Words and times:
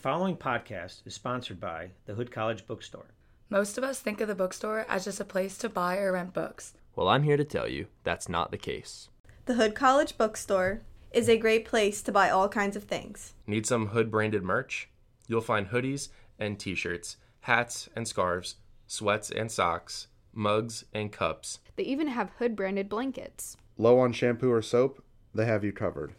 following 0.00 0.34
podcast 0.34 1.06
is 1.06 1.12
sponsored 1.12 1.60
by 1.60 1.90
the 2.06 2.14
Hood 2.14 2.30
College 2.30 2.66
Bookstore. 2.66 3.10
Most 3.50 3.76
of 3.76 3.84
us 3.84 4.00
think 4.00 4.22
of 4.22 4.28
the 4.28 4.34
bookstore 4.34 4.86
as 4.88 5.04
just 5.04 5.20
a 5.20 5.26
place 5.26 5.58
to 5.58 5.68
buy 5.68 5.98
or 5.98 6.12
rent 6.12 6.32
books. 6.32 6.72
Well, 6.96 7.08
I'm 7.08 7.22
here 7.22 7.36
to 7.36 7.44
tell 7.44 7.68
you 7.68 7.86
that's 8.02 8.26
not 8.26 8.50
the 8.50 8.56
case. 8.56 9.10
The 9.44 9.54
Hood 9.54 9.74
College 9.74 10.16
Bookstore 10.16 10.80
is 11.12 11.28
a 11.28 11.36
great 11.36 11.66
place 11.66 12.00
to 12.02 12.12
buy 12.12 12.30
all 12.30 12.48
kinds 12.48 12.76
of 12.76 12.84
things. 12.84 13.34
Need 13.46 13.66
some 13.66 13.88
Hood 13.88 14.10
branded 14.10 14.42
merch? 14.42 14.88
You'll 15.28 15.42
find 15.42 15.68
hoodies 15.68 16.08
and 16.38 16.58
t 16.58 16.74
shirts, 16.74 17.18
hats 17.40 17.90
and 17.94 18.08
scarves, 18.08 18.56
sweats 18.86 19.30
and 19.30 19.52
socks, 19.52 20.06
mugs 20.32 20.86
and 20.94 21.12
cups. 21.12 21.58
They 21.76 21.82
even 21.82 22.08
have 22.08 22.30
Hood 22.38 22.56
branded 22.56 22.88
blankets. 22.88 23.58
Low 23.76 23.98
on 23.98 24.12
shampoo 24.14 24.50
or 24.50 24.62
soap? 24.62 25.04
They 25.34 25.44
have 25.44 25.62
you 25.62 25.72
covered. 25.72 26.14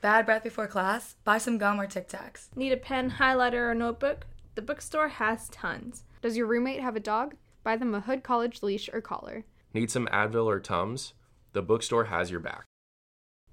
Bad 0.00 0.26
breath 0.26 0.44
before 0.44 0.68
class? 0.68 1.16
Buy 1.24 1.38
some 1.38 1.58
gum 1.58 1.80
or 1.80 1.88
Tic 1.88 2.08
Tacs. 2.08 2.54
Need 2.54 2.70
a 2.70 2.76
pen, 2.76 3.10
highlighter, 3.10 3.68
or 3.68 3.74
notebook? 3.74 4.26
The 4.54 4.62
bookstore 4.62 5.08
has 5.08 5.48
tons. 5.48 6.04
Does 6.22 6.36
your 6.36 6.46
roommate 6.46 6.80
have 6.80 6.94
a 6.94 7.00
dog? 7.00 7.34
Buy 7.64 7.76
them 7.76 7.92
a 7.96 8.00
Hood 8.00 8.22
College 8.22 8.62
leash 8.62 8.88
or 8.92 9.00
collar. 9.00 9.44
Need 9.74 9.90
some 9.90 10.06
Advil 10.12 10.46
or 10.46 10.60
Tums? 10.60 11.14
The 11.52 11.62
bookstore 11.62 12.04
has 12.04 12.30
your 12.30 12.38
back. 12.38 12.64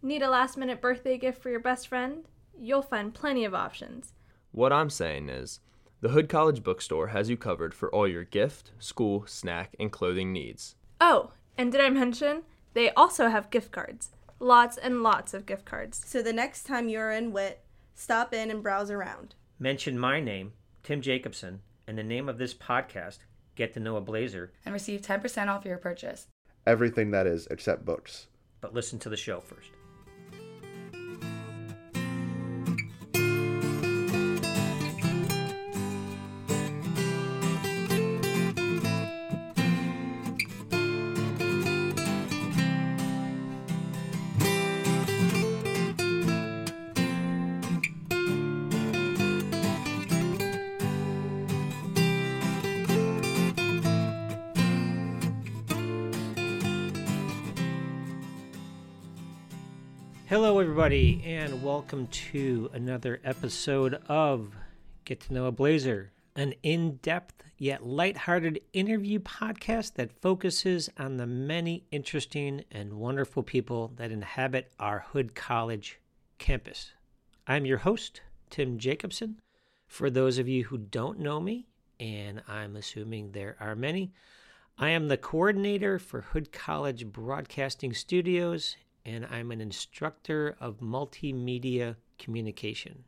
Need 0.04 0.22
a 0.22 0.30
last 0.30 0.56
minute 0.56 0.82
birthday 0.82 1.18
gift 1.18 1.42
for 1.42 1.50
your 1.50 1.60
best 1.60 1.88
friend? 1.88 2.26
You'll 2.56 2.84
find 2.84 3.12
plenty 3.12 3.44
of 3.44 3.56
options. 3.56 4.14
What 4.52 4.72
I'm 4.72 4.92
saying 4.92 5.30
is, 5.30 5.62
the 6.02 6.10
Hood 6.10 6.30
College 6.30 6.62
Bookstore 6.62 7.08
has 7.08 7.28
you 7.28 7.38
covered 7.38 7.74
for 7.74 7.90
all 7.90 8.08
your 8.08 8.24
gift, 8.24 8.72
school, 8.78 9.26
snack, 9.26 9.76
and 9.80 9.92
clothing 9.92 10.32
needs. 10.32 10.76
Oh, 11.02 11.32
and 11.58 11.72
did 11.72 11.82
I 11.82 11.90
mention? 11.90 12.44
They 12.76 12.92
also 12.92 13.30
have 13.30 13.50
gift 13.50 13.72
cards. 13.72 14.12
Lots 14.40 14.78
and 14.78 15.02
lots 15.02 15.34
of 15.34 15.46
gift 15.46 15.66
cards. 15.66 16.02
So 16.06 16.22
the 16.22 16.34
next 16.34 16.64
time 16.64 16.90
you're 16.90 17.12
in 17.12 17.32
WIT, 17.32 17.62
stop 17.94 18.34
in 18.34 18.52
and 18.52 18.62
browse 18.62 18.92
around. 18.92 19.36
Mention 19.60 19.98
my 19.98 20.20
name, 20.20 20.54
Tim 20.84 21.02
Jacobson, 21.02 21.62
and 21.88 21.98
the 21.98 22.04
name 22.04 22.28
of 22.28 22.38
this 22.38 22.54
podcast, 22.54 23.20
Get 23.56 23.74
to 23.76 23.80
Know 23.80 23.96
a 23.96 24.02
Blazer, 24.02 24.52
and 24.66 24.74
receive 24.74 25.02
10% 25.02 25.48
off 25.48 25.64
your 25.66 25.78
purchase. 25.78 26.28
Everything 26.68 27.12
that 27.12 27.28
is 27.28 27.48
except 27.50 27.86
books. 27.86 28.28
but 28.60 28.74
listen 28.74 28.98
to 29.00 29.10
the 29.10 29.18
show 29.18 29.40
first. 29.40 29.70
Everybody, 60.86 61.24
and 61.26 61.64
welcome 61.64 62.06
to 62.06 62.70
another 62.72 63.20
episode 63.24 63.96
of 64.08 64.54
Get 65.04 65.20
to 65.22 65.34
Know 65.34 65.48
a 65.48 65.52
Blazer, 65.52 66.12
an 66.36 66.54
in 66.62 66.98
depth 66.98 67.44
yet 67.58 67.84
lighthearted 67.84 68.62
interview 68.72 69.18
podcast 69.18 69.96
that 69.96 70.22
focuses 70.22 70.88
on 71.00 71.18
the 71.18 71.26
many 71.26 71.86
interesting 71.90 72.66
and 72.70 72.94
wonderful 72.94 73.42
people 73.42 73.94
that 73.96 74.12
inhabit 74.12 74.72
our 74.80 75.00
Hood 75.12 75.34
College 75.34 76.00
campus. 76.38 76.92
I'm 77.48 77.66
your 77.66 77.80
host, 77.80 78.22
Tim 78.52 78.78
Jacobson. 78.78 79.42
For 79.88 80.12
those 80.12 80.38
of 80.38 80.48
you 80.48 80.66
who 80.66 80.78
don't 80.78 81.18
know 81.18 81.40
me, 81.40 81.66
and 82.00 82.44
I'm 82.48 82.76
assuming 82.76 83.32
there 83.32 83.58
are 83.60 83.76
many, 83.76 84.14
I 84.78 84.92
am 84.92 85.08
the 85.08 85.18
coordinator 85.18 85.98
for 85.98 86.22
Hood 86.22 86.52
College 86.52 87.08
Broadcasting 87.08 87.96
Studios 87.96 88.78
and 89.06 89.26
I'm 89.30 89.52
an 89.52 89.62
instructor 89.62 90.56
of 90.60 90.80
multimedia 90.80 91.96
communication. 92.18 93.04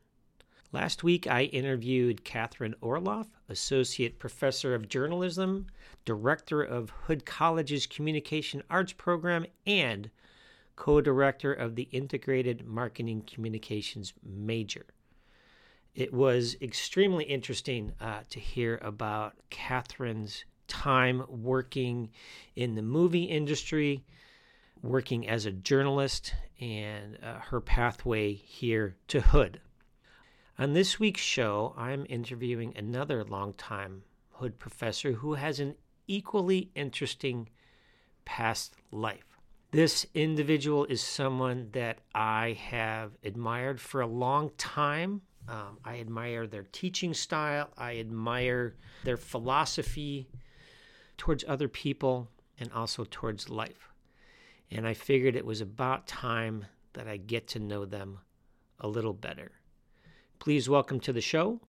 Last 0.70 1.02
week, 1.02 1.26
I 1.26 1.44
interviewed 1.44 2.24
Catherine 2.24 2.74
Orloff, 2.82 3.28
Associate 3.48 4.18
Professor 4.18 4.74
of 4.74 4.88
Journalism, 4.88 5.66
Director 6.04 6.62
of 6.62 6.90
Hood 6.90 7.24
College's 7.24 7.86
Communication 7.86 8.62
Arts 8.68 8.92
Program, 8.92 9.46
and 9.66 10.10
co 10.76 11.00
director 11.00 11.52
of 11.52 11.74
the 11.74 11.88
Integrated 11.90 12.66
Marketing 12.66 13.22
Communications 13.22 14.12
major. 14.22 14.86
It 15.94 16.12
was 16.12 16.54
extremely 16.60 17.24
interesting 17.24 17.92
uh, 18.00 18.20
to 18.28 18.38
hear 18.38 18.78
about 18.82 19.34
Catherine's 19.50 20.44
time 20.68 21.24
working 21.28 22.10
in 22.54 22.74
the 22.74 22.82
movie 22.82 23.24
industry 23.24 24.04
working 24.82 25.28
as 25.28 25.46
a 25.46 25.50
journalist 25.50 26.34
and 26.60 27.18
uh, 27.22 27.38
her 27.38 27.60
pathway 27.60 28.32
here 28.32 28.96
to 29.08 29.20
Hood. 29.20 29.60
On 30.58 30.72
this 30.72 30.98
week's 30.98 31.20
show, 31.20 31.74
I'm 31.76 32.06
interviewing 32.08 32.72
another 32.76 33.24
longtime 33.24 34.02
Hood 34.32 34.58
professor 34.58 35.12
who 35.12 35.34
has 35.34 35.60
an 35.60 35.74
equally 36.06 36.70
interesting 36.74 37.48
past 38.24 38.74
life. 38.90 39.38
This 39.70 40.06
individual 40.14 40.84
is 40.86 41.02
someone 41.02 41.68
that 41.72 41.98
I 42.14 42.58
have 42.60 43.12
admired 43.22 43.80
for 43.80 44.00
a 44.00 44.06
long 44.06 44.50
time. 44.56 45.22
Um, 45.48 45.78
I 45.84 46.00
admire 46.00 46.46
their 46.46 46.66
teaching 46.72 47.14
style, 47.14 47.70
I 47.76 47.98
admire 47.98 48.74
their 49.04 49.16
philosophy 49.16 50.28
towards 51.16 51.44
other 51.46 51.68
people 51.68 52.28
and 52.58 52.72
also 52.72 53.06
towards 53.08 53.48
life 53.48 53.88
and 54.70 54.86
I 54.86 54.94
figured 54.94 55.36
it 55.36 55.46
was 55.46 55.60
about 55.60 56.06
time 56.06 56.66
that 56.92 57.08
I 57.08 57.16
get 57.16 57.48
to 57.48 57.58
know 57.58 57.84
them 57.84 58.18
a 58.80 58.88
little 58.88 59.12
better. 59.12 59.52
Please 60.38 60.68
welcome 60.68 61.00
to 61.00 61.12
the 61.12 61.20
show. 61.20 61.60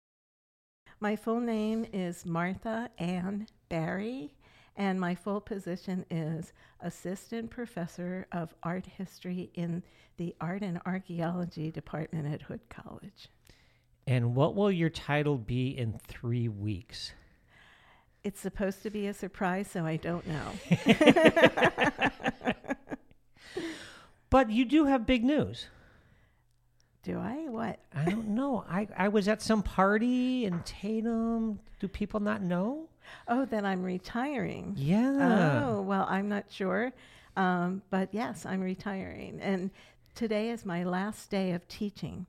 My 1.00 1.16
full 1.16 1.40
name 1.40 1.86
is 1.92 2.26
Martha 2.26 2.90
Ann 2.98 3.46
Bari, 3.68 4.34
and 4.76 5.00
my 5.00 5.14
full 5.14 5.40
position 5.40 6.04
is 6.10 6.52
Assistant 6.80 7.50
Professor 7.50 8.26
of 8.32 8.54
Art 8.62 8.86
History 8.86 9.50
in 9.54 9.82
the 10.18 10.34
Art 10.40 10.62
and 10.62 10.80
Archaeology 10.84 11.70
Department 11.70 12.32
at 12.32 12.42
Hood 12.42 12.60
College. 12.68 13.28
And 14.06 14.34
what 14.34 14.54
will 14.54 14.70
your 14.70 14.90
title 14.90 15.38
be 15.38 15.68
in 15.68 15.98
three 16.06 16.48
weeks? 16.48 17.12
It's 18.22 18.40
supposed 18.40 18.82
to 18.82 18.90
be 18.90 19.06
a 19.06 19.14
surprise, 19.14 19.68
so 19.70 19.86
I 19.86 19.96
don't 19.96 20.26
know. 20.26 20.52
But 24.30 24.50
you 24.50 24.64
do 24.64 24.84
have 24.84 25.06
big 25.06 25.24
news. 25.24 25.66
Do 27.02 27.18
I? 27.18 27.48
What? 27.48 27.80
I 27.94 28.04
don't 28.04 28.28
know. 28.28 28.64
I, 28.70 28.86
I 28.96 29.08
was 29.08 29.26
at 29.26 29.42
some 29.42 29.62
party 29.62 30.44
in 30.44 30.60
Tatum. 30.60 31.58
Do 31.80 31.88
people 31.88 32.20
not 32.20 32.40
know? 32.40 32.88
Oh, 33.26 33.44
that 33.46 33.64
I'm 33.64 33.82
retiring. 33.82 34.74
Yeah. 34.76 35.64
Oh, 35.66 35.80
well, 35.80 36.06
I'm 36.08 36.28
not 36.28 36.44
sure. 36.48 36.92
Um, 37.36 37.82
but 37.90 38.10
yes, 38.12 38.46
I'm 38.46 38.60
retiring. 38.60 39.40
And 39.40 39.70
today 40.14 40.50
is 40.50 40.64
my 40.64 40.84
last 40.84 41.30
day 41.30 41.52
of 41.52 41.66
teaching. 41.66 42.26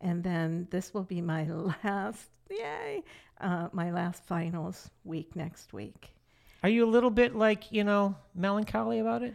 And 0.00 0.22
then 0.22 0.66
this 0.70 0.92
will 0.92 1.04
be 1.04 1.22
my 1.22 1.44
last, 1.84 2.28
yay, 2.50 3.02
uh, 3.40 3.68
my 3.72 3.90
last 3.90 4.24
finals 4.24 4.90
week 5.04 5.34
next 5.36 5.72
week. 5.72 6.10
Are 6.62 6.68
you 6.68 6.84
a 6.84 6.90
little 6.90 7.10
bit 7.10 7.34
like, 7.36 7.70
you 7.70 7.84
know, 7.84 8.16
melancholy 8.34 8.98
about 8.98 9.22
it? 9.22 9.34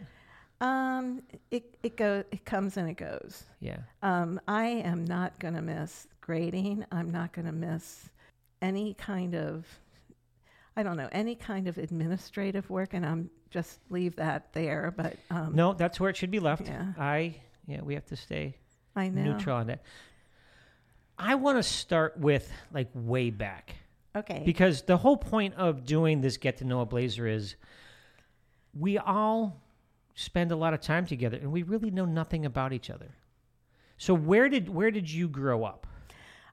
Um, 0.60 1.22
it 1.50 1.76
it 1.82 1.96
goes, 1.96 2.24
it 2.30 2.44
comes 2.44 2.76
and 2.76 2.88
it 2.88 2.96
goes. 2.96 3.44
Yeah. 3.60 3.78
Um, 4.02 4.40
I 4.46 4.66
am 4.66 5.04
not 5.04 5.38
going 5.38 5.54
to 5.54 5.62
miss 5.62 6.06
grading. 6.20 6.84
I'm 6.92 7.10
not 7.10 7.32
going 7.32 7.46
to 7.46 7.52
miss 7.52 8.08
any 8.62 8.94
kind 8.94 9.34
of, 9.34 9.66
I 10.76 10.82
don't 10.82 10.96
know, 10.96 11.08
any 11.12 11.34
kind 11.34 11.66
of 11.68 11.76
administrative 11.78 12.70
work, 12.70 12.94
and 12.94 13.04
I'm 13.04 13.30
just 13.50 13.80
leave 13.90 14.16
that 14.16 14.52
there. 14.52 14.92
But 14.96 15.16
um, 15.30 15.54
No, 15.54 15.72
that's 15.74 15.98
where 15.98 16.10
it 16.10 16.16
should 16.16 16.30
be 16.30 16.40
left. 16.40 16.66
Yeah. 16.66 16.92
I, 16.98 17.36
yeah, 17.66 17.80
we 17.82 17.94
have 17.94 18.06
to 18.06 18.16
stay 18.16 18.56
I 18.96 19.08
know. 19.08 19.22
neutral 19.22 19.56
on 19.56 19.66
that. 19.68 19.82
I 21.18 21.34
want 21.36 21.58
to 21.58 21.62
start 21.62 22.18
with 22.18 22.50
like 22.72 22.88
way 22.94 23.30
back. 23.30 23.74
Okay. 24.16 24.42
Because 24.44 24.82
the 24.82 24.96
whole 24.96 25.16
point 25.16 25.54
of 25.54 25.84
doing 25.84 26.20
this 26.20 26.36
Get 26.36 26.58
to 26.58 26.64
Know 26.64 26.80
a 26.80 26.86
Blazer 26.86 27.26
is 27.26 27.56
we 28.72 28.98
all 28.98 29.60
spend 30.14 30.52
a 30.52 30.56
lot 30.56 30.74
of 30.74 30.80
time 30.80 31.06
together 31.06 31.36
and 31.36 31.50
we 31.50 31.62
really 31.62 31.90
know 31.90 32.04
nothing 32.04 32.46
about 32.46 32.72
each 32.72 32.90
other. 32.90 33.16
So 33.98 34.14
where 34.14 34.48
did 34.48 34.68
where 34.68 34.90
did 34.90 35.10
you 35.10 35.28
grow 35.28 35.64
up? 35.64 35.86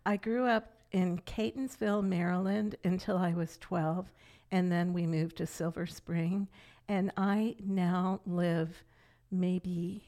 I 0.06 0.18
grew 0.18 0.46
up 0.46 0.74
in 0.92 1.19
Catonsville, 1.19 2.04
Maryland 2.04 2.75
until 2.84 3.18
I 3.18 3.34
was 3.34 3.58
12, 3.60 4.12
and 4.52 4.72
then 4.72 4.94
we 4.94 5.06
moved 5.06 5.38
to 5.38 5.46
Silver 5.46 5.86
Spring. 5.86 6.48
And 6.88 7.12
I 7.16 7.56
now 7.63 8.19
live 8.25 8.84
maybe 9.31 10.04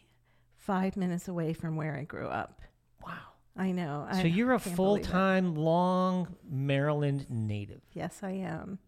five 0.57 0.97
minutes 0.97 1.27
away 1.27 1.53
from 1.53 1.75
where 1.75 1.95
I 1.95 2.03
grew 2.03 2.27
up. 2.27 2.61
Wow. 3.05 3.32
I 3.55 3.71
know. 3.71 4.07
So 4.11 4.19
I 4.19 4.23
you're 4.23 4.53
a 4.53 4.59
full 4.59 4.97
time, 4.97 5.55
long 5.55 6.35
Maryland 6.49 7.27
native. 7.29 7.81
Yes, 7.93 8.21
I 8.23 8.31
am. 8.31 8.79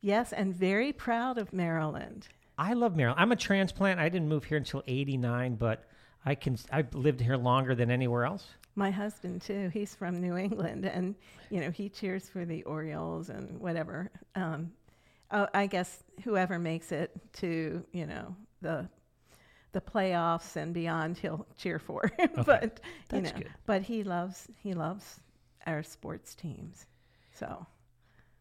Yes, 0.00 0.32
and 0.32 0.54
very 0.54 0.92
proud 0.92 1.38
of 1.38 1.52
Maryland. 1.52 2.28
I 2.58 2.74
love 2.74 2.96
Maryland. 2.96 3.20
I'm 3.20 3.32
a 3.32 3.36
transplant. 3.36 3.98
I 3.98 4.08
didn't 4.08 4.28
move 4.28 4.44
here 4.44 4.58
until 4.58 4.82
'89, 4.86 5.56
but 5.56 5.88
I 6.24 6.34
can. 6.34 6.56
I've 6.70 6.94
lived 6.94 7.20
here 7.20 7.36
longer 7.36 7.74
than 7.74 7.90
anywhere 7.90 8.24
else. 8.24 8.46
My 8.76 8.90
husband 8.90 9.42
too. 9.42 9.70
He's 9.72 9.94
from 9.94 10.20
New 10.20 10.36
England, 10.36 10.86
and 10.86 11.16
you 11.50 11.60
know 11.60 11.70
he 11.70 11.88
cheers 11.88 12.28
for 12.28 12.44
the 12.44 12.62
Orioles 12.62 13.28
and 13.28 13.58
whatever. 13.58 14.10
Um, 14.36 14.72
oh, 15.32 15.48
I 15.52 15.66
guess 15.66 16.04
whoever 16.22 16.58
makes 16.58 16.92
it 16.92 17.10
to 17.34 17.84
you 17.92 18.06
know 18.06 18.36
the 18.62 18.88
the 19.76 19.82
playoffs 19.82 20.56
and 20.56 20.72
beyond, 20.72 21.18
he'll 21.18 21.46
cheer 21.58 21.78
for. 21.78 22.10
but 22.46 22.80
you 23.12 23.20
That's 23.20 23.34
know, 23.34 23.38
good. 23.40 23.50
but 23.66 23.82
he 23.82 24.02
loves 24.04 24.48
he 24.56 24.72
loves 24.72 25.20
our 25.66 25.82
sports 25.82 26.34
teams. 26.34 26.86
So 27.34 27.66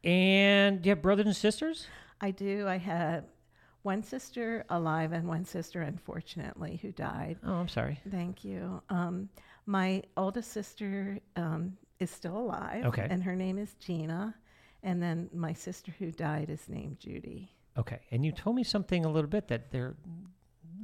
And 0.06 0.82
do 0.82 0.88
you 0.88 0.92
have 0.96 1.02
brothers 1.02 1.26
and 1.26 1.36
sisters? 1.36 1.88
I 2.22 2.32
do. 2.32 2.66
I 2.70 2.78
have 2.78 3.26
one 3.82 4.02
sister 4.02 4.64
alive 4.70 5.12
and 5.12 5.28
one 5.28 5.44
sister, 5.44 5.82
unfortunately, 5.82 6.80
who 6.82 6.94
died. 6.94 7.38
Oh, 7.46 7.56
I'm 7.56 7.68
sorry. 7.68 8.00
Thank 8.10 8.46
you. 8.46 8.82
Um, 8.90 9.28
my 9.66 10.04
oldest 10.16 10.54
sister 10.54 11.20
um, 11.36 11.76
is 12.00 12.10
still 12.10 12.38
alive. 12.38 12.86
Okay. 12.86 13.08
And 13.10 13.22
her 13.22 13.36
name 13.36 13.58
is 13.58 13.76
Gina. 13.76 14.34
And 14.84 15.04
then 15.04 15.30
my 15.34 15.52
sister 15.52 15.94
who 16.00 16.12
died 16.12 16.50
is 16.50 16.70
named 16.70 17.00
Judi. 17.00 17.50
Okay, 17.78 18.00
and 18.12 18.24
you 18.26 18.32
told 18.32 18.56
me 18.56 18.64
something 18.64 19.04
a 19.04 19.10
little 19.12 19.30
bit 19.30 19.50
that 19.50 19.70
they're 19.70 19.96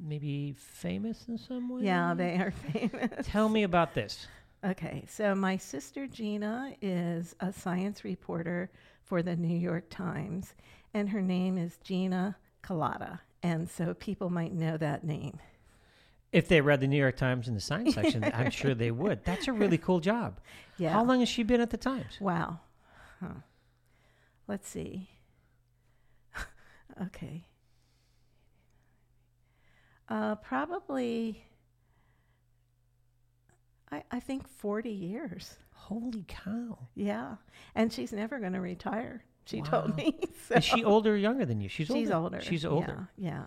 maybe 0.01 0.53
famous 0.57 1.25
in 1.27 1.37
some 1.37 1.69
way. 1.69 1.83
Yeah, 1.83 2.13
they 2.13 2.35
are 2.35 2.51
famous. 2.73 3.25
Tell 3.25 3.49
me 3.49 3.63
about 3.63 3.93
this. 3.93 4.27
Okay, 4.63 5.05
so 5.07 5.33
my 5.33 5.57
sister 5.57 6.05
Gina 6.07 6.75
is 6.81 7.35
a 7.39 7.51
science 7.51 8.03
reporter 8.03 8.69
for 9.03 9.23
the 9.23 9.35
New 9.35 9.57
York 9.57 9.85
Times, 9.89 10.53
and 10.93 11.09
her 11.09 11.21
name 11.21 11.57
is 11.57 11.77
Gina 11.83 12.35
Kolata. 12.63 13.19
And 13.43 13.69
so 13.69 13.95
people 13.95 14.29
might 14.29 14.53
know 14.53 14.77
that 14.77 15.03
name. 15.03 15.39
If 16.31 16.47
they 16.47 16.61
read 16.61 16.79
the 16.79 16.87
New 16.87 16.97
York 16.97 17.17
Times 17.17 17.47
in 17.47 17.55
the 17.55 17.59
science 17.59 17.95
section, 17.95 18.23
I'm 18.23 18.51
sure 18.51 18.73
they 18.73 18.91
would. 18.91 19.25
That's 19.25 19.47
a 19.47 19.53
really 19.53 19.77
cool 19.77 19.99
job. 19.99 20.39
Yeah. 20.77 20.93
How 20.93 21.03
long 21.03 21.19
has 21.19 21.29
she 21.29 21.43
been 21.43 21.59
at 21.59 21.71
the 21.71 21.77
Times? 21.77 22.19
Wow. 22.21 22.59
Huh. 23.19 23.41
Let's 24.47 24.69
see. 24.69 25.09
okay. 27.01 27.45
Uh, 30.11 30.35
probably, 30.35 31.41
I, 33.91 34.03
I 34.11 34.19
think 34.19 34.47
40 34.47 34.89
years. 34.89 35.55
Holy 35.73 36.25
cow! 36.27 36.77
Yeah. 36.95 37.35
And 37.75 37.91
she's 37.93 38.11
never 38.11 38.39
going 38.39 38.53
to 38.53 38.59
retire, 38.61 39.23
she 39.45 39.61
Wow. 39.61 39.69
told 39.69 39.95
me. 39.97 40.19
Is 40.55 40.63
she 40.65 40.83
older 40.83 41.13
or 41.13 41.17
younger 41.17 41.45
than 41.45 41.61
you? 41.61 41.69
She's, 41.69 41.87
She's 41.87 42.11
older. 42.11 42.41
She's 42.41 42.65
older. 42.65 43.07
Yeah. 43.17 43.29
yeah. 43.31 43.43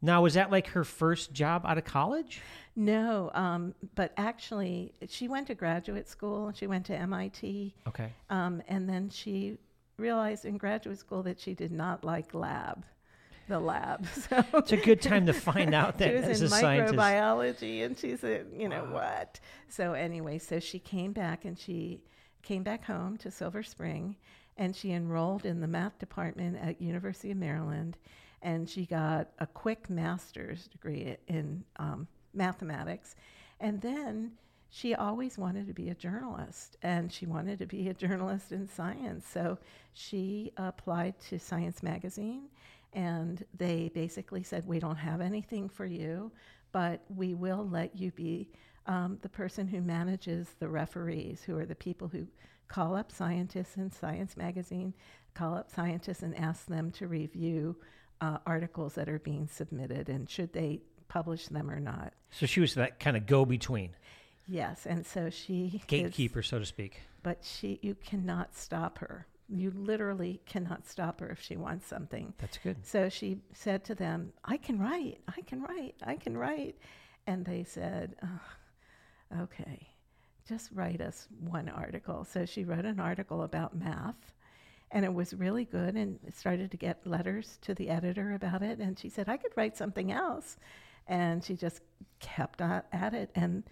Now, 0.00 0.22
was 0.22 0.34
that 0.34 0.50
like 0.52 0.68
her 0.68 0.84
first 0.84 1.32
job 1.32 1.64
out 1.66 1.78
of 1.78 1.84
college? 1.84 2.40
No, 2.76 3.30
um, 3.34 3.74
but 3.94 4.12
actually, 4.16 4.92
she 5.08 5.28
went 5.28 5.46
to 5.48 5.54
graduate 5.54 6.08
school. 6.08 6.52
She 6.54 6.66
went 6.66 6.86
to 6.86 6.94
MIT. 6.96 7.74
Okay. 7.88 8.12
Um, 8.30 8.62
and 8.68 8.88
then 8.88 9.08
she 9.10 9.58
realized 9.96 10.44
in 10.44 10.58
graduate 10.58 10.98
school 10.98 11.22
that 11.24 11.40
she 11.40 11.54
did 11.54 11.72
not 11.72 12.04
like 12.04 12.34
lab, 12.34 12.84
the 13.48 13.60
lab. 13.60 14.06
So 14.14 14.44
It's 14.54 14.72
a 14.72 14.76
good 14.76 15.02
time 15.02 15.26
to 15.26 15.32
find 15.32 15.74
out 15.74 15.98
that 15.98 16.08
she 16.10 16.14
was 16.14 16.24
as 16.28 16.40
in 16.40 16.46
a 16.46 16.50
scientist. 16.50 16.94
microbiology, 16.94 17.84
and 17.84 17.98
she 17.98 18.16
said, 18.16 18.46
you 18.56 18.68
know 18.68 18.84
what? 18.84 19.40
So 19.68 19.92
anyway, 19.92 20.38
so 20.38 20.60
she 20.60 20.78
came 20.78 21.12
back 21.12 21.44
and 21.44 21.58
she 21.58 22.00
came 22.42 22.62
back 22.62 22.84
home 22.84 23.16
to 23.18 23.30
Silver 23.30 23.62
Spring, 23.62 24.16
and 24.56 24.74
she 24.74 24.92
enrolled 24.92 25.44
in 25.44 25.60
the 25.60 25.66
math 25.66 25.98
department 25.98 26.56
at 26.60 26.80
University 26.80 27.30
of 27.30 27.36
Maryland, 27.36 27.96
and 28.42 28.68
she 28.68 28.86
got 28.86 29.28
a 29.38 29.46
quick 29.46 29.88
master's 29.90 30.66
degree 30.68 31.16
in 31.28 31.64
um, 31.76 32.06
mathematics, 32.34 33.16
and 33.60 33.80
then 33.80 34.32
she 34.74 34.92
always 34.92 35.38
wanted 35.38 35.68
to 35.68 35.72
be 35.72 35.90
a 35.90 35.94
journalist 35.94 36.76
and 36.82 37.12
she 37.12 37.26
wanted 37.26 37.60
to 37.60 37.66
be 37.66 37.88
a 37.88 37.94
journalist 37.94 38.50
in 38.50 38.68
science. 38.68 39.24
So 39.24 39.56
she 39.92 40.52
applied 40.56 41.14
to 41.28 41.38
Science 41.38 41.80
Magazine 41.80 42.48
and 43.34 43.44
they 43.56 43.90
basically 43.94 44.42
said, 44.42 44.66
We 44.66 44.78
don't 44.78 44.96
have 44.96 45.20
anything 45.20 45.68
for 45.68 45.86
you, 45.86 46.30
but 46.72 47.02
we 47.08 47.34
will 47.34 47.66
let 47.68 47.96
you 47.96 48.10
be 48.12 48.48
um, 48.86 49.18
the 49.22 49.28
person 49.28 49.66
who 49.66 49.80
manages 49.80 50.48
the 50.58 50.68
referees, 50.68 51.42
who 51.42 51.56
are 51.58 51.66
the 51.66 51.74
people 51.74 52.08
who 52.08 52.26
call 52.68 52.94
up 52.96 53.10
scientists 53.12 53.76
in 53.76 53.90
Science 53.90 54.36
Magazine, 54.36 54.92
call 55.34 55.54
up 55.54 55.70
scientists 55.70 56.22
and 56.22 56.36
ask 56.36 56.66
them 56.66 56.90
to 56.92 57.06
review 57.08 57.76
uh, 58.20 58.38
articles 58.46 58.94
that 58.94 59.08
are 59.08 59.18
being 59.18 59.46
submitted 59.48 60.08
and 60.08 60.28
should 60.30 60.52
they 60.52 60.80
publish 61.08 61.46
them 61.48 61.70
or 61.70 61.80
not. 61.80 62.12
So 62.30 62.46
she 62.46 62.60
was 62.60 62.74
that 62.74 63.00
kind 63.00 63.16
of 63.16 63.26
go 63.26 63.44
between, 63.44 63.90
Yes, 64.46 64.84
and 64.86 65.06
so 65.06 65.30
she 65.30 65.72
is- 65.76 65.84
gatekeeper, 65.86 66.42
so 66.42 66.58
to 66.58 66.66
speak. 66.66 67.00
but 67.22 67.42
she 67.42 67.78
you 67.82 67.94
cannot 67.96 68.54
stop 68.54 68.98
her. 68.98 69.26
You 69.48 69.70
literally 69.70 70.40
cannot 70.46 70.86
stop 70.86 71.20
her 71.20 71.28
if 71.28 71.40
she 71.40 71.56
wants 71.56 71.86
something. 71.86 72.34
That's 72.38 72.58
good. 72.58 72.84
So 72.86 73.08
she 73.08 73.42
said 73.52 73.84
to 73.84 73.94
them, 73.94 74.32
"I 74.44 74.56
can 74.56 74.78
write. 74.78 75.20
I 75.28 75.42
can 75.42 75.62
write. 75.62 75.96
I 76.02 76.16
can 76.16 76.36
write." 76.36 76.78
And 77.26 77.44
they 77.44 77.64
said, 77.64 78.16
"Ugh, 78.22 79.40
"Okay, 79.40 79.88
just 80.46 80.72
write 80.72 81.00
us 81.00 81.28
one 81.40 81.68
article." 81.68 82.24
So 82.24 82.46
she 82.46 82.64
wrote 82.64 82.84
an 82.84 83.00
article 83.00 83.42
about 83.42 83.76
math, 83.76 84.32
and 84.90 85.04
it 85.04 85.12
was 85.12 85.34
really 85.34 85.64
good 85.64 85.94
and 85.94 86.18
started 86.32 86.70
to 86.70 86.76
get 86.76 87.06
letters 87.06 87.58
to 87.62 87.74
the 87.74 87.90
editor 87.90 88.32
about 88.32 88.62
it 88.62 88.78
and 88.78 88.98
she 88.98 89.08
said, 89.08 89.28
"I 89.28 89.36
could 89.36 89.56
write 89.56 89.76
something 89.76 90.10
else." 90.10 90.56
And 91.06 91.44
she 91.44 91.54
just 91.54 91.82
kept 92.18 92.60
at 92.62 93.12
it 93.12 93.30
and 93.34 93.64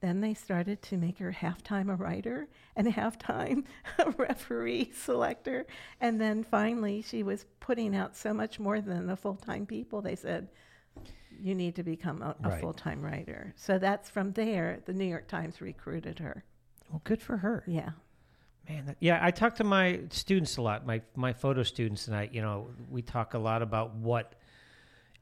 then 0.00 0.20
they 0.20 0.34
started 0.34 0.80
to 0.82 0.96
make 0.96 1.18
her 1.18 1.32
half-time 1.32 1.90
a 1.90 1.96
writer 1.96 2.48
and 2.76 2.88
half-time 2.92 3.64
a 3.98 4.10
referee 4.12 4.92
selector. 4.94 5.66
And 6.00 6.20
then 6.20 6.44
finally, 6.44 7.02
she 7.02 7.22
was 7.22 7.46
putting 7.60 7.94
out 7.96 8.16
so 8.16 8.32
much 8.32 8.58
more 8.60 8.80
than 8.80 9.06
the 9.06 9.16
full-time 9.16 9.66
people. 9.66 10.00
They 10.02 10.16
said, 10.16 10.48
"You 11.40 11.54
need 11.54 11.74
to 11.76 11.82
become 11.82 12.22
a, 12.22 12.36
a 12.42 12.48
Right. 12.48 12.60
full-time 12.60 13.02
writer." 13.02 13.52
So 13.56 13.78
that's 13.78 14.08
from 14.08 14.32
there. 14.32 14.80
The 14.84 14.92
New 14.92 15.04
York 15.06 15.28
Times 15.28 15.60
recruited 15.60 16.18
her. 16.20 16.44
Well, 16.90 17.00
good 17.04 17.20
for 17.20 17.36
her. 17.38 17.64
Yeah. 17.66 17.90
Man, 18.68 18.86
that, 18.86 18.96
yeah, 19.00 19.18
I 19.22 19.30
talk 19.30 19.54
to 19.56 19.64
my 19.64 20.00
students 20.10 20.56
a 20.58 20.62
lot, 20.62 20.86
my 20.86 21.00
my 21.16 21.32
photo 21.32 21.62
students, 21.62 22.06
and 22.06 22.14
I, 22.16 22.28
you 22.32 22.42
know, 22.42 22.68
we 22.90 23.02
talk 23.02 23.34
a 23.34 23.38
lot 23.38 23.62
about 23.62 23.94
what 23.94 24.34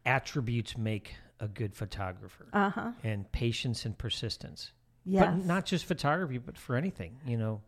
attributes 0.04 0.76
make 0.76 1.14
a 1.40 1.48
good 1.48 1.74
photographer, 1.74 2.46
Uh 2.52 2.70
huh. 2.70 2.92
and 3.02 3.30
patience 3.32 3.84
and 3.84 3.96
persistence. 3.96 4.72
Yes. 5.04 5.24
But 5.24 5.44
not 5.46 5.66
just 5.66 5.84
photography, 5.84 6.38
but 6.38 6.56
for 6.58 6.76
anything. 6.76 7.16
You 7.26 7.36
know, 7.36 7.62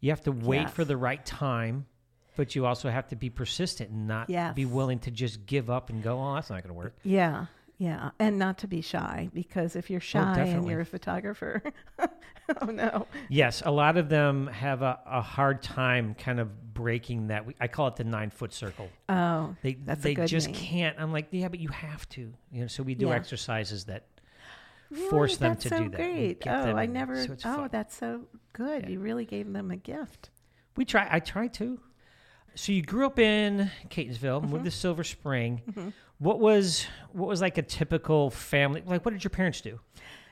you 0.00 0.10
have 0.10 0.22
to 0.22 0.32
wait 0.32 0.70
for 0.70 0.84
the 0.84 0.96
right 0.96 1.24
time, 1.26 1.86
but 2.36 2.54
you 2.54 2.64
also 2.66 2.88
have 2.90 3.08
to 3.08 3.16
be 3.16 3.28
persistent 3.30 3.90
and 3.90 4.06
not 4.06 4.30
Yes. 4.30 4.54
be 4.54 4.64
willing 4.64 4.98
to 5.00 5.10
just 5.10 5.44
give 5.46 5.68
up 5.68 5.90
and 5.90 6.02
go, 6.02 6.18
"Oh, 6.22 6.34
that's 6.34 6.48
not 6.50 6.62
going 6.62 6.68
to 6.74 6.78
work." 6.78 6.96
Yeah, 7.02 7.46
yeah, 7.80 8.10
and 8.18 8.38
not 8.38 8.58
to 8.58 8.68
be 8.68 8.82
shy 8.82 9.30
because 9.32 9.74
if 9.74 9.88
you're 9.88 9.96
oh, 9.96 10.12
shy 10.14 10.38
and 10.40 10.68
you're 10.68 10.80
a 10.80 10.84
photographer, 10.84 11.62
oh 12.60 12.66
no, 12.66 13.06
Yes, 13.30 13.62
a 13.64 13.70
lot 13.70 13.96
of 13.96 14.10
them 14.10 14.48
have 14.48 14.82
a, 14.82 14.98
a 15.06 15.22
hard 15.22 15.62
time 15.62 16.14
kind 16.14 16.40
of 16.40 16.74
breaking 16.74 17.28
that. 17.28 17.46
We, 17.46 17.54
I 17.58 17.68
call 17.68 17.88
it 17.88 17.96
the 17.96 18.04
nine 18.04 18.28
foot 18.28 18.52
circle. 18.52 18.90
oh, 19.08 19.56
They 19.62 19.74
That's 19.74 20.04
a 20.04 20.14
they 20.14 20.26
just 20.26 20.48
name. 20.48 20.56
can't. 20.56 20.96
I'm 21.00 21.10
like, 21.10 21.28
yeah, 21.30 21.48
but 21.48 21.58
you 21.58 21.70
have 21.70 22.06
to. 22.10 22.30
You 22.52 22.60
know, 22.60 22.66
so 22.66 22.82
we 22.82 22.94
do 22.94 23.06
Yeah. 23.06 23.14
exercises 23.14 23.86
that 23.86 24.04
really? 24.90 25.08
force 25.08 25.38
them 25.38 25.52
that's 25.52 25.62
to 25.62 25.68
so 25.70 25.78
do 25.84 25.88
that. 25.88 25.96
Great. 25.96 26.46
Oh, 26.46 26.76
I 26.76 26.84
never. 26.84 27.24
so 27.26 27.32
oh, 27.32 27.56
fun. 27.56 27.68
that's 27.72 27.96
so 27.96 28.22
good. 28.52 28.82
Yeah. 28.82 28.88
You 28.90 29.00
really 29.00 29.24
gave 29.24 29.50
them 29.50 29.70
a 29.70 29.76
gift. 29.76 30.28
we 30.76 30.84
try. 30.84 31.08
I 31.10 31.20
try 31.20 31.46
to. 31.48 31.80
So 32.54 32.72
you 32.72 32.82
grew 32.82 33.06
up 33.06 33.18
in 33.18 33.70
Catonsville, 33.88 34.40
Mm-hmm. 34.42 34.50
moved 34.50 34.64
to 34.64 34.70
Silver 34.70 35.04
Spring. 35.04 35.92
What 36.18 36.40
was 36.40 36.86
what 37.12 37.28
was 37.28 37.40
like 37.40 37.56
a 37.58 37.62
typical 37.62 38.30
family? 38.30 38.82
Like, 38.84 39.04
what 39.04 39.12
did 39.12 39.24
your 39.24 39.30
parents 39.30 39.60
do? 39.60 39.80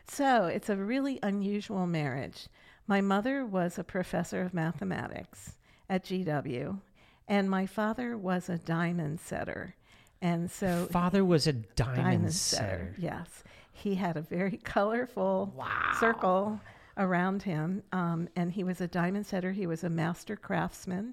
So 0.07 0.47
it's 0.47 0.69
a 0.69 0.77
really 0.77 1.19
unusual 1.23 1.87
marriage. 1.87 2.49
My 2.87 3.01
mother 3.01 3.45
was 3.47 3.79
a 3.79 3.85
professor 3.85 4.43
of 4.43 4.53
mathematics 4.55 5.57
at 5.89 6.05
GW, 6.05 6.79
and 7.29 7.51
my 7.51 7.67
father 7.67 8.17
was 8.17 8.49
a 8.49 8.59
diamond 8.59 9.21
setter, 9.21 9.75
and 10.23 10.51
so 10.51 10.89
Father 10.91 11.25
was 11.25 11.47
a 11.47 11.53
diamond, 11.53 11.97
diamond 12.03 12.33
setter. 12.35 12.65
setter. 12.67 12.95
Yes, 12.99 13.45
he 13.73 13.95
had 13.95 14.17
a 14.17 14.23
very 14.23 14.57
colorful 14.65 15.53
wow. 15.57 15.95
circle 16.01 16.61
around 16.97 17.43
him, 17.43 17.83
um, 17.93 18.29
and 18.37 18.51
he 18.53 18.65
was 18.65 18.81
a 18.81 18.89
diamond 18.89 19.27
setter. 19.27 19.53
He 19.53 19.67
was 19.67 19.85
a 19.85 19.91
master 19.91 20.35
craftsman, 20.37 21.13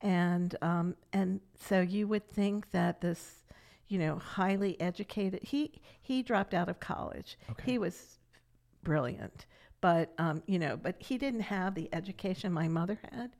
and 0.00 0.54
um, 0.62 0.96
and 1.12 1.40
so 1.58 1.80
you 1.80 2.06
would 2.08 2.28
think 2.30 2.70
that 2.70 3.00
this, 3.00 3.42
you 3.88 3.98
know, 3.98 4.16
highly 4.18 4.80
educated. 4.80 5.42
He 5.42 5.80
he 6.00 6.22
dropped 6.22 6.54
out 6.54 6.68
of 6.68 6.80
college. 6.80 7.38
Okay. 7.50 7.72
He 7.72 7.78
was 7.78 8.18
brilliant, 8.82 9.46
but 9.80 10.12
um, 10.18 10.42
you 10.46 10.58
know, 10.58 10.76
but 10.76 10.96
he 10.98 11.18
didn't 11.18 11.40
have 11.40 11.74
the 11.74 11.88
education 11.92 12.52
my 12.52 12.68
mother 12.68 12.98
had. 13.10 13.30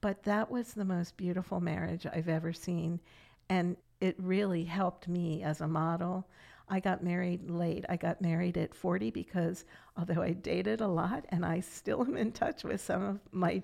But 0.00 0.22
that 0.24 0.50
was 0.50 0.74
the 0.74 0.84
most 0.84 1.16
beautiful 1.16 1.60
marriage 1.60 2.06
I've 2.06 2.28
ever 2.28 2.52
seen, 2.52 3.00
and 3.48 3.76
it 4.00 4.16
really 4.18 4.64
helped 4.64 5.08
me 5.08 5.42
as 5.42 5.60
a 5.60 5.68
model. 5.68 6.26
I 6.68 6.80
got 6.80 7.02
married 7.02 7.50
late. 7.50 7.84
I 7.88 7.96
got 7.96 8.22
married 8.22 8.56
at 8.56 8.74
40 8.74 9.10
because 9.10 9.64
although 9.96 10.22
I 10.22 10.32
dated 10.32 10.80
a 10.80 10.88
lot 10.88 11.26
and 11.28 11.44
I 11.44 11.60
still 11.60 12.02
am 12.02 12.16
in 12.16 12.32
touch 12.32 12.64
with 12.64 12.80
some 12.80 13.02
of 13.02 13.20
my, 13.32 13.62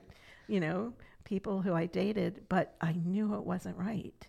you 0.48 0.60
know, 0.60 0.92
people 1.24 1.62
who 1.62 1.74
I 1.74 1.86
dated, 1.86 2.42
but 2.48 2.74
I 2.80 2.92
knew 2.92 3.34
it 3.34 3.44
wasn't 3.44 3.76
right. 3.76 4.26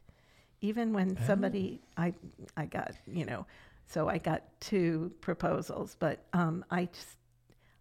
Even 0.61 0.93
when 0.93 1.17
somebody 1.25 1.81
I 1.97 2.13
I 2.55 2.65
got, 2.65 2.91
you 3.07 3.25
know, 3.25 3.45
so 3.87 4.07
I 4.07 4.19
got 4.19 4.43
two 4.59 5.11
proposals, 5.21 5.95
but 5.99 6.23
um, 6.33 6.63
I 6.69 6.85
just 6.85 7.17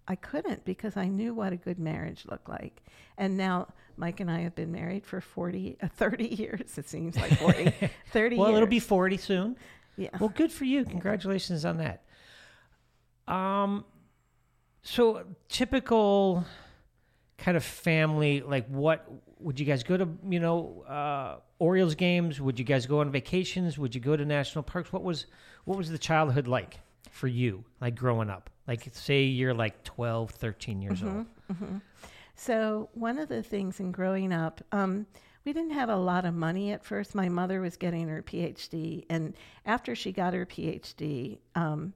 I 0.08 0.16
couldn't 0.16 0.64
because 0.64 0.96
I 0.96 1.06
knew 1.06 1.34
what 1.34 1.52
a 1.52 1.56
good 1.56 1.78
marriage 1.78 2.24
looked 2.28 2.48
like. 2.48 2.82
And 3.16 3.36
now 3.36 3.68
Mike 3.96 4.18
and 4.20 4.30
I 4.30 4.40
have 4.40 4.54
been 4.54 4.72
married 4.72 5.06
for 5.06 5.20
40, 5.20 5.76
uh, 5.82 5.88
30 5.88 6.24
years. 6.24 6.78
It 6.78 6.88
seems 6.88 7.16
like 7.16 7.38
40, 7.38 7.72
30 8.12 8.36
well, 8.36 8.48
years. 8.48 8.56
it'll 8.56 8.68
be 8.68 8.80
40 8.80 9.16
soon. 9.18 9.56
Yeah. 9.96 10.08
Well, 10.18 10.30
good 10.30 10.50
for 10.50 10.64
you. 10.64 10.84
Congratulations 10.84 11.64
on 11.64 11.76
that. 11.76 12.02
Um, 13.32 13.84
so 14.82 15.24
typical 15.48 16.44
kind 17.40 17.56
of 17.56 17.64
family, 17.64 18.42
like 18.42 18.68
what 18.68 19.10
would 19.40 19.58
you 19.58 19.66
guys 19.66 19.82
go 19.82 19.96
to? 19.96 20.08
You 20.28 20.38
know, 20.38 20.84
uh, 20.88 21.36
Orioles 21.58 21.94
games? 21.96 22.40
Would 22.40 22.58
you 22.58 22.64
guys 22.64 22.86
go 22.86 23.00
on 23.00 23.10
vacations? 23.10 23.78
Would 23.78 23.94
you 23.94 24.00
go 24.00 24.16
to 24.16 24.24
national 24.24 24.62
parks? 24.62 24.92
What 24.92 25.02
was 25.02 25.26
what 25.64 25.76
was 25.76 25.90
the 25.90 25.98
childhood 25.98 26.46
like 26.46 26.78
for 27.10 27.26
you, 27.26 27.64
like 27.80 27.96
growing 27.96 28.30
up? 28.30 28.50
Like, 28.68 28.88
say 28.92 29.24
you're 29.24 29.54
like 29.54 29.82
12, 29.82 30.30
13 30.30 30.80
years 30.80 31.02
old. 31.02 31.26
So 32.36 32.88
one 32.94 33.18
of 33.18 33.28
the 33.28 33.42
things 33.42 33.80
in 33.80 33.90
growing 33.90 34.32
up, 34.32 34.62
um, 34.70 35.06
we 35.44 35.52
didn't 35.52 35.72
have 35.72 35.88
a 35.88 35.96
lot 35.96 36.24
of 36.24 36.34
money 36.34 36.70
at 36.72 36.84
first. 36.84 37.14
My 37.14 37.28
mother 37.28 37.60
was 37.60 37.76
getting 37.76 38.06
her 38.08 38.22
PhD, 38.22 39.04
and 39.10 39.34
after 39.66 39.94
she 39.96 40.12
got 40.12 40.34
her 40.34 40.46
PhD, 40.46 41.38
um, 41.56 41.92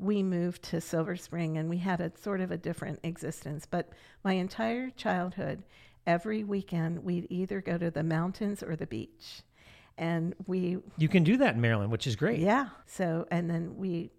we 0.00 0.22
moved 0.22 0.62
to 0.64 0.80
Silver 0.80 1.16
Spring, 1.16 1.58
and 1.58 1.68
we 1.68 1.76
had 1.78 2.00
a 2.00 2.10
sort 2.20 2.40
of 2.40 2.50
a 2.50 2.56
different 2.56 3.00
existence. 3.04 3.66
But 3.70 3.90
my 4.24 4.32
entire 4.32 4.90
childhood, 4.90 5.62
every 6.06 6.42
weekend, 6.42 7.04
we'd 7.04 7.26
either 7.30 7.60
go 7.60 7.76
to 7.78 7.90
the 7.90 8.02
mountains 8.02 8.62
or 8.62 8.76
the 8.76 8.86
beach, 8.86 9.42
and 9.98 10.34
we 10.46 10.78
You 10.96 11.08
can 11.08 11.22
do 11.22 11.36
that 11.36 11.54
in 11.54 11.60
Maryland, 11.60 11.92
which 11.92 12.06
is 12.06 12.16
great. 12.16 12.40
yeah. 12.40 12.68
So 12.86 13.26
and 13.30 13.50
then 13.50 13.76
we 13.76 14.10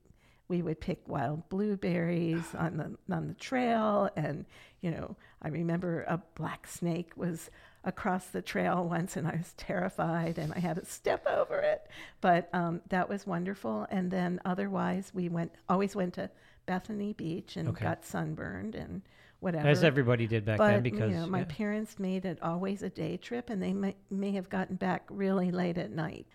we 0.47 0.61
would 0.61 0.79
pick 0.81 1.07
wild 1.07 1.47
blueberries 1.49 2.53
on 2.55 2.77
the 2.77 3.13
on 3.15 3.27
the 3.27 3.33
trail 3.33 4.09
and 4.15 4.45
you 4.81 4.91
know, 4.91 5.15
I 5.41 5.47
remember 5.49 6.03
a 6.07 6.21
black 6.35 6.67
snake 6.67 7.11
was 7.15 7.49
across 7.83 8.27
the 8.27 8.41
trail 8.41 8.87
once 8.87 9.17
and 9.17 9.27
I 9.27 9.35
was 9.37 9.53
terrified 9.57 10.37
and 10.37 10.53
I 10.53 10.59
had 10.59 10.75
to 10.77 10.85
step 10.85 11.25
over 11.27 11.59
it. 11.59 11.87
But 12.21 12.49
um, 12.53 12.81
that 12.89 13.09
was 13.09 13.25
wonderful. 13.25 13.87
And 13.89 14.11
then 14.11 14.39
otherwise 14.45 15.11
we 15.13 15.29
went 15.29 15.51
always 15.67 15.95
went 15.95 16.13
to 16.15 16.29
Bethany 16.65 17.13
Beach 17.13 17.57
and 17.57 17.69
Okay. 17.69 17.83
got 17.83 18.05
sunburned 18.05 18.75
and 18.75 19.01
whatever. 19.39 19.67
As 19.67 19.83
everybody 19.83 20.27
did 20.27 20.45
back 20.45 20.57
but 20.57 20.67
then, 20.67 20.83
because 20.83 21.11
you 21.11 21.17
know, 21.17 21.27
my 21.27 21.39
yeah. 21.39 21.45
parents 21.49 21.99
made 21.99 22.25
it 22.25 22.37
always 22.41 22.83
a 22.83 22.89
day 22.89 23.17
trip, 23.17 23.49
and 23.49 23.61
they 23.61 23.73
may, 23.73 23.95
may 24.09 24.31
have 24.31 24.49
gotten 24.49 24.75
back 24.75 25.03
really 25.09 25.51
late 25.51 25.77
at 25.77 25.91
night. 25.91 26.27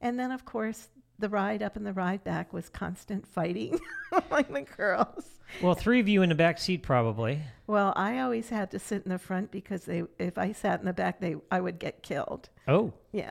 And 0.00 0.18
then, 0.18 0.32
of 0.32 0.44
course, 0.44 0.88
the 1.18 1.28
ride 1.28 1.62
up 1.62 1.76
and 1.76 1.86
the 1.86 1.92
ride 1.92 2.22
back 2.24 2.52
was 2.52 2.68
constant 2.68 3.26
fighting 3.26 3.78
among 4.12 4.44
the 4.52 4.62
girls. 4.76 5.24
well, 5.62 5.74
three 5.74 5.98
of 6.00 6.08
you 6.08 6.22
in 6.22 6.28
the 6.28 6.34
back 6.34 6.58
seat 6.58 6.82
probably. 6.82 7.40
Well, 7.66 7.92
I 7.96 8.20
always 8.20 8.48
had 8.50 8.70
to 8.72 8.78
sit 8.78 9.02
in 9.04 9.10
the 9.10 9.18
front 9.18 9.50
because 9.50 9.84
they, 9.84 10.04
if 10.18 10.38
I 10.38 10.52
sat 10.52 10.80
in 10.80 10.86
the 10.86 10.92
back, 10.92 11.20
they, 11.20 11.36
I 11.50 11.60
would 11.60 11.78
get 11.78 12.02
killed. 12.02 12.48
Oh, 12.66 12.92
Yeah, 13.12 13.30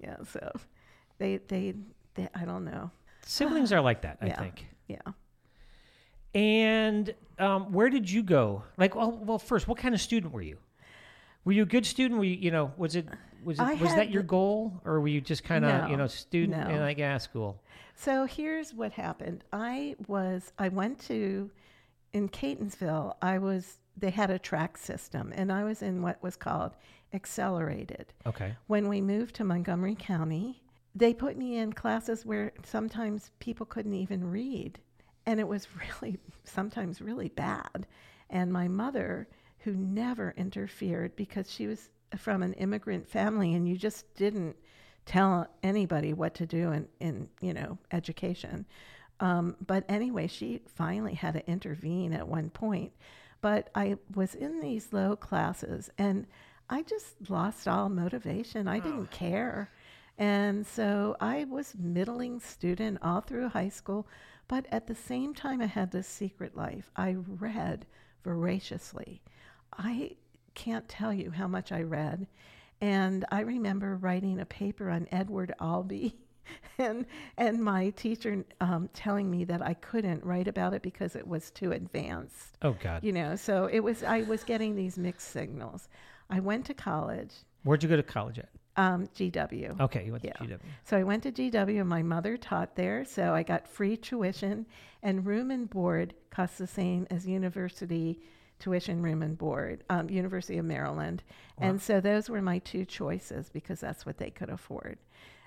yeah. 0.00 0.16
So, 0.30 0.52
they, 1.18 1.38
they, 1.48 1.74
they 2.14 2.28
I 2.34 2.44
don't 2.44 2.64
know. 2.64 2.90
siblings 3.24 3.72
are 3.72 3.80
like 3.80 4.02
that, 4.02 4.18
I 4.20 4.26
Yeah. 4.26 4.40
think. 4.40 4.66
Yeah. 4.88 4.98
And 6.34 7.14
um, 7.38 7.72
where 7.72 7.88
did 7.88 8.10
you 8.10 8.22
go? 8.22 8.62
Like, 8.76 8.94
well, 8.94 9.12
well, 9.22 9.38
first, 9.38 9.66
what 9.68 9.78
kind 9.78 9.94
of 9.94 10.00
student 10.00 10.32
were 10.32 10.42
you? 10.42 10.58
Were 11.44 11.52
you 11.52 11.62
a 11.62 11.66
good 11.66 11.86
student? 11.86 12.18
Were 12.18 12.24
you, 12.26 12.36
you 12.36 12.50
know, 12.50 12.72
was 12.76 12.96
it 12.96 13.06
was 13.46 13.60
it 13.60 13.62
I 13.62 13.74
was 13.74 13.90
had 13.90 13.98
that 13.98 14.10
your 14.10 14.24
goal, 14.24 14.80
or 14.84 15.00
were 15.00 15.08
you 15.08 15.20
just 15.20 15.44
kind 15.44 15.64
of 15.64 15.88
you 15.88 15.96
know 15.96 16.08
student 16.08 16.70
in 16.70 16.80
like 16.80 16.98
ah 17.00 17.18
school? 17.18 17.62
So 17.94 18.26
here's 18.26 18.74
what 18.74 18.92
happened. 18.92 19.44
I 19.52 19.94
was 20.08 20.52
I 20.58 20.68
went 20.68 20.98
to 21.06 21.50
in 22.12 22.28
Catonsville. 22.28 23.14
I 23.22 23.38
was 23.38 23.78
they 23.96 24.10
had 24.10 24.30
a 24.30 24.38
track 24.38 24.76
system, 24.76 25.32
and 25.34 25.52
I 25.52 25.62
was 25.64 25.80
in 25.80 26.02
what 26.02 26.20
was 26.22 26.36
called 26.36 26.72
accelerated. 27.14 28.12
Okay, 28.26 28.54
When 28.66 28.88
we 28.88 29.00
moved 29.00 29.36
to 29.36 29.44
Montgomery 29.44 29.96
County, 29.98 30.62
they 30.94 31.14
put 31.14 31.38
me 31.38 31.56
in 31.56 31.72
classes 31.72 32.26
where 32.26 32.52
sometimes 32.64 33.30
people 33.38 33.64
couldn't 33.64 33.94
even 33.94 34.28
read, 34.28 34.80
and 35.24 35.38
it 35.38 35.46
was 35.46 35.68
really 36.02 36.18
sometimes 36.44 37.00
really 37.00 37.28
bad. 37.28 37.86
And 38.28 38.52
my 38.52 38.66
mother, 38.66 39.28
who 39.60 39.72
never 39.72 40.34
interfered 40.36 41.14
because 41.14 41.48
she 41.50 41.68
was 41.68 41.90
from 42.16 42.42
an 42.42 42.52
immigrant 42.54 43.08
family, 43.08 43.54
and 43.54 43.68
you 43.68 43.76
just 43.76 44.12
didn't 44.14 44.56
tell 45.04 45.46
anybody 45.62 46.12
what 46.12 46.34
to 46.34 46.46
do 46.46 46.72
in, 46.72 46.88
in 47.00 47.28
you 47.40 47.54
know 47.54 47.78
education. 47.92 48.66
Um, 49.20 49.56
but 49.66 49.84
anyway, 49.88 50.26
she 50.26 50.60
finally 50.74 51.14
had 51.14 51.34
to 51.34 51.48
intervene 51.48 52.12
at 52.12 52.28
one 52.28 52.50
point. 52.50 52.92
But 53.40 53.70
I 53.74 53.96
was 54.14 54.34
in 54.34 54.60
these 54.60 54.92
low 54.92 55.16
classes, 55.16 55.90
and 55.98 56.26
I 56.68 56.82
just 56.82 57.30
lost 57.30 57.68
all 57.68 57.88
motivation. 57.88 58.66
I 58.66 58.80
didn't 58.80 59.10
care. 59.10 59.70
And 60.18 60.66
so 60.66 61.16
I 61.20 61.44
was 61.44 61.74
middling 61.78 62.40
student 62.40 62.98
all 63.02 63.20
through 63.20 63.48
high 63.50 63.68
school, 63.68 64.08
but 64.48 64.66
at 64.72 64.86
the 64.86 64.94
same 64.94 65.34
time 65.34 65.60
I 65.60 65.66
had 65.66 65.90
this 65.90 66.08
secret 66.08 66.56
life. 66.56 66.90
I 66.96 67.16
read 67.26 67.86
voraciously. 68.24 69.22
I 69.72 70.16
can't 70.56 70.88
tell 70.88 71.12
you 71.12 71.30
how 71.30 71.46
much 71.46 71.70
I 71.70 71.82
read. 71.82 72.26
And 72.80 73.24
I 73.30 73.40
remember 73.40 73.96
writing 73.96 74.40
a 74.40 74.44
paper 74.46 74.90
on 74.90 75.06
Edward 75.12 75.54
Albee 75.60 76.16
and 76.78 77.06
and 77.38 77.62
my 77.62 77.90
teacher 77.90 78.44
um, 78.60 78.88
telling 78.92 79.30
me 79.30 79.44
that 79.44 79.62
I 79.62 79.74
couldn't 79.74 80.24
write 80.24 80.48
about 80.48 80.74
it 80.74 80.82
because 80.82 81.14
it 81.16 81.26
was 81.26 81.50
too 81.50 81.72
advanced 81.72 82.56
oh 82.62 82.74
God, 82.82 83.02
you 83.04 83.12
know 83.12 83.34
so 83.34 83.66
it 83.66 83.80
was 83.80 84.02
i 84.04 84.22
was 84.22 84.44
getting 84.44 84.76
these 84.76 84.96
mixed 84.96 85.28
signals 85.30 85.88
i 86.30 86.38
went 86.38 86.64
to 86.66 86.74
college 86.74 87.32
where'd 87.64 87.82
you 87.82 87.88
go 87.88 87.96
to 87.96 88.02
college 88.04 88.38
at? 88.38 88.48
um, 88.76 89.08
gw 89.08 89.80
Okay, 89.80 90.04
you 90.06 90.12
went 90.12 90.24
Yeah. 90.24 90.34
to 90.34 90.44
GW. 90.44 90.58
so 90.84 90.96
i 90.96 91.02
went 91.02 91.24
to 91.24 91.32
gw 91.32 91.80
and 91.80 91.88
my 91.88 92.02
mother 92.04 92.36
taught 92.36 92.76
there 92.76 93.04
so 93.04 93.34
i 93.34 93.42
got 93.42 93.66
free 93.66 93.96
tuition 93.96 94.66
and 95.02 95.26
room 95.26 95.50
and 95.50 95.68
board 95.68 96.14
costs 96.30 96.58
the 96.58 96.66
same 96.68 97.08
as 97.10 97.26
university 97.26 98.20
tuition 98.58 99.02
room 99.02 99.22
and 99.22 99.36
board 99.36 99.84
um, 99.90 100.08
university 100.10 100.58
of 100.58 100.64
maryland. 100.64 101.22
And 101.58 101.80
so 101.80 102.00
those 102.00 102.28
were 102.30 102.42
my 102.42 102.58
two 102.58 102.84
choices 102.84 103.48
because 103.50 103.80
that's 103.80 104.04
what 104.06 104.18
they 104.18 104.30
could 104.30 104.50
afford. 104.50 104.98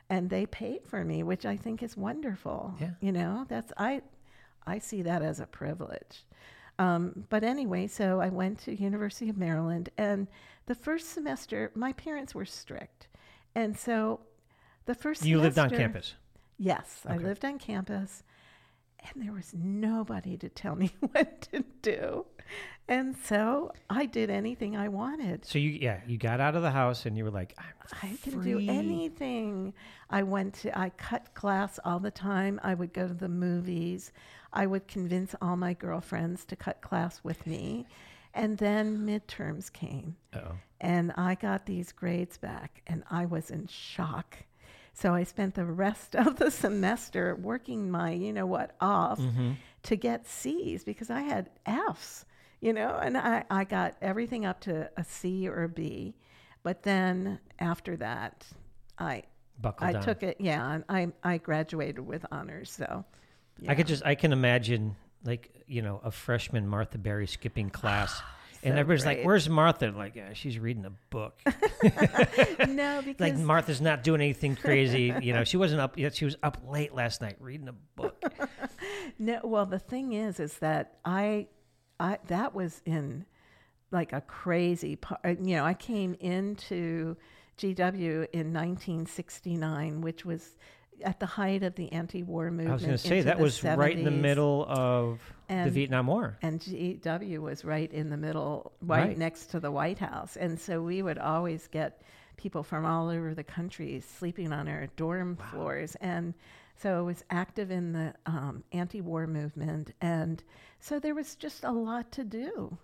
And 0.09 0.29
they 0.29 0.45
paid 0.45 0.85
for 0.85 1.03
me 1.05 1.23
which 1.23 1.45
i 1.45 1.55
think 1.57 1.81
is 1.83 1.95
wonderful 1.97 2.73
Yeah. 2.79 2.91
you 3.01 3.11
know? 3.11 3.45
That's 3.49 3.71
i 3.77 4.01
i 4.67 4.79
see 4.79 5.01
that 5.03 5.21
as 5.21 5.39
a 5.39 5.45
privilege. 5.47 6.25
Um, 6.77 7.25
but 7.29 7.43
anyway, 7.43 7.87
so 7.87 8.21
I 8.21 8.29
went 8.29 8.59
to 8.59 8.73
University 8.73 9.29
of 9.29 9.35
Maryland, 9.37 9.89
and 9.97 10.27
the 10.65 10.75
first 10.75 11.09
semester, 11.09 11.71
my 11.75 11.91
parents 11.91 12.33
were 12.33 12.45
strict, 12.45 13.09
and 13.53 13.77
so 13.77 14.21
the 14.85 14.95
first 14.95 15.25
You 15.25 15.39
lived 15.41 15.59
on 15.59 15.69
campus. 15.71 16.15
Yes, 16.57 17.01
I 17.05 17.17
lived 17.17 17.43
on 17.43 17.59
campus, 17.59 18.23
and 18.99 19.21
there 19.25 19.33
was 19.33 19.53
nobody 19.53 20.37
to 20.37 20.47
tell 20.47 20.75
me 20.77 20.91
what 21.11 21.41
to 21.51 21.65
do, 21.81 22.25
and 22.89 23.15
so 23.23 23.71
I 23.89 24.05
did 24.05 24.29
anything 24.29 24.75
I 24.75 24.89
wanted. 24.89 25.45
So 25.45 25.59
you 25.59 25.69
yeah 25.69 26.01
you 26.05 26.17
got 26.17 26.41
out 26.41 26.55
of 26.55 26.61
the 26.61 26.71
house 26.71 27.05
and 27.05 27.17
you 27.17 27.23
were 27.23 27.31
like 27.31 27.55
I'm 27.57 27.79
I 28.03 28.17
can 28.21 28.41
do 28.41 28.59
anything. 28.59 29.73
I 30.09 30.23
went 30.23 30.55
to, 30.55 30.77
I 30.77 30.89
cut 30.89 31.33
class 31.33 31.79
all 31.85 31.99
the 31.99 32.11
time. 32.11 32.59
I 32.63 32.73
would 32.73 32.93
go 32.93 33.07
to 33.07 33.13
the 33.13 33.29
movies. 33.29 34.11
I 34.53 34.65
would 34.65 34.87
convince 34.87 35.35
all 35.41 35.55
my 35.55 35.73
girlfriends 35.73 36.45
to 36.45 36.55
cut 36.55 36.81
class 36.81 37.21
with 37.23 37.45
me. 37.45 37.85
And 38.33 38.57
then 38.57 38.99
midterms 38.99 39.71
came, 39.71 40.15
Oh, 40.35 40.53
and 40.79 41.11
I 41.17 41.35
got 41.35 41.65
these 41.65 41.91
grades 41.91 42.37
back, 42.37 42.83
and 42.85 43.03
I 43.09 43.25
was 43.25 43.49
in 43.49 43.67
shock. 43.67 44.37
So 44.93 45.13
I 45.13 45.23
spent 45.23 45.55
the 45.55 45.65
rest 45.65 46.15
of 46.15 46.37
the 46.37 46.51
semester 46.51 47.35
working 47.35 47.89
my, 47.89 48.11
you 48.11 48.31
know 48.31 48.45
what, 48.45 48.75
off 48.79 49.19
mm-hmm. 49.19 49.53
to 49.83 49.95
get 49.95 50.27
C's 50.27 50.83
because 50.83 51.09
I 51.09 51.21
had 51.21 51.49
F's, 51.65 52.25
you 52.61 52.73
know, 52.73 52.97
and 53.01 53.17
I, 53.17 53.43
I 53.49 53.63
got 53.63 53.95
everything 54.01 54.45
up 54.45 54.61
to 54.61 54.89
a 54.97 55.03
C 55.03 55.47
or 55.47 55.63
a 55.63 55.69
B. 55.69 56.15
But 56.63 56.83
then 56.83 57.39
after 57.59 57.95
that, 57.97 58.45
I 58.97 59.23
buckled 59.61 59.89
I 59.89 59.93
down. 59.93 60.03
took 60.03 60.23
it, 60.23 60.37
yeah, 60.39 60.73
and 60.73 60.83
I 60.89 61.07
I 61.23 61.37
graduated 61.37 61.99
with 61.99 62.25
honors. 62.31 62.71
So 62.71 63.05
I 63.67 63.75
could 63.75 63.87
just 63.87 64.05
I 64.05 64.15
can 64.15 64.33
imagine 64.33 64.95
like 65.23 65.63
you 65.67 65.81
know 65.81 66.01
a 66.03 66.11
freshman 66.11 66.67
Martha 66.67 66.97
Bari 66.97 67.27
skipping 67.27 67.69
class, 67.69 68.21
and 68.63 68.73
So 68.73 68.79
everybody's 68.79 69.05
like, 69.05 69.23
"Where's 69.23 69.47
Martha?" 69.47 69.87
I'm 69.87 69.97
like, 69.97 70.15
yeah, 70.15 70.33
she's 70.33 70.59
reading 70.59 70.83
a 70.85 70.91
book. 71.09 71.41
no, 72.67 73.01
because 73.05 73.19
like 73.19 73.37
Martha's 73.37 73.79
not 73.79 74.03
doing 74.03 74.19
anything 74.19 74.57
crazy. 74.57 75.13
You 75.21 75.33
know, 75.33 75.45
she 75.45 75.55
wasn't 75.55 75.79
up 75.79 75.97
yet. 75.97 76.13
She 76.15 76.25
was 76.25 76.35
up 76.43 76.57
late 76.67 76.93
last 76.93 77.21
night 77.21 77.37
reading 77.39 77.69
a 77.69 77.73
book. 77.95 78.21
No, 79.17 79.39
well, 79.43 79.65
the 79.65 79.79
thing 79.79 80.13
is, 80.13 80.39
is 80.39 80.53
that 80.59 80.97
I, 81.03 81.47
I 81.99 82.17
that 82.27 82.53
was 82.55 82.81
in 82.85 83.25
like 83.91 84.13
a 84.13 84.21
crazy 84.21 84.95
part. 84.95 85.19
Uh, 85.25 85.29
you 85.41 85.55
know, 85.57 85.65
I 85.65 85.73
came 85.73 86.13
into 86.19 87.17
GW 87.57 88.27
in 88.33 88.53
1969, 88.53 90.01
which 90.01 90.25
was 90.25 90.55
at 91.03 91.19
the 91.19 91.25
height 91.25 91.63
of 91.63 91.75
the 91.75 91.91
anti-war 91.91 92.51
movement. 92.51 92.69
I 92.69 92.73
was 92.73 92.81
going 92.83 92.91
to 92.97 92.97
say 92.97 93.21
that 93.21 93.39
was 93.39 93.63
right 93.63 93.97
in 93.97 94.03
the 94.03 94.11
middle 94.11 94.65
of 94.67 95.19
the 95.47 95.69
Vietnam 95.69 96.07
War. 96.07 96.37
and 96.41 96.59
GW 96.59 97.39
was 97.39 97.63
right 97.65 97.91
in 97.91 98.09
the 98.09 98.17
middle, 98.17 98.73
right, 98.81 99.07
Right. 99.09 99.17
next 99.17 99.47
to 99.51 99.59
the 99.59 99.71
White 99.71 99.99
House, 99.99 100.35
and 100.35 100.59
so 100.59 100.81
we 100.81 101.01
would 101.01 101.17
always 101.17 101.67
get 101.67 102.01
people 102.37 102.63
from 102.63 102.85
all 102.85 103.09
over 103.09 103.33
the 103.33 103.43
country 103.43 104.01
sleeping 104.01 104.51
on 104.53 104.67
our 104.67 104.87
dorm 104.97 105.37
floors, 105.37 105.95
and 106.01 106.33
so 106.81 107.01
it 107.01 107.03
was 107.03 107.23
active 107.29 107.71
in 107.71 107.93
the 107.93 108.13
um, 108.25 108.63
anti-war 108.71 109.27
movement, 109.27 109.91
and 110.01 110.43
so 110.79 110.99
there 110.99 111.15
was 111.15 111.35
just 111.35 111.63
a 111.63 111.71
lot 111.71 112.11
to 112.13 112.23
do, 112.23 112.77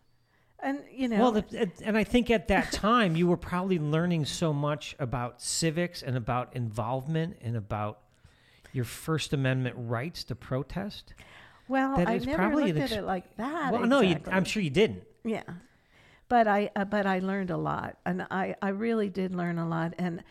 and 0.59 0.79
you 0.91 1.07
know, 1.07 1.19
Well, 1.19 1.31
the, 1.31 1.69
and 1.83 1.97
I 1.97 2.03
think 2.03 2.29
at 2.29 2.47
that 2.49 2.71
time 2.71 3.15
you 3.15 3.27
were 3.27 3.37
probably 3.37 3.79
learning 3.79 4.25
so 4.25 4.51
much 4.51 4.95
about 4.99 5.41
civics 5.41 6.01
and 6.03 6.17
about 6.17 6.55
involvement 6.55 7.37
and 7.41 7.55
about 7.55 7.99
your 8.73 8.85
First 8.85 9.31
Amendment 9.31 9.75
rights 9.79 10.23
to 10.25 10.35
protest. 10.35 11.13
well, 11.67 11.97
I 11.97 12.17
never 12.17 12.35
probably 12.35 12.73
looked 12.73 12.91
an 12.91 12.97
at 12.97 13.03
it 13.03 13.05
like 13.05 13.37
that. 13.37 13.71
well, 13.71 13.85
no, 13.85 14.01
you. 14.01 14.19
I'm 14.27 14.43
sure 14.43 14.61
you 14.61 14.69
didn't. 14.69 15.03
Yeah, 15.23 15.43
but 16.27 16.47
I 16.47 16.69
uh, 16.75 16.83
but 16.85 17.05
I 17.05 17.19
learned 17.19 17.51
a 17.51 17.57
lot, 17.57 17.97
and 18.05 18.27
I 18.29 18.55
I 18.61 18.69
really 18.69 19.09
did 19.09 19.33
learn 19.33 19.57
a 19.57 19.67
lot. 19.67 19.93
And 19.97 20.23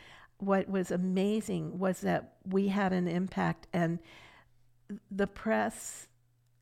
what 0.45 0.69
was 0.69 0.91
amazing 0.91 1.79
was 1.79 2.01
that 2.01 2.35
we 2.47 2.69
had 2.69 2.93
an 2.93 3.09
impact, 3.09 3.67
and 3.73 3.99
the 5.11 5.27
press 5.27 6.09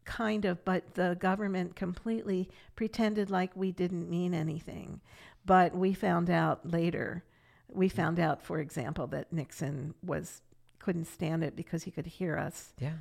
kind 0.04 0.44
of, 0.44 0.64
but 0.64 0.94
the 0.94 1.16
government 1.20 1.76
completely 1.76 2.48
pretended 2.76 3.30
like 3.30 3.54
we 3.54 3.70
didn't 3.72 4.08
mean 4.10 4.34
anything. 4.34 5.00
But 5.44 5.74
we 5.74 5.92
found 5.92 6.30
out 6.30 6.70
later. 6.70 7.24
We 7.68 7.88
found 7.88 8.20
out, 8.20 8.42
for 8.42 8.58
example, 8.58 9.06
that 9.08 9.32
Nixon 9.32 9.94
was 10.04 10.42
couldn't 10.78 11.06
stand 11.06 11.44
it 11.44 11.54
because 11.54 11.84
he 11.84 11.90
could 11.92 12.06
hear 12.06 12.36
us 12.36 12.74
Yeah. 12.80 12.94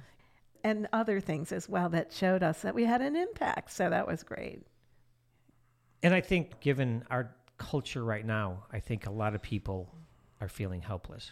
and 0.64 0.88
other 0.94 1.20
things 1.20 1.52
as 1.52 1.68
well 1.68 1.90
that 1.90 2.14
showed 2.14 2.44
us 2.44 2.62
that 2.62 2.76
we 2.76 2.86
had 2.86 3.02
an 3.02 3.16
impact. 3.16 3.72
So 3.72 3.90
that 3.90 4.06
was 4.06 4.22
great. 4.22 4.62
And 6.04 6.14
I 6.14 6.22
think, 6.22 6.60
given 6.60 7.04
our 7.10 7.36
culture 7.58 8.04
right 8.04 8.26
now, 8.26 8.66
I 8.72 8.80
think 8.80 9.08
a 9.08 9.12
lot 9.12 9.34
of 9.36 9.42
people 9.42 9.96
are 10.42 10.50
feeling 10.50 10.82
helpless. 10.82 11.32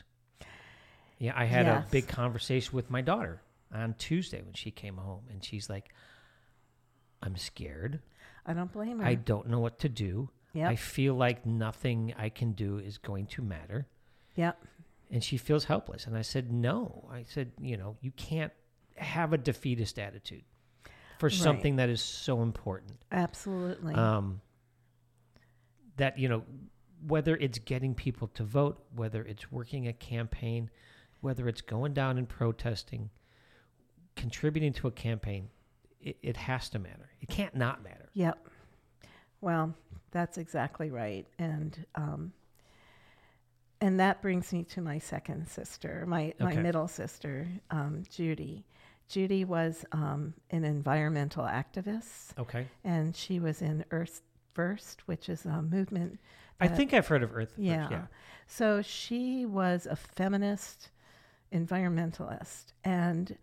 Yeah, 1.18 1.34
I 1.36 1.46
had 1.46 1.66
Yes. 1.66 1.88
a 1.88 1.92
big 1.92 2.08
conversation 2.08 2.74
with 2.76 2.90
my 2.90 3.02
daughter 3.02 3.42
on 3.74 3.96
Tuesday 3.96 4.42
when 4.42 4.54
she 4.54 4.72
came 4.72 4.96
home, 4.98 5.24
and 5.30 5.44
she's 5.44 5.70
like, 5.70 5.94
I'm 7.22 7.36
scared. 7.36 8.00
I 8.46 8.54
don't 8.54 8.72
blame 8.72 9.00
her. 9.00 9.06
I 9.06 9.16
don't 9.16 9.48
know 9.50 9.60
what 9.60 9.80
to 9.80 9.90
do. 9.90 10.30
Yep. 10.54 10.70
I 10.72 10.76
feel 10.78 11.14
like 11.16 11.46
nothing 11.46 12.14
I 12.18 12.30
can 12.30 12.54
do 12.54 12.78
is 12.78 12.98
going 12.98 13.28
to 13.28 13.42
matter. 13.42 13.88
Yep. 14.36 14.64
And 15.12 15.24
she 15.24 15.38
feels 15.38 15.66
helpless. 15.66 16.06
And 16.08 16.16
I 16.18 16.22
said, 16.22 16.52
No. 16.52 17.08
I 17.12 17.24
said, 17.24 17.52
You 17.60 17.78
know, 17.78 17.98
you 18.02 18.12
can't 18.12 18.54
have 18.96 19.34
a 19.34 19.38
defeatist 19.38 20.00
attitude 20.00 20.44
for 21.20 21.30
something 21.30 21.76
that 21.76 21.90
is 21.90 22.02
so 22.02 22.42
important. 22.42 22.94
Absolutely. 23.12 23.94
Um, 23.94 24.42
that, 25.98 26.18
you 26.18 26.30
know, 26.30 26.44
whether 27.08 27.36
it's 27.38 27.60
getting 27.60 27.94
people 27.96 28.28
to 28.36 28.44
vote, 28.44 28.84
whether 28.96 29.24
it's 29.24 29.52
working 29.52 29.88
a 29.88 29.94
campaign, 29.94 30.70
whether 31.22 31.48
it's 31.48 31.62
going 31.62 31.94
down 31.94 32.18
and 32.18 32.28
protesting, 32.28 33.10
contributing 34.16 34.74
to 34.74 34.88
a 34.88 34.92
campaign, 34.92 35.50
it, 36.02 36.18
it 36.22 36.38
has 36.38 36.70
to 36.70 36.80
matter. 36.80 37.10
It 37.22 37.30
can't 37.30 37.56
not 37.56 37.84
matter. 37.84 38.10
yep. 38.14 38.38
Well, 39.42 39.74
that's 40.12 40.38
exactly 40.38 40.90
right. 40.92 41.26
And 41.38 41.86
um, 41.96 42.34
and 43.82 44.00
that 44.02 44.22
brings 44.22 44.52
me 44.52 44.64
to 44.66 44.82
my 44.82 45.00
second 45.00 45.48
sister, 45.48 46.04
my, 46.06 46.34
my 46.40 46.52
Okay. 46.52 46.62
middle 46.62 46.88
sister, 46.90 47.48
um, 47.72 48.04
Judi. 48.12 48.64
Judi 49.10 49.46
was 49.46 49.86
um, 49.94 50.34
an 50.52 50.66
environmental 50.66 51.46
activist, 51.46 52.38
Okay. 52.38 52.68
and 52.84 53.16
she 53.16 53.40
was 53.40 53.62
in 53.62 53.86
Earth 53.92 54.22
First, 54.54 55.08
which 55.08 55.30
is 55.30 55.46
a 55.46 55.62
movement. 55.62 56.20
I 56.60 56.68
think 56.68 56.94
I've 56.94 57.08
heard 57.08 57.24
of 57.24 57.36
Earth. 57.36 57.50
First, 57.50 57.60
Yeah. 57.60 57.88
yeah. 57.90 58.06
So 58.48 58.82
she 58.82 59.46
was 59.46 59.86
a 59.86 59.96
feminist 59.96 60.90
environmentalist. 61.54 62.74
And 62.84 63.38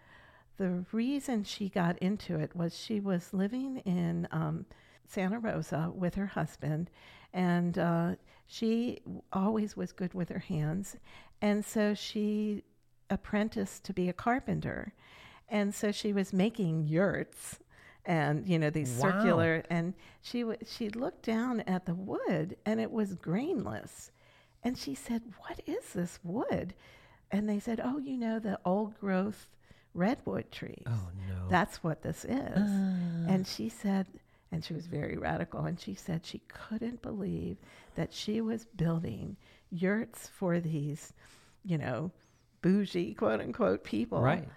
the 0.59 0.85
reason 0.93 1.45
she 1.45 1.69
got 1.69 1.99
into 1.99 2.39
it 2.39 2.55
was 2.57 2.77
she 2.79 3.01
was 3.01 3.33
living 3.33 3.79
in 3.79 4.27
um, 4.31 4.67
Santa 5.07 5.39
Rosa 5.39 5.93
with 5.95 6.15
her 6.15 6.27
husband, 6.27 6.91
and 7.33 7.79
uh, 7.79 8.15
she 8.47 9.01
always 9.33 9.77
was 9.77 9.93
good 9.93 10.15
with 10.15 10.29
her 10.31 10.39
hands. 10.41 10.97
And 11.41 11.65
so 11.65 11.95
she 11.95 12.63
apprenticed 13.11 13.85
to 13.85 13.93
be 13.93 14.09
a 14.09 14.13
carpenter. 14.13 14.93
And 15.49 15.75
so 15.75 15.93
she 15.93 16.13
was 16.13 16.33
making 16.33 16.87
yurts 16.87 17.59
and 18.07 18.49
you 18.49 18.59
know 18.59 18.71
these 18.71 18.91
Wow. 18.95 19.11
circular 19.11 19.63
and 19.69 19.93
she 20.23 20.41
w- 20.41 20.59
she 20.67 20.89
looked 20.91 21.23
down 21.25 21.61
at 21.63 21.85
the 21.87 21.95
wood 21.95 22.57
and 22.65 22.81
it 22.81 22.91
was 22.91 23.15
grainless 23.15 24.11
and 24.63 24.79
she 24.79 24.95
said 24.95 25.23
what 25.41 25.61
is 25.67 25.93
this 25.93 26.19
wood 26.23 26.75
and 27.31 27.49
they 27.49 27.59
said 27.61 27.81
oh 27.83 27.99
you 27.99 28.17
know 28.17 28.39
the 28.39 28.59
old 28.65 28.99
growth 29.01 29.49
redwood 29.95 30.51
trees 30.53 30.85
Oh, 30.87 31.09
no. 31.29 31.49
that's 31.49 31.83
what 31.83 32.03
this 32.03 32.25
is 32.25 32.53
ah. 32.57 33.27
and 33.27 33.47
she 33.47 33.69
said 33.69 34.07
and 34.53 34.65
she 34.65 34.73
was 34.75 34.87
very 34.87 35.17
radical 35.17 35.65
and 35.65 35.79
she 35.81 35.95
said 35.95 36.25
she 36.25 36.41
couldn't 36.49 37.03
believe 37.03 37.57
that 37.97 38.13
she 38.13 38.41
was 38.41 38.65
building 38.77 39.37
yurts 39.71 40.29
for 40.29 40.61
these 40.61 41.13
you 41.65 41.77
know 41.79 42.13
bougie 42.63 43.15
quote 43.15 43.41
unquote 43.41 43.83
people 43.85 44.21
Right. 44.21 44.49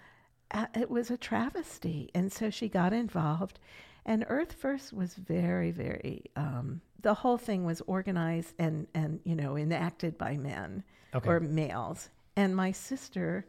It 0.74 0.90
was 0.90 1.10
a 1.10 1.16
travesty. 1.16 2.10
And 2.14 2.32
so 2.32 2.50
she 2.50 2.68
got 2.68 2.92
involved. 2.92 3.58
And 4.06 4.24
Earth 4.28 4.52
First 4.54 4.92
was 4.92 5.14
very, 5.14 5.70
very, 5.70 6.24
um, 6.36 6.80
the 7.02 7.14
whole 7.14 7.36
thing 7.38 7.64
was 7.64 7.80
organized 7.86 8.54
and, 8.58 8.86
and, 8.94 9.20
you 9.24 9.34
know, 9.34 9.56
enacted 9.56 10.16
by 10.18 10.36
men 10.36 10.82
Okay. 11.14 11.28
or 11.28 11.40
males. 11.40 12.08
And 12.36 12.54
my 12.54 12.72
sister 12.72 13.46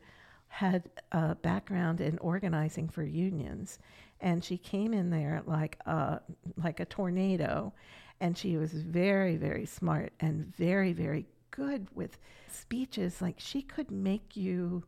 had 0.47 0.89
a 1.11 1.35
background 1.35 2.01
in 2.01 2.17
organizing 2.17 2.89
for 2.89 3.03
unions. 3.03 3.79
And 4.19 4.43
she 4.43 4.57
came 4.57 4.93
in 4.93 5.09
there 5.09 5.41
like 5.45 5.79
a, 5.85 6.19
like 6.57 6.79
a 6.79 6.85
tornado. 6.85 7.73
And 8.19 8.37
she 8.37 8.57
was 8.57 8.71
very, 8.73 9.37
very 9.37 9.65
smart 9.65 10.13
and 10.19 10.53
very, 10.55 10.93
very 10.93 11.25
good 11.51 11.87
with 11.95 12.17
speeches. 12.49 13.21
Like 13.21 13.35
she 13.39 13.61
could 13.61 13.89
make 13.89 14.35
you, 14.35 14.83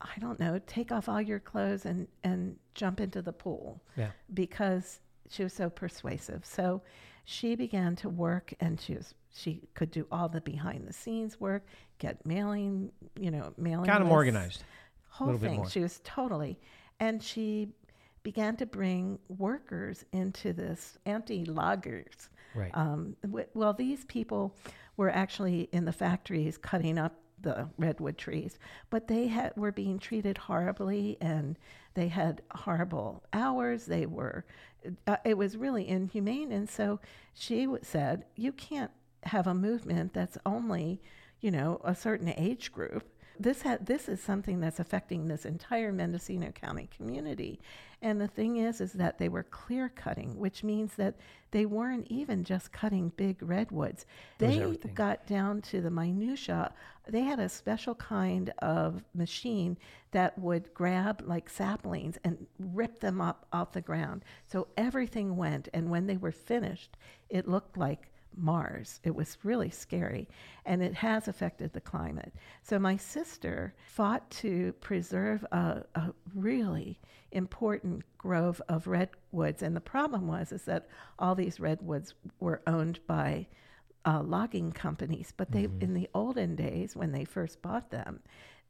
I 0.00 0.18
don't 0.20 0.38
know, 0.38 0.60
take 0.66 0.92
off 0.92 1.08
all 1.08 1.20
your 1.20 1.40
clothes 1.40 1.86
and, 1.86 2.06
and 2.22 2.56
jump 2.74 3.00
into 3.00 3.22
the 3.22 3.32
pool 3.32 3.82
Yeah. 3.96 4.10
because 4.34 5.00
she 5.30 5.42
was 5.42 5.52
so 5.52 5.70
persuasive. 5.70 6.44
So 6.44 6.82
she 7.24 7.56
began 7.56 7.96
to 7.96 8.08
work 8.08 8.52
and 8.60 8.80
she 8.80 8.94
was 8.94 9.14
she 9.34 9.60
could 9.74 9.90
do 9.90 10.06
all 10.10 10.28
the 10.30 10.40
behind 10.40 10.86
the 10.88 10.92
scenes 10.94 11.38
work, 11.38 11.66
get 11.98 12.24
mailing, 12.24 12.90
you 13.20 13.30
know, 13.30 13.52
mailing 13.58 13.84
Got 13.84 13.98
them 13.98 14.04
lists, 14.08 14.14
organized. 14.14 14.64
Whole 15.10 15.36
thing. 15.36 15.66
She 15.68 15.80
was 15.80 16.00
totally 16.04 16.58
and 17.00 17.22
she 17.22 17.68
began 18.22 18.56
to 18.56 18.66
bring 18.66 19.18
workers 19.28 20.04
into 20.12 20.52
this 20.52 20.98
anti-loggers. 21.06 22.28
Right. 22.54 22.70
Um, 22.74 23.16
w- 23.22 23.46
well, 23.54 23.72
these 23.72 24.04
people 24.06 24.54
were 24.96 25.10
actually 25.10 25.68
in 25.72 25.84
the 25.84 25.92
factories 25.92 26.56
cutting 26.58 26.98
up 26.98 27.14
the 27.40 27.68
redwood 27.78 28.18
trees, 28.18 28.58
but 28.90 29.08
they 29.08 29.26
had 29.28 29.56
were 29.56 29.72
being 29.72 29.98
treated 29.98 30.38
horribly, 30.38 31.16
and 31.20 31.58
they 31.94 32.08
had 32.08 32.42
horrible 32.50 33.22
hours. 33.32 33.86
They 33.86 34.06
were, 34.06 34.44
uh, 35.06 35.16
it 35.24 35.36
was 35.36 35.56
really 35.56 35.86
inhumane. 35.88 36.52
And 36.52 36.68
so 36.68 37.00
she 37.34 37.68
said, 37.82 38.24
"You 38.34 38.52
can't 38.52 38.90
have 39.24 39.46
a 39.46 39.54
movement 39.54 40.12
that's 40.12 40.38
only, 40.46 41.00
you 41.40 41.50
know, 41.50 41.80
a 41.84 41.94
certain 41.94 42.32
age 42.36 42.72
group. 42.72 43.04
This 43.38 43.62
ha- 43.62 43.78
this 43.80 44.08
is 44.08 44.22
something 44.22 44.60
that's 44.60 44.80
affecting 44.80 45.28
this 45.28 45.44
entire 45.44 45.92
Mendocino 45.92 46.52
County 46.52 46.88
community. 46.96 47.60
And 48.02 48.20
the 48.20 48.28
thing 48.28 48.56
is 48.58 48.80
is 48.80 48.92
that 48.92 49.18
they 49.18 49.28
were 49.28 49.42
clear 49.42 49.88
cutting, 49.88 50.38
which 50.38 50.62
means 50.62 50.94
that 50.96 51.16
they 51.50 51.64
weren't 51.64 52.06
even 52.08 52.44
just 52.44 52.72
cutting 52.72 53.10
big 53.16 53.42
redwoods. 53.42 54.04
They 54.38 54.58
got 54.94 55.26
down 55.26 55.62
to 55.62 55.80
the 55.80 55.90
minutia. 55.90 56.72
They 57.08 57.22
had 57.22 57.40
a 57.40 57.48
special 57.48 57.94
kind 57.94 58.52
of 58.58 59.02
machine 59.14 59.78
that 60.10 60.38
would 60.38 60.74
grab 60.74 61.22
like 61.24 61.48
saplings 61.48 62.18
and 62.24 62.46
rip 62.58 63.00
them 63.00 63.20
up 63.20 63.46
off 63.52 63.72
the 63.72 63.80
ground. 63.80 64.24
So 64.46 64.68
everything 64.76 65.36
went 65.36 65.68
and 65.72 65.90
when 65.90 66.06
they 66.06 66.16
were 66.16 66.32
finished, 66.32 66.96
it 67.30 67.48
looked 67.48 67.78
like 67.78 68.10
Mars. 68.36 69.00
It 69.04 69.14
was 69.14 69.38
really 69.42 69.70
scary, 69.70 70.28
and 70.64 70.82
it 70.82 70.94
has 70.94 71.28
affected 71.28 71.72
the 71.72 71.80
climate. 71.80 72.34
So 72.62 72.78
my 72.78 72.96
sister 72.96 73.74
fought 73.86 74.28
to 74.42 74.72
preserve 74.80 75.44
a, 75.52 75.84
a 75.94 76.12
really 76.34 77.00
important 77.32 78.02
grove 78.18 78.62
of 78.68 78.86
redwoods, 78.86 79.62
and 79.62 79.74
the 79.74 79.80
problem 79.80 80.26
was 80.26 80.52
is 80.52 80.62
that 80.62 80.88
all 81.18 81.34
these 81.34 81.60
redwoods 81.60 82.14
were 82.40 82.62
owned 82.66 83.00
by 83.06 83.46
uh, 84.04 84.22
logging 84.22 84.72
companies, 84.72 85.32
but 85.36 85.50
they 85.50 85.68
in 85.80 85.94
the 85.94 86.08
olden 86.14 86.54
days 86.54 86.94
when 86.94 87.12
they 87.12 87.24
first 87.24 87.60
bought 87.60 87.90
them, 87.90 88.20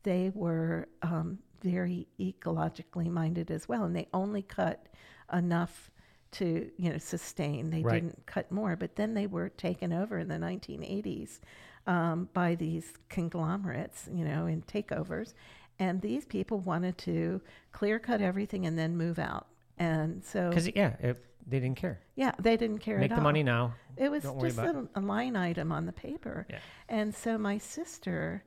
they 0.03 0.31
were 0.35 0.89
um, 1.03 1.39
very 1.63 2.07
ecologically 2.19 3.11
minded 3.11 3.51
as 3.51 3.69
well, 3.69 3.85
and 3.85 3.95
they 3.95 4.09
only 4.15 4.43
cut 4.43 4.87
enough 5.33 5.91
to 6.38 6.70
you 6.77 6.90
know 6.90 6.99
sustain. 6.99 7.70
They 7.70 7.83
Right. 7.83 7.94
didn't 8.03 8.27
cut 8.27 8.51
more, 8.51 8.77
but 8.77 8.96
then 8.96 9.14
they 9.14 9.27
were 9.27 9.49
taken 9.51 9.92
over 9.92 10.18
in 10.18 10.29
the 10.29 10.38
1980s 10.38 11.40
um, 11.87 12.29
by 12.33 12.55
these 12.55 12.92
conglomerates, 13.09 14.09
you 14.12 14.25
know, 14.25 14.46
in 14.46 14.62
takeovers, 14.62 15.35
and 15.79 16.01
these 16.01 16.25
people 16.25 16.59
wanted 16.61 16.96
to 16.99 17.40
clear 17.72 17.99
cut 17.99 18.20
everything 18.20 18.66
and 18.66 18.79
then 18.79 18.96
move 18.96 19.18
out. 19.18 19.46
And 19.79 20.25
so, 20.25 20.49
Because 20.49 20.68
yeah, 20.75 20.94
it, 21.01 21.22
they 21.46 21.61
didn't 21.61 21.77
care. 21.77 22.01
yeah, 22.16 22.33
they 22.40 22.57
didn't 22.57 22.79
care 22.79 22.99
Make 22.99 23.11
the 23.11 23.16
all. 23.16 23.22
money 23.22 23.42
now. 23.42 23.75
It 23.96 24.11
was 24.11 24.22
just 24.25 24.59
a, 24.59 24.88
a 24.94 25.01
line 25.01 25.37
item 25.37 25.70
on 25.72 25.87
the 25.87 25.92
paper. 25.92 26.46
Yeah. 26.51 26.59
And 26.88 27.14
so 27.14 27.37
my 27.38 27.59
sister 27.59 28.42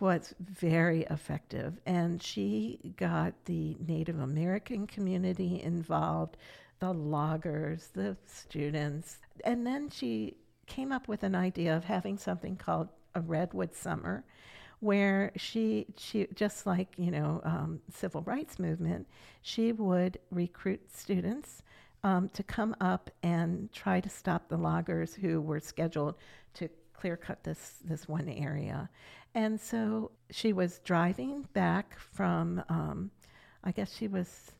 was 0.00 0.34
very 0.38 1.02
effective, 1.10 1.78
and 1.86 2.22
she 2.22 2.94
got 2.96 3.32
the 3.46 3.76
Native 3.86 4.18
American 4.20 4.86
community 4.86 5.62
involved, 5.62 6.36
the 6.78 6.92
loggers, 6.92 7.88
the 7.94 8.16
students, 8.26 9.18
and 9.44 9.66
then 9.66 9.88
she 9.90 10.36
came 10.66 10.92
up 10.92 11.08
with 11.08 11.22
an 11.22 11.34
idea 11.34 11.76
of 11.76 11.84
having 11.84 12.16
something 12.16 12.56
called 12.56 12.88
a 13.14 13.20
Redwood 13.20 13.74
Summer. 13.74 14.24
Where 14.78 15.32
she, 15.36 15.88
she 15.98 16.26
just 16.34 16.64
like 16.64 16.94
you 16.96 17.10
know, 17.10 17.42
um, 17.44 17.80
civil 17.92 18.22
rights 18.22 18.58
movement, 18.58 19.06
she 19.42 19.72
would 19.72 20.18
recruit 20.30 20.80
students 20.90 21.62
um, 22.02 22.30
to 22.30 22.42
come 22.42 22.74
up 22.80 23.10
and 23.22 23.70
try 23.72 24.00
to 24.00 24.08
stop 24.08 24.48
the 24.48 24.56
loggers 24.56 25.14
who 25.14 25.40
were 25.40 25.60
scheduled 25.60 26.14
to 26.54 26.68
clear 26.94 27.16
cut 27.16 27.42
this 27.44 27.78
this 27.84 28.08
one 28.08 28.28
area. 28.28 28.88
And 29.34 29.60
so 29.60 30.10
she 30.30 30.52
was 30.52 30.80
driving 30.80 31.46
back 31.52 31.98
from, 31.98 32.62
um, 32.68 33.10
I 33.62 33.72
guess 33.72 33.94
she 33.94 34.08
was 34.08 34.52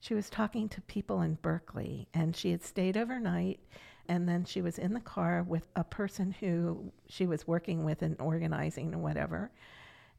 she 0.00 0.14
was 0.14 0.30
talking 0.30 0.68
to 0.68 0.80
people 0.82 1.22
in 1.22 1.34
Berkeley, 1.42 2.06
and 2.14 2.36
she 2.36 2.52
had 2.52 2.62
stayed 2.62 2.96
overnight. 2.96 3.60
And 4.08 4.28
then 4.28 4.44
she 4.44 4.62
was 4.62 4.78
in 4.78 4.94
the 4.94 5.00
car 5.00 5.42
with 5.42 5.66
a 5.76 5.84
person 5.84 6.34
who 6.40 6.92
she 7.08 7.26
was 7.26 7.46
working 7.46 7.84
with 7.84 8.00
and 8.00 8.18
organizing 8.20 8.94
and 8.94 9.02
whatever. 9.02 9.50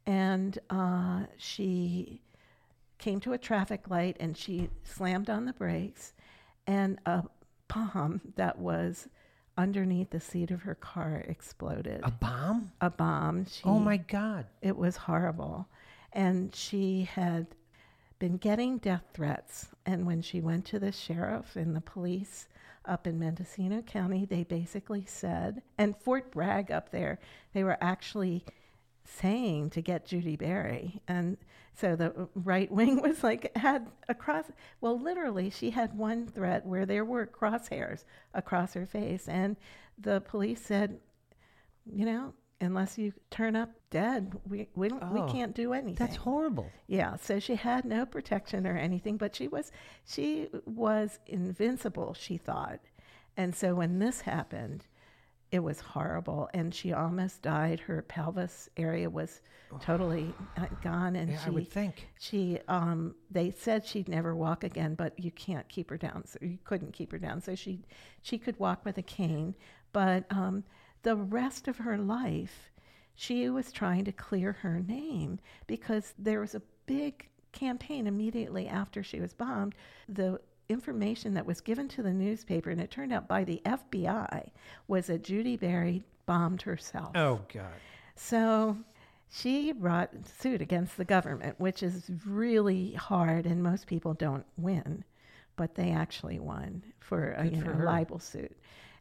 And 0.06 0.60
uh, 0.70 1.24
she 1.38 2.22
came 3.00 3.20
to 3.22 3.34
a 3.34 3.38
traffic 3.38 3.90
light 3.90 4.18
and 4.20 4.38
she 4.38 4.70
slammed 4.84 5.30
on 5.30 5.46
the 5.46 5.54
brakes, 5.54 6.14
and 6.68 7.00
a 7.06 7.24
bomb 7.68 8.22
that 8.36 8.60
was 8.60 9.08
underneath 9.60 10.10
the 10.10 10.20
seat 10.22 10.52
of 10.52 10.62
her 10.62 10.76
car 10.76 11.26
exploded. 11.28 12.00
A 12.04 12.12
bomb? 12.12 12.72
A 12.80 12.90
bomb. 12.90 13.46
She, 13.46 13.62
Oh 13.66 13.78
my 13.78 13.98
God. 13.98 14.46
It 14.62 14.78
was 14.78 14.96
horrible. 14.96 15.68
And 16.14 16.56
she 16.56 17.04
had 17.04 17.46
been 18.20 18.38
getting 18.38 18.78
death 18.78 19.04
threats. 19.14 19.68
And 19.86 20.06
when 20.06 20.22
she 20.22 20.40
went 20.40 20.66
to 20.68 20.80
the 20.80 20.94
sheriff 20.94 21.58
and 21.58 21.76
the 21.76 21.82
police 21.82 22.48
up 22.86 23.06
in 23.06 23.20
Mendocino 23.20 23.82
County, 23.82 24.26
they 24.26 24.44
basically 24.44 25.04
said, 25.06 25.62
and 25.78 25.96
Fort 25.98 26.32
Bragg 26.32 26.72
up 26.72 26.92
there, 26.92 27.20
they 27.54 27.64
were 27.64 27.78
actually 27.82 28.46
saying 29.06 29.72
to 29.72 29.82
get 29.82 30.08
Judi 30.08 30.38
Bari. 30.38 31.02
And 31.08 31.38
so 31.76 31.96
the 31.96 32.28
right 32.36 32.72
wing 32.72 33.02
was 33.02 33.24
like, 33.24 33.56
had 33.58 33.88
a 34.08 34.14
cross, 34.14 34.46
well, 34.82 35.00
literally, 35.00 35.50
she 35.50 35.72
had 35.72 35.98
one 35.98 36.28
threat 36.28 36.66
where 36.66 36.86
there 36.86 37.06
were 37.06 37.26
crosshairs 37.26 38.04
across 38.34 38.74
her 38.74 38.86
face. 38.86 39.28
And 39.28 39.58
the 39.98 40.22
police 40.22 40.62
said, 40.62 41.00
you 41.86 42.06
know, 42.06 42.34
unless 42.62 42.98
you 42.98 43.14
turn 43.32 43.56
up 43.56 43.72
dead, 43.90 44.36
we, 44.48 44.68
we, 44.76 44.90
don't, 44.90 45.04
Oh, 45.04 45.14
we 45.14 45.32
can't 45.32 45.56
do 45.56 45.74
anything. 45.74 45.96
That's 45.96 46.18
horrible. 46.18 46.70
Yeah, 46.88 47.16
so 47.16 47.40
she 47.40 47.56
had 47.56 47.86
no 47.86 48.06
protection 48.06 48.68
or 48.68 48.78
anything, 48.78 49.18
but 49.18 49.36
she 49.36 49.48
was 49.48 49.72
she 50.06 50.50
was 50.66 51.20
invincible, 51.26 52.14
she 52.14 52.38
thought. 52.38 52.80
And 53.38 53.56
so 53.56 53.76
when 53.76 54.00
this 54.00 54.22
happened, 54.22 54.86
it 55.52 55.60
was 55.60 55.80
horrible 55.80 56.50
and 56.54 56.74
she 56.74 56.94
almost 56.94 57.42
died. 57.42 57.80
Her 57.80 58.02
pelvis 58.04 58.70
area 58.78 59.10
was 59.10 59.42
totally 59.80 60.34
uh, 60.58 60.66
gone 60.84 61.16
and 61.16 61.32
Yeah, 61.32 61.40
she 61.40 61.48
I 61.48 61.50
would 61.50 61.70
think. 61.72 62.08
she 62.20 62.60
um 62.68 63.16
they 63.32 63.52
said 63.52 63.86
she'd 63.86 64.08
never 64.10 64.36
walk 64.36 64.64
again, 64.64 64.96
but 64.96 65.18
you 65.20 65.32
can't 65.32 65.68
keep 65.70 65.90
her 65.90 65.98
down. 65.98 66.26
So 66.26 66.40
you 66.42 66.60
couldn't 66.64 66.94
keep 66.94 67.12
her 67.12 67.18
down. 67.20 67.42
So 67.42 67.56
she 67.56 67.82
she 68.22 68.38
could 68.38 68.60
walk 68.60 68.86
with 68.86 68.98
a 68.98 69.04
cane, 69.04 69.56
but 69.92 70.26
um 70.32 70.64
the 71.04 71.16
rest 71.16 71.68
of 71.68 71.78
her 71.78 71.98
life 71.98 72.70
she 73.16 73.50
was 73.50 73.72
trying 73.72 74.06
to 74.06 74.12
clear 74.12 74.54
her 74.54 74.80
name 74.80 75.40
because 75.68 76.14
there 76.18 76.40
was 76.40 76.56
a 76.56 76.62
big 76.86 77.28
campaign 77.52 78.08
immediately 78.08 78.68
after 78.68 79.04
she 79.04 79.20
was 79.20 79.34
bombed. 79.34 79.76
The 80.08 80.40
information 80.70 81.34
that 81.34 81.46
was 81.46 81.62
given 81.62 81.88
to 81.90 82.04
the 82.04 82.14
newspaper, 82.14 82.70
and 82.70 82.80
it 82.80 82.92
turned 82.92 83.12
out 83.12 83.28
by 83.28 83.44
the 83.44 83.62
FBI, 83.66 84.50
was 84.88 85.08
that 85.08 85.24
Judi 85.24 85.60
Bari 85.60 86.04
bombed 86.26 86.62
herself. 86.62 87.12
Oh 87.16 87.42
God. 87.52 87.66
So 88.16 88.78
she 89.32 89.72
brought 89.72 90.12
suit 90.40 90.62
against 90.62 90.98
the 90.98 91.06
government, 91.06 91.60
which 91.60 91.84
is 91.84 92.10
really 92.26 92.94
hard, 92.94 93.46
and 93.46 93.62
most 93.64 93.88
people 93.88 94.14
don't 94.14 94.46
win, 94.58 95.04
but 95.56 95.76
they 95.76 95.92
actually 95.92 96.40
won 96.40 96.84
for 97.00 97.34
a 97.34 97.44
Good 97.44 97.56
you 97.56 97.62
for 97.62 97.72
know, 97.72 97.78
her. 97.80 97.86
libel 97.86 98.20
suit. 98.20 98.56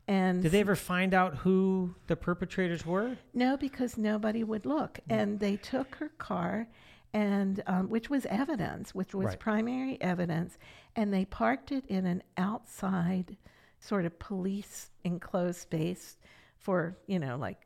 And 0.07 0.43
Did 0.43 0.53
they 0.53 0.61
ever 0.61 0.75
find 0.77 1.13
out 1.13 1.37
who 1.37 1.95
the 2.07 2.17
perpetrators 2.17 2.87
were? 2.87 3.17
no, 3.35 3.59
because 3.59 3.99
nobody 3.99 4.43
would 4.43 4.65
look, 4.65 4.95
mm. 4.95 5.01
and 5.11 5.39
they 5.39 5.57
took 5.57 5.97
her 5.97 6.09
car, 6.19 6.67
and 7.15 7.63
um, 7.67 7.89
which 7.89 8.11
was 8.11 8.27
evidence, 8.27 8.95
which 8.95 9.15
was 9.15 9.27
Right. 9.29 9.39
primary 9.41 10.01
evidence, 10.01 10.59
and 10.97 11.13
they 11.13 11.25
parked 11.25 11.73
it 11.73 11.85
in 11.87 12.07
an 12.07 12.23
outside, 12.37 13.37
sort 13.81 14.05
of 14.05 14.19
police 14.19 14.91
enclosed 15.05 15.61
space 15.61 16.19
for 16.59 16.97
you 17.07 17.19
know, 17.19 17.37
like 17.37 17.59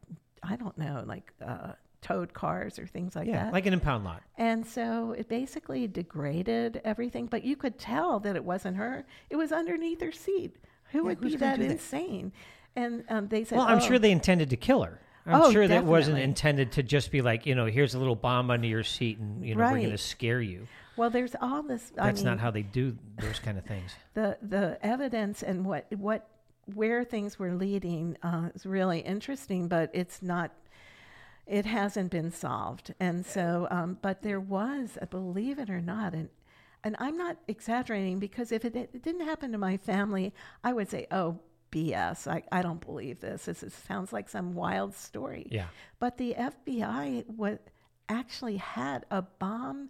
I 0.42 0.56
don't 0.56 0.76
know, 0.78 1.04
like 1.06 1.32
uh, 1.44 1.72
towed 2.02 2.34
cars 2.34 2.78
or 2.78 2.86
things 2.86 3.14
like 3.16 3.28
yeah, 3.28 3.44
that. 3.44 3.52
like 3.52 3.66
an 3.66 3.72
impound 3.72 4.04
lot. 4.04 4.22
And 4.36 4.66
so 4.66 5.14
it 5.16 5.28
basically 5.28 5.86
degraded 5.88 6.80
everything, 6.84 7.26
but 7.26 7.44
you 7.44 7.56
could 7.56 7.78
tell 7.78 8.20
that 8.20 8.36
it 8.36 8.44
wasn't 8.44 8.76
her. 8.76 9.04
It 9.30 9.36
was 9.36 9.52
underneath 9.52 10.00
her 10.00 10.12
seat. 10.12 10.56
Who 10.90 11.04
would 11.04 11.20
be 11.20 11.36
that 11.36 11.56
do 11.58 11.62
that? 11.62 11.72
insane? 11.72 12.32
And 12.76 13.04
um, 13.08 13.28
they 13.28 13.44
said, 13.44 13.58
Well, 13.58 13.66
I'm 13.66 13.78
"Oh." 13.78 13.80
sure 13.80 13.98
they 13.98 14.10
intended 14.12 14.50
to 14.50 14.56
kill 14.56 14.82
her. 14.82 15.00
I'm 15.26 15.40
Oh, 15.42 15.52
sure 15.52 15.68
that 15.68 15.84
wasn't 15.84 16.18
intended 16.18 16.72
to 16.72 16.82
just 16.82 17.10
be 17.10 17.20
like, 17.20 17.46
you 17.46 17.54
know, 17.54 17.66
here's 17.66 17.94
a 17.94 17.98
little 17.98 18.16
bomb 18.16 18.50
under 18.50 18.66
your 18.66 18.82
seat 18.82 19.18
and, 19.18 19.44
you 19.44 19.54
know, 19.54 19.62
we're 19.64 19.78
going 19.78 19.90
to 19.90 19.98
scare 19.98 20.40
you. 20.40 20.66
Well, 20.96 21.10
there's 21.10 21.34
all 21.40 21.62
this. 21.62 21.92
I 21.96 22.06
That's 22.06 22.20
mean, 22.20 22.26
not 22.26 22.40
how 22.40 22.50
they 22.50 22.62
do 22.62 22.96
those 23.18 23.38
kind 23.38 23.56
of 23.56 23.64
things. 23.64 23.92
the 24.14 24.36
the 24.42 24.78
evidence 24.82 25.42
and 25.42 25.64
what 25.64 25.86
what 25.96 26.28
where 26.74 27.02
things 27.02 27.38
were 27.38 27.54
leading 27.54 28.16
uh, 28.22 28.50
is 28.54 28.66
really 28.66 29.00
interesting, 29.00 29.68
but 29.68 29.90
it's 29.92 30.22
not. 30.22 30.52
It 31.46 31.66
hasn't 31.66 32.10
been 32.10 32.30
solved, 32.30 32.94
and 33.00 33.26
so, 33.26 33.66
um, 33.70 33.98
but 34.00 34.22
there 34.22 34.38
was, 34.38 34.96
uh, 35.02 35.06
believe 35.06 35.58
it 35.58 35.70
or 35.70 35.80
not, 35.80 36.14
and 36.14 36.28
and 36.84 36.94
I'm 36.98 37.16
not 37.16 37.36
exaggerating 37.48 38.18
because 38.20 38.52
if 38.52 38.64
it, 38.64 38.76
it 38.76 39.02
didn't 39.02 39.26
happen 39.26 39.50
to 39.52 39.58
my 39.58 39.76
family, 39.76 40.32
I 40.62 40.72
would 40.72 40.88
say, 40.90 41.06
oh. 41.10 41.40
BS. 41.72 42.28
I, 42.28 42.42
I 42.52 42.62
don't 42.62 42.84
believe 42.84 43.20
this. 43.20 43.46
This 43.46 43.62
is, 43.62 43.74
sounds 43.74 44.12
like 44.12 44.28
some 44.28 44.54
wild 44.54 44.94
story. 44.94 45.48
Yeah. 45.50 45.66
But 45.98 46.18
the 46.18 46.34
FBI 46.38 47.28
was, 47.28 47.58
actually 48.08 48.56
had 48.58 49.06
a 49.10 49.22
bomb 49.22 49.88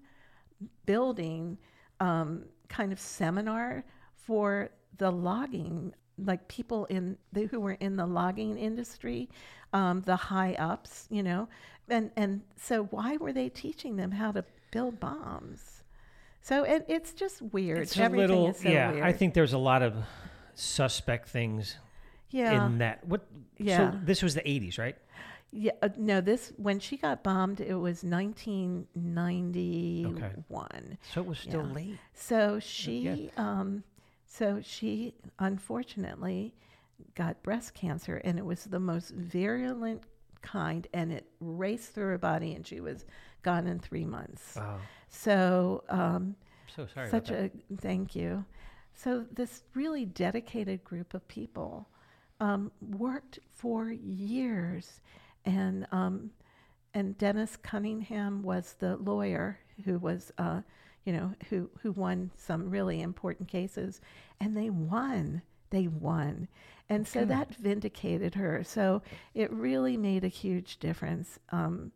building 0.87 1.59
um, 2.01 2.45
kind 2.69 2.93
of 2.93 3.01
seminar 3.01 3.85
for 4.15 4.71
the 4.99 5.11
logging 5.11 5.93
like 6.19 6.47
people 6.47 6.85
in 6.87 7.17
the, 7.33 7.47
who 7.47 7.59
were 7.59 7.73
in 7.73 7.97
the 7.97 8.07
logging 8.07 8.57
industry, 8.59 9.29
um, 9.73 10.03
the 10.03 10.15
high 10.15 10.55
ups, 10.55 11.07
you 11.11 11.23
know, 11.23 11.49
and 11.89 12.11
and 12.17 12.43
so 12.57 12.85
why 12.85 13.17
were 13.17 13.33
they 13.33 13.49
teaching 13.49 13.97
them 13.97 14.11
how 14.11 14.31
to 14.31 14.45
build 14.71 15.01
bombs? 15.01 15.83
So 16.43 16.65
it, 16.65 16.85
it's 16.89 17.13
just 17.13 17.41
weird. 17.41 17.79
It's 17.79 17.97
a 17.97 18.09
little, 18.09 18.49
is 18.49 18.59
so 18.59 18.69
yeah. 18.69 18.93
weird. 18.93 19.05
I 19.05 19.13
think 19.13 19.35
there's 19.35 19.53
a 19.53 19.59
lot 19.59 19.83
of 19.83 19.95
suspect 20.55 21.29
things 21.29 21.77
yeah. 22.31 22.67
in 22.67 22.79
that. 22.79 23.07
What? 23.07 23.27
Yeah. 23.59 23.93
So 23.93 23.99
this 24.03 24.23
was 24.23 24.35
the 24.35 24.41
80s, 24.43 24.79
right? 24.79 24.97
Yeah, 25.55 25.73
uh, 25.83 25.91
no. 25.99 26.23
This 26.23 26.51
when 26.57 26.81
she 26.81 26.97
got 26.97 27.23
bombed, 27.23 27.61
it 27.61 27.75
was 27.75 28.03
1991. 28.03 30.99
So 31.13 31.21
it 31.21 31.27
was 31.27 31.39
still 31.39 31.67
Yeah. 31.67 31.75
late. 31.75 31.99
So 32.15 32.59
she, 32.59 33.31
um, 33.37 33.85
so 34.27 34.63
she 34.63 35.15
unfortunately 35.39 36.55
got 37.15 37.43
breast 37.43 37.75
cancer, 37.75 38.17
and 38.25 38.39
it 38.39 38.47
was 38.47 38.65
the 38.65 38.81
most 38.81 39.11
virulent 39.11 40.05
kind, 40.41 40.87
and 40.95 41.13
it 41.13 41.27
raced 41.41 41.93
through 41.93 42.09
her 42.09 42.17
body, 42.19 42.55
and 42.55 42.67
she 42.67 42.81
was 42.81 43.05
gone 43.43 43.67
in 43.67 43.79
three 43.79 44.07
months. 44.07 44.57
Wow. 44.57 44.79
So, 45.11 45.85
um, 45.91 46.35
so 46.75 46.87
sorry. 46.87 47.11
such 47.11 47.31
a 47.31 47.51
thank 47.77 48.17
you. 48.17 48.47
So 48.95 49.25
this 49.33 49.63
really 49.75 50.05
dedicated 50.05 50.85
group 50.85 51.15
of 51.15 51.27
people 51.29 51.89
um, 52.41 52.73
worked 52.81 53.39
for 53.53 53.91
years, 53.91 55.01
and 55.45 55.87
um, 55.93 56.31
and 56.95 57.17
Dennis 57.17 57.57
Cunningham 57.57 58.43
was 58.43 58.75
the 58.79 58.97
lawyer 58.97 59.59
who 59.85 59.99
was, 59.99 60.33
uh, 60.39 60.61
you 61.05 61.13
know, 61.13 61.33
who 61.49 61.71
who 61.81 61.93
won 61.93 62.31
some 62.37 62.69
really 62.69 63.01
important 63.01 63.49
cases, 63.49 64.01
and 64.41 64.57
they 64.57 64.71
won. 64.71 65.43
They 65.71 65.89
won, 65.89 66.49
and 66.91 67.09
so 67.09 67.21
Good. 67.21 67.31
that 67.31 67.55
vindicated 67.55 68.35
her. 68.35 68.63
So 68.63 69.03
it 69.35 69.51
really 69.51 69.97
made 69.97 70.23
a 70.23 70.29
huge 70.29 70.79
difference. 70.79 71.39
Um, 71.51 71.93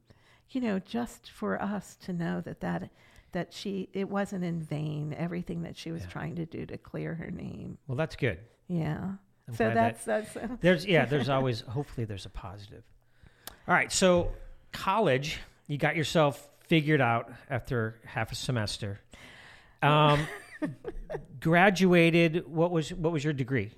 you 0.51 0.61
know, 0.61 0.79
just 0.79 1.31
for 1.31 1.61
us 1.61 1.97
to 1.97 2.13
know 2.13 2.41
that 2.41 2.61
that 2.61 2.89
that 3.37 3.53
she 3.53 3.89
it 3.93 4.09
wasn't 4.09 4.43
in 4.45 4.61
vain 4.61 5.15
everything 5.17 5.63
that 5.63 5.77
she 5.77 5.93
was 5.93 6.03
Yeah. 6.03 6.09
trying 6.09 6.37
to 6.37 6.47
do 6.47 6.65
to 6.67 6.79
clear 6.79 7.15
her 7.15 7.31
name. 7.31 7.77
Well, 7.87 7.97
that's 7.97 8.17
good. 8.17 8.39
Yeah. 8.67 9.13
I'm 9.49 9.55
so 9.55 9.71
glad 9.71 9.77
that- 9.77 10.05
that's 10.05 10.35
that's 10.35 10.57
There's 10.63 10.87
yeah, 10.87 11.05
there's 11.05 11.29
always 11.29 11.61
hopefully 11.61 12.07
there's 12.07 12.25
a 12.27 12.31
positive. 12.31 12.83
All 13.69 13.75
right, 13.75 13.93
so 13.93 14.33
college, 14.73 15.39
you 15.67 15.77
got 15.79 15.97
yourself 15.97 16.49
figured 16.67 17.01
out 17.01 17.31
after 17.51 18.01
half 18.05 18.33
a 18.33 18.35
semester. 18.35 19.01
Um, 19.83 20.27
graduated. 21.41 22.47
What 22.49 22.71
was 22.71 22.93
what 22.93 23.13
was 23.13 23.23
your 23.25 23.33
degree? 23.33 23.71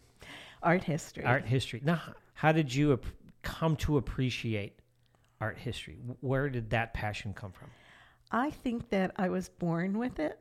art 0.62 0.82
history. 0.84 1.24
Art 1.24 1.44
history. 1.44 1.80
Now, 1.84 2.00
how 2.34 2.52
did 2.52 2.74
you 2.74 2.92
ap- 2.94 3.04
come 3.42 3.76
to 3.76 3.96
appreciate 3.96 4.78
art 5.40 5.56
history? 5.58 5.96
Where 6.20 6.48
did 6.48 6.70
that 6.70 6.94
passion 6.94 7.32
come 7.34 7.52
from? 7.52 7.70
I 8.30 8.50
think 8.50 8.90
that 8.90 9.12
I 9.16 9.28
was 9.28 9.48
born 9.48 9.98
with 9.98 10.18
it. 10.18 10.38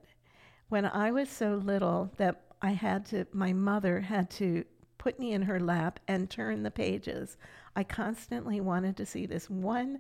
When 0.69 0.86
I 0.86 1.12
was 1.12 1.30
so 1.30 1.56
little 1.56 2.12
that 2.17 2.41
I 2.62 2.71
had 2.71 3.06
to, 3.08 3.26
my 3.32 3.54
mother 3.54 4.02
had 4.02 4.30
to 4.32 4.65
put 4.97 5.19
me 5.19 5.32
in 5.32 5.43
her 5.43 5.60
lap 5.60 6.00
and 6.08 6.30
turn 6.30 6.63
the 6.63 6.71
pages. 6.71 7.38
I 7.76 7.84
constantly 7.84 8.60
wanted 8.60 8.97
to 8.97 9.06
see 9.06 9.26
this 9.26 9.50
one, 9.50 10.00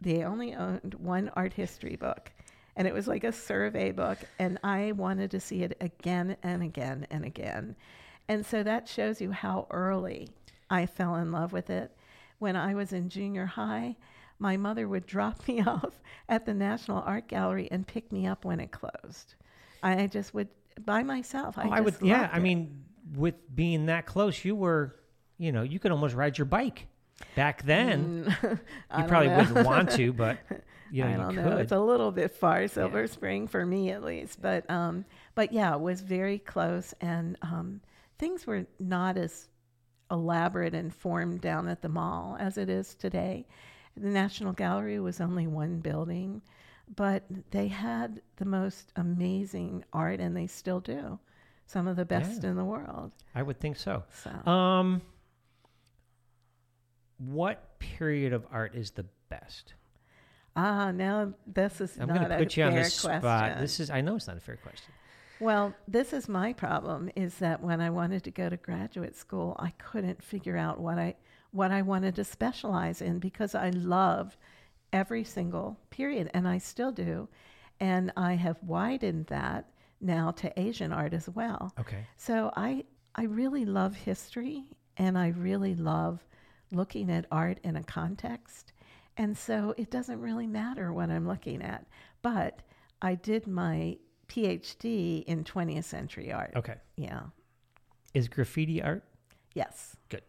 they 0.00 0.24
only 0.24 0.54
owned 0.54 0.94
one 0.94 1.30
art 1.34 1.52
history 1.52 1.96
book. 1.96 2.30
And 2.76 2.86
it 2.86 2.94
was 2.94 3.08
like 3.08 3.24
a 3.24 3.32
survey 3.32 3.90
book. 3.90 4.18
And 4.38 4.58
I 4.62 4.92
wanted 4.92 5.32
to 5.32 5.40
see 5.40 5.64
it 5.64 5.76
again 5.80 6.36
and 6.42 6.62
again 6.62 7.06
and 7.10 7.24
again. 7.24 7.74
And 8.28 8.46
so 8.46 8.62
that 8.62 8.88
shows 8.88 9.20
you 9.20 9.32
how 9.32 9.66
early 9.70 10.28
I 10.70 10.86
fell 10.86 11.16
in 11.16 11.32
love 11.32 11.52
with 11.52 11.70
it. 11.70 11.90
When 12.38 12.54
I 12.54 12.74
was 12.74 12.92
in 12.92 13.08
junior 13.08 13.46
high, 13.46 13.96
my 14.38 14.56
mother 14.56 14.88
would 14.88 15.06
drop 15.06 15.46
me 15.48 15.62
off 15.62 16.00
at 16.28 16.46
the 16.46 16.54
National 16.54 17.02
Art 17.02 17.28
Gallery 17.28 17.68
and 17.70 17.86
pick 17.86 18.10
me 18.12 18.26
up 18.26 18.44
when 18.44 18.60
it 18.60 18.70
closed. 18.70 19.34
I 19.82 20.06
just 20.06 20.34
would 20.34 20.48
by 20.84 21.02
myself. 21.02 21.58
I, 21.58 21.64
oh, 21.64 21.70
I 21.70 21.80
would. 21.80 21.96
Yeah, 22.00 22.22
loved 22.22 22.34
I 22.34 22.38
mean, 22.40 22.84
with 23.14 23.34
being 23.54 23.86
that 23.86 24.06
close, 24.06 24.44
you 24.44 24.54
were, 24.54 24.96
you 25.38 25.52
know, 25.52 25.62
you 25.62 25.78
could 25.78 25.92
almost 25.92 26.14
ride 26.14 26.38
your 26.38 26.44
bike. 26.44 26.86
Back 27.34 27.64
then, 27.64 28.34
I 28.90 29.02
you 29.02 29.08
probably 29.08 29.28
know. 29.28 29.38
wouldn't 29.38 29.66
want 29.66 29.90
to, 29.92 30.12
but 30.14 30.38
you 30.90 31.02
know, 31.02 31.10
I 31.10 31.16
don't 31.16 31.34
could. 31.34 31.44
know. 31.44 31.56
It's 31.58 31.72
a 31.72 31.80
little 31.80 32.12
bit 32.12 32.32
far, 32.32 32.68
Silver 32.68 33.06
Spring 33.06 33.48
for 33.48 33.64
me 33.66 33.90
at 33.90 34.04
least. 34.04 34.40
But 34.40 34.68
um, 34.70 35.04
but 35.34 35.52
yeah, 35.52 35.74
it 35.74 35.80
was 35.80 36.00
very 36.00 36.38
close, 36.38 36.94
and 37.00 37.36
um, 37.42 37.80
things 38.18 38.46
were 38.46 38.66
not 38.78 39.16
as 39.16 39.48
elaborate 40.10 40.74
and 40.74 40.94
formed 40.94 41.40
down 41.40 41.68
at 41.68 41.82
the 41.82 41.88
mall 41.88 42.36
as 42.38 42.56
it 42.56 42.68
is 42.68 42.94
today. 42.94 43.46
The 43.98 44.08
National 44.08 44.52
Gallery 44.52 44.98
was 45.00 45.20
only 45.20 45.46
one 45.46 45.80
building, 45.80 46.42
but 46.96 47.24
they 47.50 47.68
had 47.68 48.22
the 48.36 48.44
most 48.44 48.92
amazing 48.96 49.84
art, 49.92 50.20
and 50.20 50.36
they 50.36 50.46
still 50.46 50.80
do. 50.80 51.18
Some 51.66 51.86
of 51.86 51.96
the 51.96 52.04
best 52.06 52.42
Yeah. 52.42 52.50
in 52.50 52.56
the 52.56 52.64
world. 52.64 53.12
I 53.34 53.42
would 53.42 53.60
think 53.60 53.76
so. 53.76 54.04
So 54.10 54.30
Um, 54.50 55.02
what 57.18 57.78
period 57.78 58.32
of 58.32 58.46
art 58.50 58.74
is 58.74 58.92
the 58.92 59.04
best? 59.28 59.74
ah, 60.56 60.90
now 60.90 61.32
this 61.46 61.80
is 61.80 61.96
I'm 62.00 62.08
not 62.08 62.16
going 62.18 62.28
to 62.30 62.34
a 62.36 62.38
put 62.38 62.56
you 62.56 62.64
on 62.64 62.72
fair 62.72 62.82
the 62.84 62.90
spot. 62.90 63.58
This 63.58 63.80
is 63.80 63.90
I 63.90 64.00
know 64.00 64.16
it's 64.16 64.26
not 64.26 64.36
a 64.36 64.40
fair 64.40 64.56
question. 64.56 64.92
Well, 65.40 65.72
this 65.86 66.12
is 66.12 66.28
my 66.28 66.52
problem 66.52 67.10
is 67.14 67.38
that 67.38 67.62
when 67.62 67.80
I 67.80 67.90
wanted 67.90 68.24
to 68.24 68.30
go 68.32 68.48
to 68.48 68.56
graduate 68.56 69.14
school, 69.14 69.54
I 69.58 69.70
couldn't 69.78 70.22
figure 70.22 70.56
out 70.56 70.80
what 70.80 70.98
I 70.98 71.14
what 71.50 71.70
I 71.70 71.82
wanted 71.82 72.14
to 72.16 72.24
specialize 72.24 73.00
in 73.00 73.18
because 73.18 73.54
I 73.54 73.70
loved 73.70 74.36
every 74.92 75.24
single 75.24 75.78
period 75.90 76.30
and 76.34 76.46
I 76.46 76.58
still 76.58 76.92
do. 76.92 77.28
And 77.80 78.12
I 78.16 78.34
have 78.34 78.56
widened 78.62 79.26
that 79.26 79.70
now 80.00 80.30
to 80.32 80.60
Asian 80.60 80.92
art 80.92 81.12
as 81.12 81.28
well. 81.28 81.72
Okay. 81.78 82.06
So 82.16 82.52
I 82.56 82.84
I 83.14 83.24
really 83.24 83.64
love 83.64 83.96
history 83.96 84.64
and 84.96 85.18
I 85.18 85.28
really 85.28 85.74
love 85.74 86.20
looking 86.70 87.10
at 87.10 87.26
art 87.32 87.58
in 87.64 87.76
a 87.76 87.82
context. 87.82 88.72
And 89.16 89.36
so 89.36 89.74
it 89.76 89.90
doesn't 89.90 90.20
really 90.20 90.46
matter 90.46 90.92
what 90.92 91.10
I'm 91.10 91.26
looking 91.26 91.62
at. 91.62 91.86
But 92.22 92.62
I 93.02 93.14
did 93.14 93.46
my 93.46 93.96
PhD 94.28 95.24
in 95.24 95.44
20th 95.44 95.84
century 95.84 96.32
art. 96.32 96.52
Okay. 96.54 96.74
Yeah. 96.96 97.22
Is 98.14 98.28
graffiti 98.28 98.82
art? 98.82 99.02
Yes. 99.54 99.96
Good. 100.08 100.22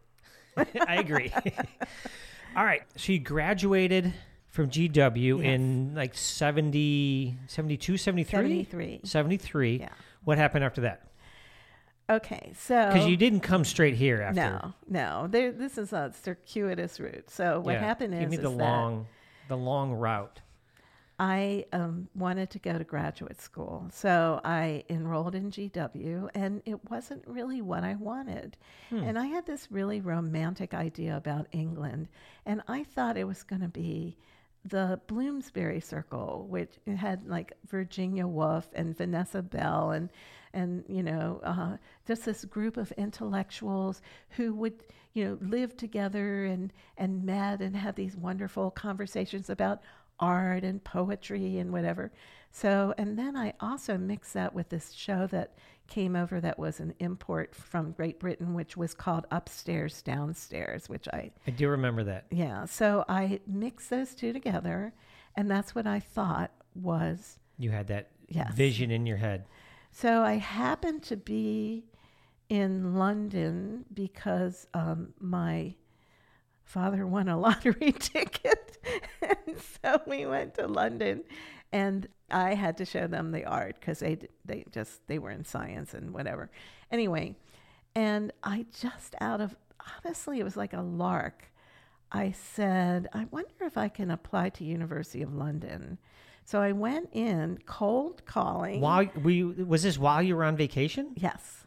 I 0.86 0.96
agree. 0.96 1.32
All 2.56 2.64
right. 2.64 2.82
So 2.96 3.12
you 3.12 3.18
graduated 3.20 4.12
from 4.48 4.70
GW 4.70 5.38
Yes. 5.38 5.44
in 5.54 5.94
like 5.94 6.14
70, 6.16 7.36
72, 7.46 7.96
73? 7.96 8.30
73. 8.64 9.00
73. 9.04 9.76
Yeah. 9.78 9.88
What 10.24 10.38
happened 10.38 10.64
after 10.64 10.80
that? 10.82 11.02
Okay. 12.08 12.52
So 12.56 12.88
Because 12.92 13.06
you 13.06 13.16
didn't 13.16 13.40
come 13.40 13.64
straight 13.64 13.94
here 13.94 14.20
after. 14.20 14.40
No, 14.40 14.74
no. 14.88 15.26
There 15.30 15.52
this 15.52 15.78
is 15.78 15.92
a 15.92 16.12
circuitous 16.22 16.98
route. 16.98 17.30
So 17.30 17.60
what 17.60 17.74
Yeah. 17.74 17.80
happened 17.80 18.14
is, 18.14 18.20
Give 18.20 18.30
me 18.30 18.36
the 18.36 18.50
is 18.50 18.56
that 18.56 18.64
long, 18.64 19.06
the 19.48 19.56
long 19.56 19.92
route. 19.92 20.40
I 21.20 21.66
um, 21.74 22.08
wanted 22.14 22.48
to 22.50 22.58
go 22.58 22.78
to 22.78 22.82
graduate 22.82 23.42
school, 23.42 23.90
so 23.92 24.40
I 24.42 24.84
enrolled 24.88 25.34
in 25.34 25.50
GW, 25.50 26.30
and 26.34 26.62
it 26.64 26.90
wasn't 26.90 27.22
really 27.26 27.60
what 27.60 27.84
I 27.84 27.94
wanted. 27.96 28.56
And 29.04 29.18
I 29.18 29.26
had 29.26 29.44
this 29.44 29.70
really 29.70 30.00
romantic 30.00 30.72
idea 30.72 31.18
about 31.18 31.46
England, 31.52 32.08
and 32.46 32.62
I 32.68 32.84
thought 32.84 33.18
it 33.18 33.26
was 33.26 33.42
going 33.42 33.60
to 33.60 33.68
be 33.68 34.16
the 34.64 34.98
Bloomsbury 35.08 35.80
Circle, 35.80 36.46
which 36.48 36.78
had 36.86 37.26
like 37.28 37.52
Virginia 37.68 38.26
Woolf 38.26 38.70
and 38.72 38.96
Vanessa 38.96 39.42
Bell, 39.42 39.90
and 39.90 40.08
and 40.54 40.84
you 40.88 41.02
know 41.02 41.40
uh, 41.44 41.76
just 42.06 42.24
this 42.24 42.46
group 42.46 42.78
of 42.78 42.92
intellectuals 42.92 44.00
who 44.30 44.54
would 44.54 44.84
you 45.12 45.24
know 45.24 45.38
live 45.40 45.76
together 45.76 46.44
and 46.44 46.72
and 46.96 47.24
met 47.24 47.60
and 47.60 47.76
have 47.76 47.94
these 47.94 48.16
wonderful 48.16 48.70
conversations 48.70 49.50
about 49.50 49.82
art 50.20 50.62
and 50.64 50.82
poetry 50.84 51.58
and 51.58 51.72
whatever. 51.72 52.12
So, 52.52 52.94
and 52.98 53.18
then 53.18 53.36
I 53.36 53.54
also 53.60 53.96
mixed 53.98 54.34
that 54.34 54.54
with 54.54 54.68
this 54.68 54.92
show 54.92 55.26
that 55.28 55.54
came 55.86 56.14
over 56.14 56.40
that 56.40 56.58
was 56.58 56.78
an 56.80 56.94
import 57.00 57.54
from 57.54 57.92
Great 57.92 58.20
Britain, 58.20 58.54
which 58.54 58.76
was 58.76 58.94
called 58.94 59.26
Upstairs 59.30 60.02
Downstairs, 60.02 60.88
which 60.88 61.08
I, 61.08 61.30
I 61.46 61.50
do 61.50 61.68
remember 61.68 62.04
that. 62.04 62.26
yeah. 62.30 62.64
So 62.66 63.04
I 63.08 63.40
mixed 63.46 63.90
those 63.90 64.14
two 64.14 64.32
together, 64.32 64.92
and 65.36 65.50
that's 65.50 65.74
what 65.74 65.86
I 65.86 65.98
thought 66.00 66.50
was. 66.74 67.38
You 67.58 67.70
had 67.70 67.88
that 67.88 68.08
Yes. 68.28 68.54
vision 68.54 68.92
in 68.92 69.06
your 69.06 69.16
head. 69.16 69.46
So 69.90 70.22
I 70.22 70.34
happened 70.34 71.02
to 71.04 71.16
be 71.16 71.84
in 72.48 72.94
London 72.94 73.84
because 73.92 74.68
um, 74.72 75.14
my 75.18 75.74
father 76.70 77.06
won 77.06 77.28
a 77.28 77.38
lottery 77.46 77.92
ticket. 77.98 78.78
and 79.22 79.60
so 79.82 80.00
we 80.06 80.24
went 80.26 80.54
to 80.54 80.66
London 80.66 81.22
and 81.72 82.08
I 82.30 82.54
had 82.54 82.76
to 82.78 82.84
show 82.84 83.06
them 83.06 83.32
the 83.32 83.44
art 83.44 83.76
because 83.78 83.98
they, 84.00 84.18
they 84.44 84.64
just, 84.72 85.06
they 85.06 85.18
were 85.18 85.30
in 85.30 85.44
science 85.44 85.94
and 85.94 86.12
whatever. 86.12 86.50
Anyway, 86.90 87.36
And 87.94 88.32
I 88.42 88.66
just 88.80 89.14
out 89.20 89.40
of 89.40 89.56
honestly, 90.04 90.38
it 90.40 90.44
was 90.44 90.56
like 90.56 90.72
a 90.72 90.82
lark. 90.82 91.50
I 92.12 92.32
said, 92.32 93.08
I 93.12 93.26
wonder 93.30 93.50
if 93.62 93.76
I 93.76 93.88
can 93.88 94.10
apply 94.10 94.50
to 94.50 94.64
University 94.64 95.22
of 95.22 95.32
London. 95.34 95.98
So 96.44 96.60
I 96.60 96.72
went 96.72 97.10
in 97.12 97.58
cold 97.66 98.24
calling. 98.26 98.80
While 98.80 99.06
we 99.22 99.44
was 99.44 99.82
this 99.84 99.98
while 99.98 100.22
you 100.22 100.34
were 100.36 100.44
on 100.44 100.56
vacation? 100.56 101.12
Yes. 101.16 101.64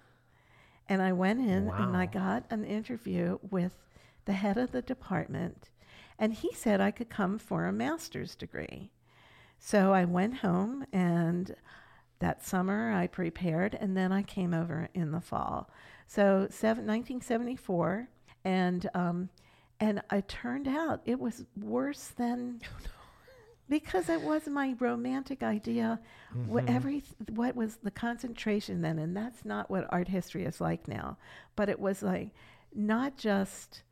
And 0.89 1.01
I 1.01 1.13
went 1.13 1.39
in 1.39 1.69
and 1.69 1.95
I 1.95 2.05
got 2.05 2.43
an 2.49 2.65
interview 2.65 3.39
with 3.49 3.73
the 4.25 4.33
head 4.33 4.57
of 4.57 4.71
the 4.71 4.81
department, 4.81 5.69
and 6.17 6.33
he 6.33 6.53
said 6.53 6.81
I 6.81 6.91
could 6.91 7.09
come 7.09 7.37
for 7.39 7.65
a 7.65 7.73
master's 7.73 8.35
degree. 8.35 8.91
So 9.59 9.93
I 9.93 10.05
went 10.05 10.37
home, 10.37 10.85
and 10.91 11.55
that 12.19 12.45
summer 12.45 12.91
I 12.91 13.07
prepared, 13.07 13.77
and 13.79 13.95
then 13.95 14.11
I 14.11 14.23
came 14.23 14.53
over 14.53 14.89
in 14.93 15.11
the 15.11 15.21
fall. 15.21 15.69
So 16.07 16.47
seven, 16.49 16.85
1974, 16.85 18.09
and 18.45 18.89
um, 18.93 19.29
and 19.79 20.01
it 20.11 20.27
turned 20.27 20.67
out 20.67 21.01
it 21.05 21.19
was 21.19 21.45
worse 21.59 22.07
than 22.07 22.61
because 23.69 24.09
it 24.09 24.21
was 24.21 24.47
my 24.47 24.75
romantic 24.79 25.43
idea. 25.43 25.99
What 26.47 26.69
every 26.69 27.03
what 27.29 27.55
was 27.55 27.77
the 27.83 27.91
concentration 27.91 28.81
then? 28.81 28.99
And 28.99 29.15
that's 29.15 29.43
not 29.45 29.69
what 29.69 29.87
art 29.89 30.07
history 30.07 30.45
is 30.45 30.61
like 30.61 30.87
now. 30.87 31.17
But 31.55 31.69
it 31.69 31.79
was 31.79 32.03
like 32.03 32.29
not 32.73 33.17
just 33.17 33.83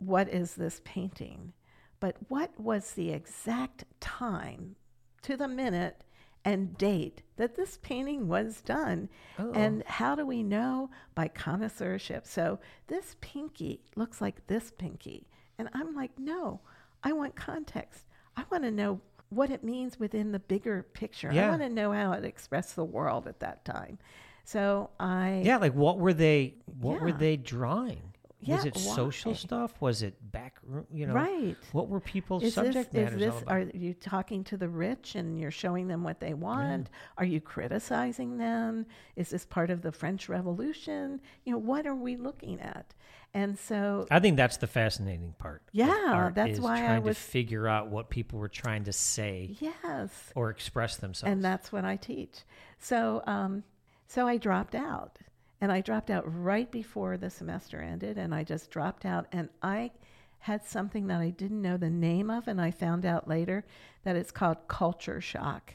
what 0.00 0.28
is 0.28 0.54
this 0.54 0.80
painting? 0.84 1.52
But 2.00 2.16
what 2.28 2.58
was 2.58 2.92
the 2.92 3.10
exact 3.10 3.84
time 4.00 4.76
to 5.22 5.36
the 5.36 5.48
minute 5.48 6.02
and 6.44 6.76
date 6.78 7.22
that 7.36 7.56
this 7.56 7.78
painting 7.82 8.26
was 8.26 8.62
done? 8.62 9.08
Oh. 9.38 9.52
And 9.52 9.84
how 9.84 10.14
do 10.14 10.24
we 10.24 10.42
know? 10.42 10.90
By 11.14 11.28
connoisseurship. 11.28 12.26
So 12.26 12.58
this 12.86 13.16
pinky 13.20 13.82
looks 13.96 14.20
like 14.20 14.46
this 14.46 14.70
pinky. 14.70 15.26
And 15.58 15.68
i'm 15.74 15.94
like 15.94 16.18
no 16.18 16.60
i 17.02 17.12
want 17.12 17.36
context. 17.36 18.06
I 18.36 18.44
want 18.50 18.64
to 18.64 18.70
know 18.70 19.00
what 19.28 19.50
it 19.50 19.62
means 19.62 19.98
within 19.98 20.32
the 20.32 20.38
bigger 20.38 20.82
picture. 20.92 21.30
I 21.30 21.48
want 21.48 21.62
to 21.62 21.68
know 21.68 21.92
how 21.92 22.12
it 22.12 22.24
expressed 22.24 22.76
the 22.76 22.84
world 22.84 23.26
at 23.26 23.40
that 23.40 23.64
time. 23.64 23.98
So 24.44 24.90
i 24.98 25.42
Yeah, 25.44 25.58
like 25.58 25.74
what 25.74 25.98
were 25.98 26.12
they 26.12 26.54
what 26.80 27.00
were 27.00 27.12
they 27.12 27.36
drawing? 27.36 28.09
Was 28.40 28.64
Yeah, 28.64 28.68
it 28.68 28.76
social 28.78 29.34
stuff? 29.34 29.72
Was 29.80 30.02
it 30.02 30.14
back 30.32 30.56
room? 30.62 30.86
you 30.92 31.06
know? 31.06 31.14
Right. 31.14 31.56
What 31.72 31.88
were 31.88 32.00
people's 32.00 32.42
is 32.42 32.54
subject 32.54 32.92
this, 32.92 33.04
matters 33.12 33.22
is 33.22 33.34
this 33.34 33.44
are 33.46 33.60
you 33.74 33.94
talking 33.94 34.44
to 34.44 34.56
the 34.56 34.68
rich 34.68 35.14
and 35.14 35.38
you're 35.38 35.50
showing 35.50 35.88
them 35.88 36.02
what 36.04 36.20
they 36.20 36.34
want 36.34 36.88
are 37.18 37.24
you 37.24 37.40
criticizing 37.40 38.38
them 38.38 38.86
is 39.16 39.28
this 39.30 39.44
part 39.44 39.70
of 39.70 39.82
the 39.82 39.92
french 39.92 40.28
revolution 40.28 41.20
you 41.44 41.52
know 41.52 41.58
what 41.58 41.86
are 41.86 41.94
we 41.94 42.16
looking 42.16 42.60
at 42.60 42.94
and 43.32 43.56
so 43.58 44.06
I 44.10 44.18
think 44.18 44.36
that's 44.36 44.56
the 44.56 44.66
fascinating 44.66 45.34
part. 45.38 45.62
Yeah, 45.70 46.32
that's 46.34 46.58
why 46.58 46.78
I 46.78 46.80
trying 46.80 47.02
was- 47.04 47.04
trying 47.04 47.14
to 47.14 47.20
figure 47.20 47.68
out 47.68 47.86
what 47.88 48.10
people 48.10 48.40
were 48.40 48.48
trying 48.48 48.82
to 48.84 48.92
say 48.92 49.54
yes 49.60 50.32
or 50.34 50.50
express 50.50 50.96
themselves. 50.96 51.30
and 51.32 51.44
that's 51.44 51.70
what 51.70 51.84
I 51.84 51.94
teach. 51.94 52.40
So, 52.80 53.22
um, 53.28 53.62
so 54.08 54.26
I 54.26 54.36
dropped 54.36 54.74
out, 54.74 55.18
and 55.60 55.70
I 55.70 55.80
dropped 55.80 56.10
out 56.10 56.24
right 56.26 56.70
before 56.70 57.16
the 57.16 57.30
semester 57.30 57.80
ended, 57.80 58.16
and 58.18 58.34
I 58.34 58.44
just 58.44 58.70
dropped 58.70 59.04
out, 59.04 59.26
and 59.32 59.48
I 59.62 59.92
had 60.40 60.64
something 60.64 61.06
that 61.08 61.20
I 61.20 61.30
didn't 61.30 61.60
know 61.60 61.76
the 61.76 61.90
name 61.90 62.30
of, 62.30 62.48
and 62.48 62.60
I 62.60 62.70
found 62.70 63.04
out 63.04 63.28
later 63.28 63.64
that 64.04 64.16
it's 64.16 64.30
called 64.30 64.68
culture 64.68 65.20
shock, 65.20 65.74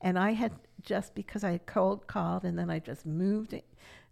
and 0.00 0.18
I 0.18 0.32
had 0.32 0.52
just 0.82 1.14
because 1.14 1.44
I 1.44 1.58
cold 1.58 2.06
called, 2.06 2.44
and 2.44 2.58
then 2.58 2.70
I 2.70 2.78
just 2.78 3.04
moved 3.04 3.54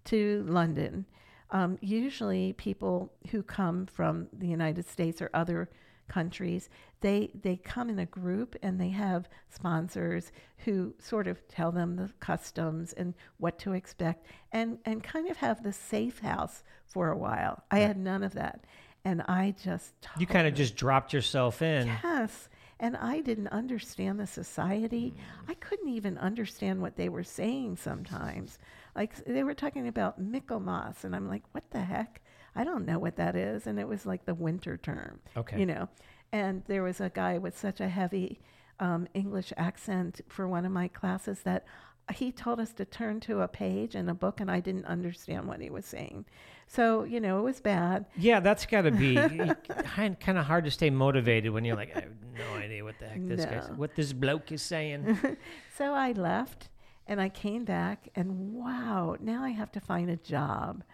to 0.06 0.44
London. 0.46 1.06
Um, 1.50 1.78
usually, 1.80 2.52
people 2.54 3.12
who 3.30 3.42
come 3.42 3.87
from 3.87 4.28
the 4.32 4.48
United 4.48 4.87
States 4.88 5.22
or 5.22 5.30
other 5.32 5.70
countries, 6.09 6.69
they 7.01 7.31
they 7.43 7.57
come 7.57 7.90
in 7.90 7.99
a 7.99 8.07
group 8.07 8.57
and 8.62 8.81
they 8.81 8.88
have 8.90 9.29
sponsors 9.51 10.33
who 10.59 10.95
sort 10.99 11.27
of 11.27 11.47
tell 11.49 11.73
them 11.73 11.97
the 11.97 12.11
customs 12.21 12.93
and 12.95 13.14
what 13.38 13.59
to 13.61 13.73
expect, 13.73 14.27
and 14.53 14.79
and 14.85 15.03
kind 15.03 15.29
of 15.29 15.37
have 15.38 15.62
the 15.62 15.73
safe 15.73 16.21
house 16.21 16.62
for 16.87 17.11
a 17.11 17.19
while. 17.19 17.64
I 17.71 17.81
had 17.81 17.97
none 17.97 18.23
of 18.23 18.35
that, 18.35 18.64
and 19.05 19.23
I 19.23 19.55
just 19.62 19.95
you 20.19 20.27
kind 20.27 20.47
of 20.47 20.55
just 20.55 20.77
dropped 20.77 21.12
yourself 21.12 21.62
in. 21.62 21.87
Yes. 21.87 22.49
And 22.81 22.97
I 22.97 23.21
didn't 23.21 23.49
understand 23.49 24.19
the 24.19 24.27
society. 24.27 25.14
Mm. 25.17 25.51
I 25.51 25.55
couldn't 25.55 25.88
even 25.88 26.19
understand 26.19 26.83
what 26.83 26.97
they 26.97 27.09
were 27.09 27.23
saying 27.23 27.77
sometimes. 27.77 28.59
Like 28.97 29.14
they 29.25 29.45
were 29.45 29.55
talking 29.55 29.88
about 29.88 30.21
Michaelmas, 30.21 31.05
and 31.05 31.14
I'm 31.14 31.29
like, 31.29 31.43
what 31.53 31.71
the 31.71 31.81
heck? 31.81 32.21
I 32.57 32.64
don't 32.64 32.87
know 32.87 32.99
what 32.99 33.17
that 33.17 33.37
is. 33.37 33.67
And 33.67 33.79
it 33.79 33.88
was 33.88 34.07
like 34.07 34.25
the 34.25 34.35
winter 34.35 34.77
term. 34.77 35.21
Okay. 35.37 35.59
You 35.59 35.67
know, 35.67 35.88
and 36.33 36.62
there 36.67 36.83
was 36.83 37.01
a 37.01 37.11
guy 37.11 37.38
with 37.38 37.59
such 37.59 37.81
a 37.81 37.88
heavy 37.88 38.40
um, 38.81 39.07
English 39.14 39.53
accent 39.57 40.21
for 40.29 40.49
one 40.49 40.64
of 40.64 40.73
my 40.73 40.88
classes 40.88 41.40
that 41.40 41.64
he 42.12 42.31
told 42.31 42.61
us 42.61 42.73
to 42.75 42.85
turn 42.85 43.21
to 43.21 43.40
a 43.40 43.49
page 43.49 43.95
in 43.95 44.09
a 44.09 44.14
book, 44.14 44.40
and 44.40 44.51
I 44.51 44.61
didn't 44.61 44.85
understand 44.85 45.47
what 45.47 45.61
he 45.61 45.71
was 45.71 45.87
saying. 45.87 46.27
So, 46.67 47.05
you 47.05 47.21
know, 47.21 47.38
it 47.38 47.43
was 47.43 47.61
bad. 47.61 48.07
Yeah, 48.17 48.40
that's 48.40 48.67
got 48.67 48.83
to 48.83 48.90
be 48.90 49.14
kind 49.85 50.38
of 50.38 50.45
hard 50.45 50.64
to 50.64 50.71
stay 50.71 50.90
motivated 50.90 51.53
when 51.53 51.64
you're 51.64 51.77
like, 51.77 51.97
I 51.97 52.01
have 52.01 52.12
no 52.37 52.57
idea 52.59 52.85
what 52.85 52.99
the 52.99 53.07
heck 53.07 53.27
this 53.27 53.45
guy's, 53.45 53.71
what 53.77 53.95
this 53.95 54.12
bloke 54.12 54.53
is 54.53 54.62
saying. 54.62 55.19
So 55.77 55.93
I 55.93 56.12
left 56.12 56.69
and 57.07 57.21
I 57.21 57.29
came 57.29 57.64
back, 57.64 58.09
and 58.14 58.55
wow, 58.55 59.17
now 59.21 59.43
I 59.43 59.51
have 59.51 59.73
to 59.73 59.81
find 59.81 60.09
a 60.09 60.17
job. 60.17 60.85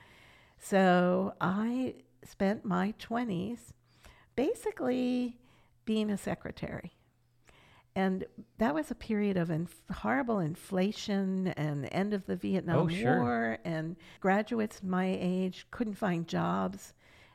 So 0.61 1.35
I 1.41 1.95
spent 2.23 2.65
my 2.65 2.95
20s 3.01 3.73
basically 4.37 5.39
being 5.85 6.11
a 6.11 6.19
secretary. 6.19 6.93
And 7.97 8.25
that 8.59 8.75
was 8.75 8.91
a 8.91 8.95
period 8.95 9.37
of 9.37 9.51
inf- 9.51 9.83
horrible 9.91 10.39
inflation 10.39 11.49
and 11.49 11.83
the 11.83 11.93
end 11.93 12.15
of 12.15 12.25
the 12.27 12.37
Vietnam 12.37 12.87
Oh, 12.87 12.89
sure. 12.89 13.21
War, 13.21 13.59
and 13.65 13.97
graduates 14.21 14.83
my 14.83 15.19
age 15.21 15.67
couldn't 15.73 15.95
find 15.95 16.29
jobs. 16.29 16.95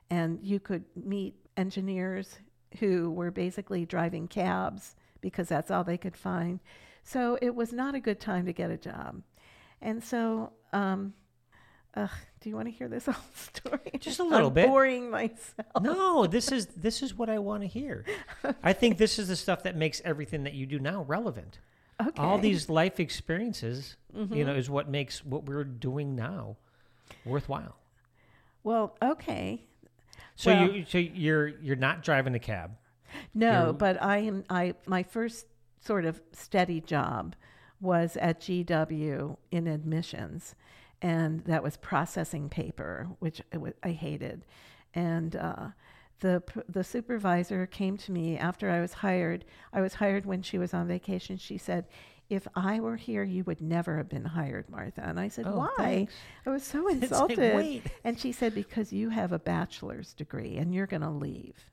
And 0.09 0.39
you 0.41 0.59
could 0.59 0.85
meet 0.95 1.35
engineers 1.57 2.37
who 2.79 3.11
were 3.11 3.31
basically 3.31 3.85
driving 3.85 4.27
cabs 4.27 4.95
because 5.19 5.49
that's 5.49 5.71
all 5.71 5.83
they 5.83 5.97
could 5.97 6.15
find. 6.15 6.59
So 7.03 7.37
it 7.41 7.53
was 7.53 7.73
not 7.73 7.95
a 7.95 7.99
good 7.99 8.19
time 8.19 8.45
to 8.45 8.53
get 8.53 8.71
a 8.71 8.77
job. 8.77 9.21
And 9.81 10.01
so, 10.01 10.53
um, 10.71 11.13
ugh, 11.95 12.09
do 12.41 12.49
you 12.49 12.55
want 12.55 12.67
to 12.67 12.71
hear 12.71 12.87
this 12.87 13.05
whole 13.11 13.15
story? 13.33 13.91
Just 13.99 14.19
a 14.19 14.23
little 14.23 14.47
I'm 14.47 14.53
bit. 14.53 14.67
Boring 14.67 15.09
myself. 15.09 15.67
no, 15.81 16.27
this 16.27 16.51
is 16.51 16.67
this 16.67 17.01
is 17.01 17.15
what 17.15 17.29
I 17.29 17.39
want 17.39 17.63
to 17.63 17.67
hear. 17.67 18.05
I 18.63 18.73
think 18.73 18.97
this 18.97 19.19
is 19.19 19.27
the 19.27 19.35
stuff 19.35 19.63
that 19.63 19.75
makes 19.75 20.01
everything 20.05 20.43
that 20.43 20.53
you 20.53 20.65
do 20.65 20.79
now 20.79 21.03
relevant. 21.03 21.59
Okay. 22.01 22.21
All 22.21 22.37
these 22.37 22.69
life 22.69 22.99
experiences, 22.99 23.95
you 24.13 24.43
know, 24.43 24.51
mm-hmm. 24.51 24.59
is 24.59 24.69
what 24.69 24.89
makes 24.89 25.23
what 25.23 25.45
we're 25.45 25.63
doing 25.63 26.15
now 26.15 26.57
worthwhile. 27.23 27.77
Well, 28.63 28.97
okay. 29.01 29.63
So 30.35 30.51
Well- 30.51 30.71
you 30.71 30.85
so 30.85 30.97
you're 30.97 31.47
you're 31.47 31.75
not 31.75 32.03
driving 32.03 32.35
a 32.35 32.39
cab. 32.39 32.71
No, 33.33 33.67
You're- 33.67 33.73
but 33.77 34.01
I 34.01 34.17
am. 34.17 34.43
I 34.49 34.73
my 34.85 35.03
first 35.03 35.45
sort 35.79 36.05
of 36.05 36.21
steady 36.33 36.81
job 36.81 37.35
was 37.79 38.17
at 38.17 38.39
GW 38.41 39.37
in 39.51 39.67
admissions, 39.67 40.55
and 41.05 41.43
that 41.45 41.61
was 41.61 41.77
processing 41.77 42.49
paper, 42.49 43.07
which 43.19 43.39
I 43.83 43.91
hated. 43.91 44.43
And 44.93 45.35
uh, 45.35 45.67
the 46.21 46.41
the 46.67 46.83
supervisor 46.83 47.67
came 47.67 47.95
to 47.97 48.11
me 48.11 48.37
after 48.37 48.69
I 48.71 48.79
was 48.81 48.93
hired. 48.93 49.45
I 49.71 49.81
was 49.81 49.93
hired 49.95 50.25
when 50.25 50.41
she 50.41 50.57
was 50.57 50.73
on 50.73 50.87
vacation. 50.87 51.37
She 51.37 51.57
said. 51.57 51.85
If 52.27 52.47
I 52.55 52.79
were 52.79 52.95
here, 52.95 53.23
you 53.23 53.43
would 53.43 53.61
never 53.61 53.97
have 53.97 54.09
been 54.09 54.25
hired, 54.25 54.67
Martha. 54.67 55.03
And 55.07 55.19
I 55.19 55.27
said, 55.27 55.45
Oh, 55.47 55.57
Why? 55.59 55.69
thanks. 55.77 56.13
I 56.47 56.49
was 56.49 56.63
so 56.63 56.87
It's 56.89 57.11
like, 57.11 57.11
insulted. 57.11 57.81
And 58.03 58.19
she 58.19 58.31
said, 58.31 58.55
Because 58.55 58.91
you 58.91 59.09
have 59.09 59.31
a 59.31 59.37
bachelor's 59.37 60.11
degree 60.15 60.57
and 60.57 60.73
you're 60.73 60.87
going 60.87 61.03
to 61.03 61.11
leave. 61.11 61.69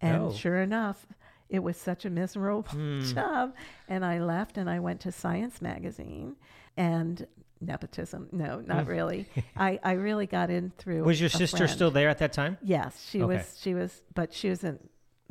And 0.00 0.22
Oh. 0.26 0.32
sure 0.32 0.60
enough, 0.62 1.08
it 1.48 1.64
was 1.64 1.76
such 1.76 2.04
a 2.04 2.10
miserable 2.10 2.62
Hmm. 2.70 3.00
job. 3.00 3.56
And 3.88 4.04
I 4.04 4.20
left 4.20 4.56
and 4.58 4.70
I 4.70 4.78
went 4.78 5.00
to 5.00 5.10
Science 5.10 5.60
Magazine 5.60 6.36
and 6.76 7.26
nepotism. 7.60 8.28
No, 8.32 8.60
not 8.60 8.86
really. 8.86 9.26
I, 9.56 9.78
I 9.82 9.92
really 9.92 10.26
got 10.26 10.50
in 10.50 10.72
through. 10.78 11.04
Was 11.04 11.20
your 11.20 11.28
sister 11.28 11.58
friend. 11.58 11.70
still 11.70 11.90
there 11.90 12.08
at 12.08 12.18
that 12.18 12.32
time? 12.32 12.58
Yes, 12.62 13.06
she 13.08 13.22
Okay. 13.22 13.36
was. 13.36 13.58
She 13.60 13.74
was, 13.74 14.02
but 14.14 14.32
she 14.32 14.48
was 14.48 14.64
in. 14.64 14.78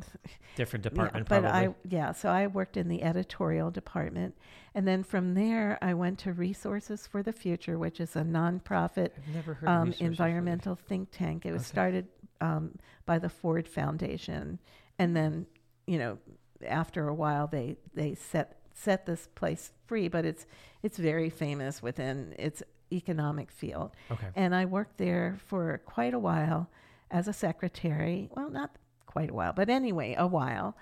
Different 0.56 0.84
yeah, 0.84 0.90
department, 0.90 1.28
but 1.28 1.42
probably. 1.42 1.68
I 1.68 1.74
yeah, 1.88 2.12
so 2.12 2.28
I 2.30 2.46
worked 2.46 2.76
in 2.76 2.88
the 2.88 3.02
editorial 3.02 3.70
department, 3.70 4.34
and 4.74 4.86
then 4.86 5.04
from 5.04 5.34
there 5.34 5.78
I 5.82 5.94
went 5.94 6.18
to 6.20 6.32
Resources 6.32 7.06
for 7.06 7.22
the 7.22 7.32
Future, 7.32 7.78
which 7.78 8.00
is 8.00 8.16
a 8.16 8.22
nonprofit 8.22 9.10
um, 9.66 9.94
environmental 10.00 10.74
think 10.74 11.10
tank. 11.12 11.46
It 11.46 11.52
was 11.52 11.66
started 11.66 12.08
um, 12.40 12.76
by 13.06 13.18
the 13.18 13.28
Ford 13.28 13.68
Foundation, 13.68 14.58
and 14.98 15.16
then 15.16 15.46
you 15.86 15.98
know 15.98 16.18
after 16.66 17.08
a 17.08 17.14
while 17.14 17.46
they 17.46 17.76
they 17.94 18.14
set 18.14 18.60
set 18.74 19.06
this 19.06 19.28
place 19.34 19.72
free. 19.86 20.08
But 20.08 20.24
it's 20.24 20.46
it's 20.82 20.98
very 20.98 21.30
famous 21.30 21.82
within 21.82 22.34
its 22.38 22.62
economic 22.92 23.50
field. 23.50 23.92
Okay. 24.10 24.28
And 24.34 24.54
I 24.54 24.64
worked 24.64 24.98
there 24.98 25.38
for 25.46 25.78
quite 25.84 26.14
a 26.14 26.18
while 26.18 26.68
as 27.10 27.28
a 27.28 27.32
secretary. 27.32 28.28
Well, 28.34 28.50
not 28.50 28.76
quite 29.06 29.30
a 29.30 29.34
while, 29.34 29.52
but 29.52 29.68
anyway, 29.68 30.14
a 30.18 30.26
while. 30.26 30.76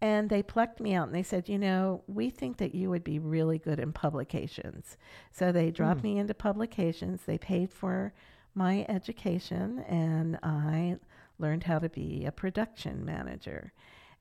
And 0.00 0.28
they 0.30 0.42
plucked 0.42 0.80
me 0.80 0.94
out 0.94 1.08
and 1.08 1.14
they 1.14 1.24
said, 1.24 1.48
you 1.48 1.58
know, 1.58 2.02
we 2.06 2.30
think 2.30 2.58
that 2.58 2.74
you 2.74 2.88
would 2.90 3.02
be 3.02 3.18
really 3.18 3.58
good 3.58 3.80
in 3.80 3.92
publications. 3.92 4.96
So 5.32 5.50
they 5.50 5.70
dropped 5.70 6.00
hmm. 6.00 6.06
me 6.06 6.18
into 6.18 6.34
publications. 6.34 7.22
They 7.26 7.38
paid 7.38 7.72
for 7.72 8.12
my 8.54 8.86
education 8.88 9.80
and 9.88 10.38
I 10.42 10.98
learned 11.38 11.64
how 11.64 11.78
to 11.78 11.88
be 11.88 12.24
a 12.26 12.32
production 12.32 13.04
manager. 13.04 13.72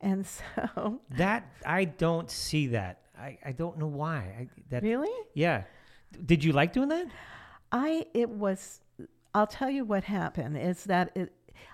And 0.01 0.25
so, 0.55 1.01
That 1.11 1.51
I 1.65 1.85
don't 1.85 2.29
see 2.29 2.67
that. 2.67 3.01
I, 3.19 3.37
I 3.45 3.51
don't 3.51 3.77
know 3.77 3.87
why. 3.87 4.17
I, 4.17 4.47
that 4.69 4.83
really? 4.83 5.09
yeah. 5.33 5.63
Did 6.25 6.43
you 6.43 6.53
like 6.53 6.73
doing 6.73 6.89
that? 6.89 7.07
I 7.71 8.05
it 8.13 8.29
was 8.29 8.81
I'll 9.33 9.47
tell 9.47 9.69
you 9.69 9.83
what 9.83 10.03
happened 10.05 10.57
is 10.57 10.85
that 10.85 11.11
it 11.15 11.33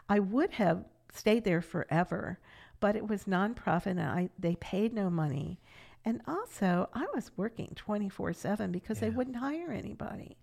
I 0.09 0.19
would 0.19 0.51
have 0.53 0.85
stayed 1.13 1.43
there 1.43 1.61
forever, 1.61 2.39
but 2.79 2.95
it 2.95 3.07
was 3.07 3.25
nonprofit 3.25 3.87
and 3.87 4.01
I 4.01 4.29
they 4.39 4.55
paid 4.55 4.93
no 4.93 5.09
money. 5.09 5.59
And 6.05 6.21
also 6.27 6.89
I 6.93 7.05
was 7.13 7.31
working 7.37 7.75
24/7 7.75 8.71
because 8.71 8.99
they 8.99 9.09
wouldn't 9.09 9.37
hire 9.37 9.71
anybody. 9.71 10.37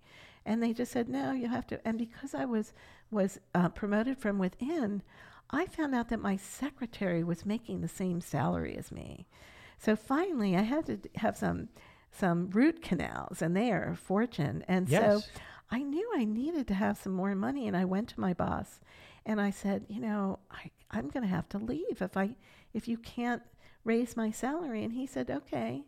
And 0.46 0.62
they 0.62 0.72
just 0.72 0.92
said 0.92 1.08
no, 1.08 1.32
you 1.32 1.48
have 1.48 1.66
to 1.68 1.86
and 1.86 1.98
because 1.98 2.34
I 2.34 2.44
was 2.44 2.72
was 3.10 3.40
uh, 3.54 3.68
promoted 3.70 4.18
from 4.18 4.38
within, 4.38 5.02
I 5.50 5.66
found 5.66 5.94
out 5.94 6.08
that 6.10 6.20
my 6.20 6.36
secretary 6.36 7.24
was 7.24 7.44
making 7.44 7.80
the 7.80 7.88
same 7.88 8.20
salary 8.20 8.76
as 8.76 8.92
me. 8.92 9.26
So 9.80 9.96
finally 9.96 10.56
I 10.56 10.62
had 10.62 10.86
to 10.86 10.98
have 11.16 11.36
some 11.36 11.68
some 12.12 12.50
root 12.50 12.82
canals 12.82 13.42
and 13.42 13.56
they 13.56 13.72
are 13.72 13.90
a 13.90 13.96
fortune. 13.96 14.64
And 14.68 14.88
so 14.88 15.22
I 15.70 15.82
knew 15.82 16.10
I 16.16 16.24
needed 16.24 16.66
to 16.68 16.74
have 16.74 16.98
some 16.98 17.12
more 17.12 17.34
money, 17.36 17.68
and 17.68 17.76
I 17.76 17.84
went 17.84 18.08
to 18.08 18.20
my 18.20 18.34
boss, 18.34 18.80
and 19.24 19.40
I 19.40 19.50
said, 19.50 19.86
you 19.88 20.00
know, 20.00 20.40
I, 20.50 20.70
I'm 20.90 21.08
going 21.08 21.22
to 21.22 21.28
have 21.28 21.48
to 21.50 21.58
leave 21.58 22.02
if 22.02 22.16
I 22.16 22.34
if 22.74 22.88
you 22.88 22.98
can't 22.98 23.42
raise 23.84 24.16
my 24.16 24.32
salary. 24.32 24.82
And 24.84 24.92
he 24.92 25.06
said, 25.06 25.30
okay. 25.30 25.84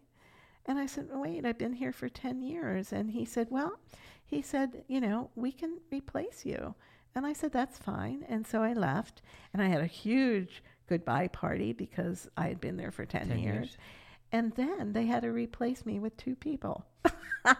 And 0.66 0.78
I 0.78 0.86
said, 0.86 1.09
wait, 1.11 1.45
I've 1.45 1.59
been 1.59 1.72
here 1.72 1.93
for 1.93 2.09
ten 2.09 2.40
years. 2.40 2.93
And 2.93 3.11
he 3.11 3.24
said, 3.24 3.49
well, 3.51 3.80
he 4.24 4.40
said, 4.40 4.84
you 4.86 5.01
know, 5.01 5.30
we 5.34 5.51
can 5.51 5.78
replace 5.90 6.47
you. 6.47 6.76
And 7.14 7.26
I 7.26 7.32
said, 7.32 7.53
that's 7.53 7.78
fine. 7.78 8.24
And 8.28 8.47
so 8.47 8.62
I 8.62 8.72
left, 8.72 9.20
and 9.53 9.61
I 9.61 9.66
had 9.66 9.82
a 9.82 9.86
huge 9.86 10.62
goodbye 10.88 11.28
party 11.28 11.72
because 11.72 12.28
I 12.36 12.48
had 12.48 12.60
been 12.60 12.76
there 12.76 12.90
for 12.90 13.04
10, 13.04 13.28
10 13.28 13.38
years. 13.38 13.54
years. 13.54 13.76
And 14.32 14.52
then 14.54 14.92
they 14.92 15.06
had 15.06 15.22
to 15.22 15.30
replace 15.32 15.84
me 15.84 15.98
with 15.98 16.16
two 16.16 16.34
people. 16.36 16.86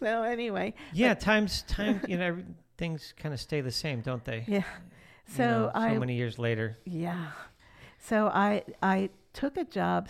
so 0.00 0.22
anyway, 0.22 0.74
Yeah, 0.92 1.14
times 1.14 1.62
time. 1.62 2.00
You 2.08 2.18
know, 2.18 2.38
things 2.76 3.14
kind 3.16 3.32
of 3.34 3.40
stay 3.40 3.60
the 3.60 3.70
same, 3.70 4.00
don't 4.00 4.24
they? 4.24 4.44
yeah. 4.48 4.58
You 5.28 5.34
So 5.36 5.70
I 5.74 5.94
so 5.94 6.00
many 6.00 6.16
years 6.16 6.38
later. 6.38 6.78
yeah. 6.84 7.28
So 7.98 8.26
I 8.28 8.64
I 8.82 9.10
took 9.32 9.56
a 9.56 9.64
job 9.64 10.08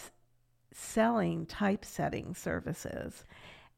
selling 0.73 1.45
typesetting 1.47 2.35
services, 2.35 3.25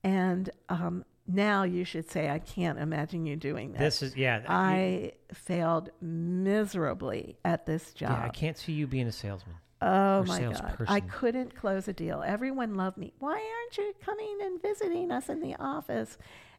and 0.04 0.50
um, 0.68 1.04
now 1.26 1.62
you 1.62 1.84
should 1.84 2.10
say 2.10 2.28
I 2.30 2.38
can't 2.38 2.78
imagine 2.78 3.26
you 3.26 3.36
doing 3.36 3.72
that. 3.72 3.78
This 3.78 4.02
is 4.02 4.16
yeah. 4.16 4.40
you- 4.40 4.46
I 4.48 5.12
failed 5.32 5.90
miserably 6.00 7.36
at 7.44 7.66
this 7.66 7.92
job. 7.92 8.10
yeah. 8.18 8.24
I 8.24 8.28
can't 8.28 8.56
see 8.58 8.72
you 8.72 8.86
being 8.86 9.06
a 9.06 9.12
salesman. 9.12 9.56
Oh 9.80 10.22
my 10.24 10.40
God. 10.40 10.76
I 10.86 11.00
couldn't 11.00 11.56
close 11.56 11.88
a 11.88 11.92
deal. 11.92 12.22
Everyone 12.24 12.74
loved 12.76 12.96
me. 12.96 13.12
Why 13.18 13.32
aren't 13.34 13.76
you 13.78 13.92
coming 14.04 14.38
and 14.42 14.62
visiting 14.62 15.10
us 15.10 15.28
in 15.28 15.40
the 15.40 15.56
office? 15.56 16.18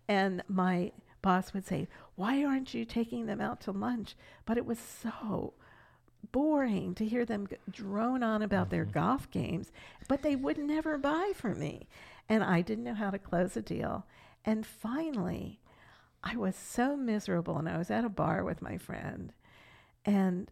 And 0.10 0.44
my 0.50 0.92
boss 1.22 1.54
would 1.54 1.66
say, 1.66 1.88
Why 2.16 2.44
aren't 2.44 2.74
you 2.74 2.84
taking 2.84 3.26
them 3.26 3.40
out 3.40 3.62
to 3.62 3.72
lunch? 3.72 4.16
But 4.46 4.58
it 4.58 4.66
was 4.66 4.78
so 4.80 5.54
boring 6.34 6.96
to 6.96 7.06
hear 7.06 7.24
them 7.26 7.48
drone 7.72 8.24
on 8.24 8.42
about 8.42 8.70
their 8.70 8.84
Mm-hmm. 8.84 8.92
golf 9.00 9.32
games, 9.32 9.72
but 10.10 10.22
they 10.22 10.36
would 10.36 10.58
never 10.58 10.98
buy 10.98 11.32
from 11.36 11.60
me. 11.60 11.88
And 12.28 12.44
I 12.44 12.62
didn't 12.62 12.84
know 12.86 12.94
how 12.94 13.10
to 13.10 13.20
close 13.20 13.56
a 13.56 13.62
deal. 13.62 14.06
And 14.46 14.66
finally, 14.66 15.60
I 16.24 16.36
was 16.36 16.56
so 16.56 16.96
miserable, 16.96 17.58
and 17.58 17.70
I 17.70 17.78
was 17.78 17.92
at 17.92 18.06
a 18.06 18.10
bar 18.10 18.44
with 18.44 18.62
my 18.62 18.78
friend, 18.78 19.34
and 20.06 20.50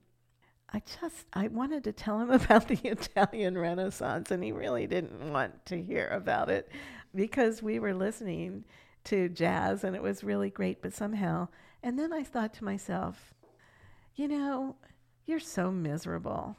I 0.74 0.82
just 1.02 1.26
I 1.34 1.48
wanted 1.48 1.84
to 1.86 1.92
tell 1.92 2.20
him 2.20 2.32
about 2.32 2.68
the 2.68 2.80
Italian 2.84 3.58
Renaissance, 3.58 4.32
and 4.32 4.44
he 4.44 4.52
really 4.52 4.88
didn't 4.88 5.32
want 5.32 5.66
to 5.68 5.82
hear 5.82 6.08
about 6.08 6.50
it 6.50 6.70
because 7.14 7.62
we 7.62 7.80
were 7.80 7.94
listening 7.94 8.66
to 9.06 9.30
jazz, 9.30 9.84
and 9.84 9.96
it 9.96 10.02
was 10.02 10.24
really 10.24 10.50
great. 10.50 10.82
But 10.82 10.94
somehow, 10.94 11.48
and 11.84 11.98
then 12.00 12.14
I 12.14 12.24
thought 12.24 12.54
to 12.56 12.64
myself, 12.64 13.34
you 14.16 14.28
know, 14.28 14.76
you're 15.26 15.40
so 15.40 15.72
miserable. 15.72 16.58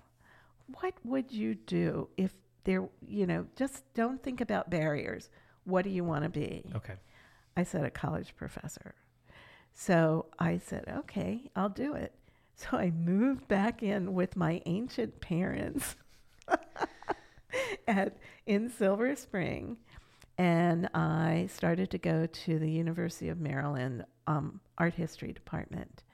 What 0.80 0.94
would 1.04 1.32
you 1.32 1.54
do 1.54 2.08
if 2.16 2.34
there, 2.64 2.88
you 3.06 3.26
know, 3.26 3.46
just 3.56 3.82
don't 3.94 4.22
think 4.22 4.40
about 4.40 4.70
barriers. 4.70 5.30
What 5.64 5.82
do 5.82 5.90
you 5.90 6.04
want 6.04 6.24
to 6.24 6.30
be? 6.30 6.64
Okay. 6.76 6.94
I 7.56 7.64
said, 7.64 7.84
a 7.84 7.90
college 7.90 8.34
professor. 8.36 8.94
So 9.74 10.26
I 10.38 10.58
said, 10.58 10.84
okay, 10.88 11.50
I'll 11.56 11.68
do 11.68 11.94
it. 11.94 12.14
So 12.54 12.76
I 12.76 12.90
moved 12.90 13.48
back 13.48 13.82
in 13.82 14.12
with 14.12 14.36
my 14.36 14.62
ancient 14.66 15.20
parents 15.20 15.96
at 17.88 18.16
in 18.46 18.68
Silver 18.68 19.16
Spring, 19.16 19.78
and 20.38 20.88
I 20.94 21.48
started 21.50 21.90
to 21.90 21.98
go 21.98 22.26
to 22.26 22.58
the 22.58 22.70
University 22.70 23.30
of 23.30 23.40
Maryland 23.40 24.04
um, 24.26 24.60
art 24.78 24.94
history 24.94 25.32
department, 25.32 26.04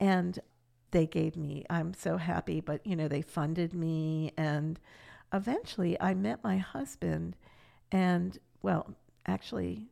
and 0.00 0.38
they 0.90 1.06
gave 1.06 1.36
me. 1.36 1.64
I'm 1.70 1.94
so 1.94 2.16
happy, 2.16 2.60
but 2.60 2.84
you 2.84 2.96
know 2.96 3.06
they 3.06 3.22
funded 3.22 3.72
me, 3.72 4.32
and 4.36 4.80
eventually 5.32 6.00
I 6.00 6.14
met 6.14 6.42
my 6.42 6.56
husband, 6.56 7.36
and 7.92 8.36
well, 8.62 8.94
actually, 9.26 9.90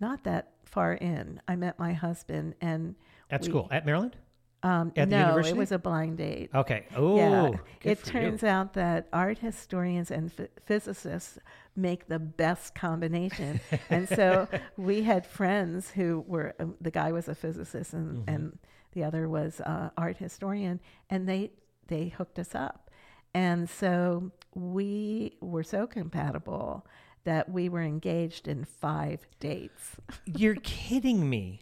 not 0.00 0.24
that 0.24 0.52
far 0.64 0.94
in, 0.94 1.40
I 1.48 1.56
met 1.56 1.78
my 1.78 1.92
husband, 1.92 2.54
and 2.60 2.94
At 3.30 3.42
we- 3.42 3.48
school 3.48 3.68
at 3.70 3.84
Maryland. 3.86 4.16
um, 4.62 4.92
At 4.96 5.08
the 5.10 5.16
no, 5.16 5.20
university? 5.28 5.56
it 5.56 5.58
was 5.58 5.72
a 5.72 5.78
blind 5.78 6.18
date. 6.18 6.50
Okay. 6.54 6.86
Oh. 6.96 7.16
yeah, 7.16 7.50
it 7.82 7.98
for 7.98 8.06
you. 8.06 8.12
turns 8.30 8.44
out 8.44 8.74
that 8.74 9.08
art 9.12 9.38
historians 9.38 10.10
and 10.10 10.34
ph- 10.36 10.50
physicists 10.66 11.38
make 11.76 12.06
the 12.08 12.18
best 12.18 12.74
combination. 12.74 13.60
and 13.90 14.08
so 14.08 14.46
we 14.76 15.02
had 15.02 15.26
friends 15.26 15.90
who 15.90 16.24
were 16.26 16.54
um, 16.60 16.74
the 16.80 16.90
guy 16.90 17.10
was 17.12 17.28
a 17.28 17.34
physicist 17.34 17.92
and, 17.94 18.18
Mm-hmm. 18.26 18.34
and 18.34 18.58
the 18.92 19.04
other 19.04 19.28
was 19.28 19.60
uh, 19.60 19.90
art 19.96 20.16
historian, 20.18 20.80
and 21.08 21.28
they 21.28 21.52
they 21.86 22.08
hooked 22.08 22.38
us 22.38 22.54
up. 22.54 22.90
And 23.34 23.70
so 23.70 24.32
we 24.54 25.36
were 25.40 25.62
so 25.62 25.86
compatible 25.86 26.84
that 27.24 27.50
we 27.50 27.68
were 27.68 27.82
engaged 27.82 28.48
in 28.48 28.64
five 28.64 29.26
dates. 29.40 29.96
You're 30.24 30.56
kidding 30.56 31.28
me. 31.28 31.60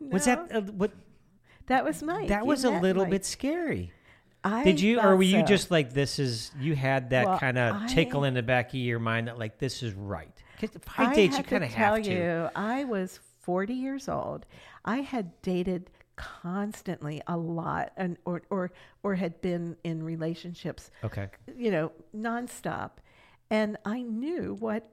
Was 0.00 0.24
that 0.26 0.54
uh, 0.54 0.60
what? 0.62 0.92
that 1.66 1.84
was 1.84 2.02
Mike? 2.02 2.28
That 2.28 2.40
You 2.42 2.46
was 2.46 2.64
a 2.64 2.70
little 2.70 3.04
Mike. 3.04 3.10
bit 3.10 3.24
scary. 3.24 3.92
I 4.46 4.62
Did 4.62 4.78
you, 4.78 5.00
or 5.00 5.16
were 5.16 5.22
you 5.22 5.40
so. 5.40 5.46
just 5.46 5.70
like, 5.70 5.94
this 5.94 6.18
is? 6.18 6.50
You 6.60 6.74
had 6.74 7.10
that 7.10 7.26
Well, 7.26 7.38
kind 7.38 7.56
of 7.56 7.86
tickle 7.86 8.24
in 8.24 8.34
the 8.34 8.42
back 8.42 8.68
of 8.70 8.74
your 8.74 8.98
mind 8.98 9.28
that 9.28 9.38
like 9.38 9.58
this 9.58 9.82
is 9.82 9.94
right. 9.94 10.30
Five 10.82 11.08
I 11.08 11.14
dates, 11.14 11.38
you 11.38 11.44
kind 11.44 11.64
of 11.64 11.70
to 11.70 11.74
tell 11.76 11.94
have 11.96 12.04
to. 12.04 12.12
you, 12.12 12.48
I 12.54 12.84
was 12.84 13.20
40 13.40 13.72
years 13.72 14.08
old. 14.08 14.44
I 14.84 14.98
had 14.98 15.40
dated 15.40 15.90
constantly 16.16 17.22
a 17.26 17.36
lot, 17.38 17.92
and 17.96 18.16
or 18.26 18.42
or 18.50 18.70
or 19.02 19.14
had 19.14 19.40
been 19.40 19.76
in 19.82 20.02
relationships, 20.02 20.90
Okay. 21.02 21.28
you 21.56 21.70
know, 21.70 21.90
nonstop, 22.14 22.90
and 23.50 23.76
I 23.84 24.02
knew 24.02 24.56
what 24.58 24.88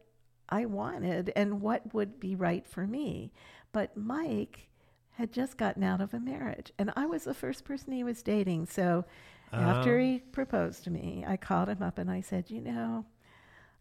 I 0.49 0.65
wanted 0.65 1.31
and 1.35 1.61
what 1.61 1.93
would 1.93 2.19
be 2.19 2.35
right 2.35 2.67
for 2.67 2.85
me. 2.85 3.31
But 3.71 3.95
Mike 3.95 4.67
had 5.11 5.31
just 5.31 5.57
gotten 5.57 5.83
out 5.83 6.01
of 6.01 6.13
a 6.13 6.19
marriage, 6.19 6.71
and 6.77 6.91
I 6.95 7.05
was 7.05 7.23
the 7.23 7.33
first 7.33 7.63
person 7.63 7.93
he 7.93 8.03
was 8.03 8.21
dating. 8.23 8.65
So 8.65 9.05
after 9.53 9.97
Oh. 9.97 10.01
he 10.01 10.19
proposed 10.19 10.83
to 10.85 10.91
me, 10.91 11.23
I 11.27 11.37
called 11.37 11.69
him 11.69 11.81
up 11.83 11.97
and 11.97 12.09
I 12.09 12.21
said, 12.21 12.49
you 12.49 12.61
know, 12.61 13.05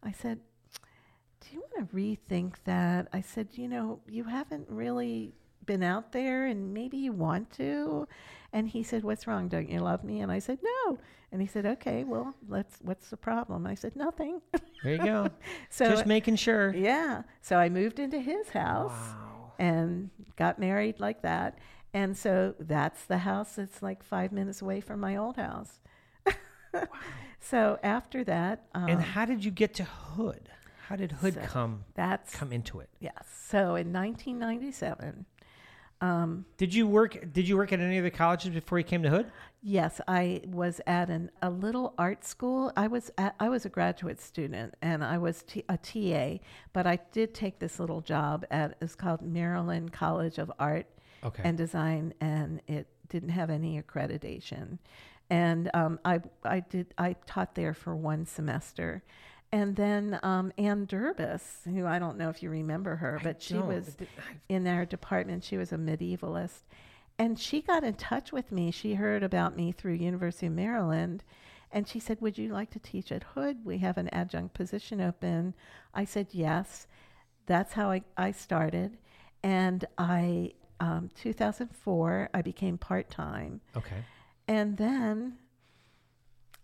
I 0.02 0.10
said, 0.12 0.40
do 1.40 1.46
you 1.54 1.62
want 1.72 1.88
to 1.90 1.96
rethink 1.96 2.54
that? 2.64 3.08
I 3.12 3.20
said, 3.20 3.48
you 3.52 3.68
know, 3.68 4.00
you 4.08 4.24
haven't 4.24 4.68
really 4.68 5.32
been 5.64 5.82
out 5.82 6.12
there 6.12 6.46
and 6.46 6.74
maybe 6.74 6.96
you 6.98 7.12
want 7.12 7.50
to. 7.52 8.08
And 8.52 8.68
he 8.68 8.82
said, 8.82 9.04
what's 9.04 9.26
wrong? 9.26 9.48
Don't 9.48 9.70
you 9.70 9.78
love 9.80 10.02
me? 10.04 10.20
And 10.20 10.32
I 10.32 10.40
said, 10.40 10.58
no. 10.62 10.98
And 11.32 11.40
he 11.40 11.46
said, 11.46 11.64
okay, 11.64 12.02
well, 12.04 12.34
let's, 12.48 12.78
what's 12.82 13.08
the 13.10 13.16
problem? 13.16 13.66
I 13.66 13.74
said, 13.74 13.94
nothing. 13.94 14.40
There 14.82 14.92
you 14.94 14.98
go. 14.98 15.28
so, 15.70 15.88
Just 15.88 16.06
making 16.06 16.36
sure. 16.36 16.74
yeah. 16.74 17.22
So 17.40 17.56
I 17.56 17.68
moved 17.68 17.98
into 18.00 18.18
his 18.20 18.48
house 18.50 18.90
Wow. 18.90 19.52
and 19.58 20.10
got 20.36 20.58
married 20.58 20.98
like 20.98 21.22
that. 21.22 21.58
And 21.94 22.16
so 22.16 22.54
that's 22.58 23.04
the 23.04 23.18
house 23.18 23.54
that's 23.56 23.80
like 23.82 24.02
five 24.02 24.32
minutes 24.32 24.60
away 24.62 24.80
from 24.80 24.98
my 25.00 25.16
old 25.16 25.36
house. 25.36 25.78
wow. 26.26 26.82
So 27.42 27.78
after 27.82 28.22
that, 28.24 28.66
um, 28.74 28.88
And 28.88 29.00
how 29.02 29.24
did 29.24 29.44
you 29.44 29.50
get 29.50 29.72
to 29.74 29.84
Hood? 29.84 30.50
How 30.88 30.96
did 30.96 31.12
Hood 31.12 31.34
So, 31.34 31.40
come 31.42 31.84
That's 31.94 32.34
come 32.34 32.52
into 32.52 32.80
it? 32.80 32.90
yes. 33.00 33.24
So 33.48 33.76
in 33.76 33.92
1997, 33.94 35.24
um, 36.00 36.44
Did 36.56 36.72
you 36.74 36.86
work? 36.86 37.32
Did 37.32 37.46
you 37.48 37.56
work 37.56 37.72
at 37.72 37.80
any 37.80 37.98
of 37.98 38.04
the 38.04 38.10
colleges 38.10 38.50
before 38.50 38.78
you 38.78 38.84
came 38.84 39.02
to 39.02 39.10
Hood? 39.10 39.30
Yes, 39.62 40.00
I 40.08 40.40
was 40.46 40.80
at 40.86 41.10
an, 41.10 41.30
a 41.42 41.50
little 41.50 41.94
art 41.98 42.24
school. 42.24 42.72
I 42.76 42.86
was 42.86 43.10
at, 43.18 43.34
I 43.38 43.50
was 43.50 43.66
a 43.66 43.68
graduate 43.68 44.20
student 44.20 44.74
and 44.80 45.04
I 45.04 45.18
was 45.18 45.42
t- 45.42 45.64
a 45.68 45.76
TA, 45.76 46.42
but 46.72 46.86
I 46.86 46.98
did 47.12 47.34
take 47.34 47.58
this 47.58 47.78
little 47.78 48.00
job 48.00 48.46
at 48.50 48.76
it's 48.80 48.94
called 48.94 49.20
Maryland 49.20 49.92
College 49.92 50.38
of 50.38 50.50
Art 50.58 50.86
Okay. 51.22 51.42
and 51.44 51.58
Design, 51.58 52.14
and 52.22 52.62
it 52.66 52.86
didn't 53.10 53.28
have 53.30 53.50
any 53.50 53.80
accreditation. 53.82 54.78
And 55.28 55.70
um, 55.74 56.00
I 56.04 56.20
I 56.44 56.60
did 56.60 56.94
I 56.96 57.14
taught 57.26 57.54
there 57.54 57.74
for 57.74 57.94
one 57.94 58.24
semester, 58.24 59.02
and 59.52 59.74
then 59.74 60.18
um, 60.22 60.52
Ann 60.58 60.86
Durbus, 60.86 61.42
who 61.64 61.86
I 61.86 61.98
don't 61.98 62.16
know 62.16 62.28
if 62.28 62.42
you 62.42 62.50
remember 62.50 62.96
her, 62.96 63.20
but 63.22 63.42
she 63.42 63.54
was 63.54 63.96
in 64.48 64.66
our 64.66 64.84
department. 64.84 65.42
She 65.42 65.56
was 65.56 65.72
a 65.72 65.76
medievalist. 65.76 66.62
And 67.18 67.38
she 67.38 67.60
got 67.60 67.84
in 67.84 67.94
touch 67.94 68.32
with 68.32 68.50
me. 68.52 68.70
She 68.70 68.94
heard 68.94 69.22
about 69.22 69.56
me 69.56 69.72
through 69.72 69.94
University 69.94 70.46
of 70.46 70.52
Maryland. 70.52 71.22
And 71.72 71.86
she 71.86 72.00
said, 72.00 72.20
Would 72.20 72.38
you 72.38 72.48
like 72.48 72.70
to 72.70 72.78
teach 72.78 73.12
at 73.12 73.22
Hood? 73.22 73.64
We 73.64 73.78
have 73.78 73.98
an 73.98 74.08
adjunct 74.08 74.54
position 74.54 75.00
open. 75.00 75.54
I 75.92 76.04
said, 76.04 76.28
Yes. 76.30 76.86
That's 77.46 77.72
how 77.72 77.90
I, 77.90 78.02
I 78.16 78.30
started. 78.30 78.96
And 79.42 79.84
I, 79.98 80.52
um, 80.78 81.10
2004, 81.20 82.30
I 82.32 82.42
became 82.42 82.78
part 82.78 83.10
time. 83.10 83.60
Okay. 83.76 84.04
And 84.46 84.76
then 84.76 85.38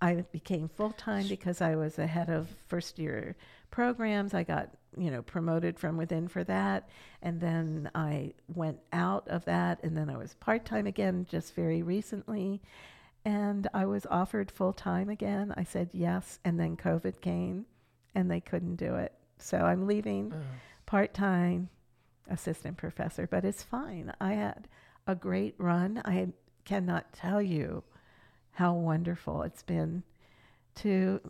I 0.06 0.24
became 0.30 0.68
full 0.68 0.92
time 0.92 1.26
because 1.26 1.60
I 1.60 1.74
was 1.74 1.96
the 1.96 2.06
head 2.06 2.28
of 2.30 2.48
first 2.68 2.98
year 2.98 3.36
programs. 3.70 4.34
I 4.34 4.44
got, 4.44 4.70
you 4.96 5.10
know, 5.10 5.22
promoted 5.22 5.78
from 5.78 5.96
within 5.96 6.28
for 6.28 6.44
that. 6.44 6.88
And 7.22 7.40
then 7.40 7.90
I 7.94 8.34
went 8.54 8.78
out 8.92 9.26
of 9.26 9.44
that 9.46 9.82
and 9.82 9.96
then 9.96 10.08
I 10.08 10.16
was 10.16 10.34
part 10.34 10.64
time 10.64 10.86
again 10.86 11.26
just 11.28 11.54
very 11.54 11.82
recently. 11.82 12.62
And 13.24 13.66
I 13.74 13.86
was 13.86 14.06
offered 14.08 14.52
full 14.52 14.72
time 14.72 15.08
again. 15.08 15.52
I 15.56 15.64
said 15.64 15.90
yes. 15.92 16.38
And 16.44 16.60
then 16.60 16.76
COVID 16.76 17.20
came 17.20 17.66
and 18.14 18.30
they 18.30 18.40
couldn't 18.40 18.76
do 18.76 18.94
it. 18.94 19.12
So 19.38 19.58
I'm 19.58 19.88
leaving 19.88 20.32
oh. 20.32 20.40
part 20.86 21.14
time 21.14 21.68
assistant 22.30 22.76
professor, 22.76 23.26
but 23.26 23.44
it's 23.44 23.64
fine. 23.64 24.12
I 24.20 24.34
had 24.34 24.68
a 25.08 25.16
great 25.16 25.56
run. 25.58 26.00
I 26.04 26.28
cannot 26.64 27.12
tell 27.12 27.42
you 27.42 27.82
how 28.56 28.72
wonderful 28.72 29.42
it's 29.42 29.62
been 29.62 30.02
to 30.76 31.20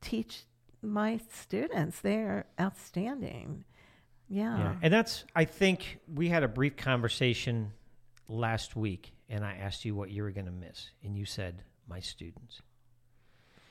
teach 0.00 0.44
my 0.80 1.18
students. 1.32 1.98
They're 1.98 2.46
outstanding. 2.60 3.64
Yeah. 4.28 4.56
Yeah. 4.56 4.74
And 4.80 4.92
that's, 4.94 5.24
I 5.34 5.44
think 5.44 5.98
we 6.12 6.28
had 6.28 6.44
a 6.44 6.48
brief 6.48 6.76
conversation 6.76 7.72
last 8.28 8.76
week, 8.76 9.12
and 9.28 9.44
I 9.44 9.54
asked 9.54 9.84
you 9.84 9.96
what 9.96 10.10
you 10.12 10.22
were 10.22 10.30
going 10.30 10.46
to 10.46 10.52
miss, 10.52 10.90
and 11.02 11.16
you 11.18 11.24
said, 11.24 11.62
my 11.88 11.98
students. 11.98 12.62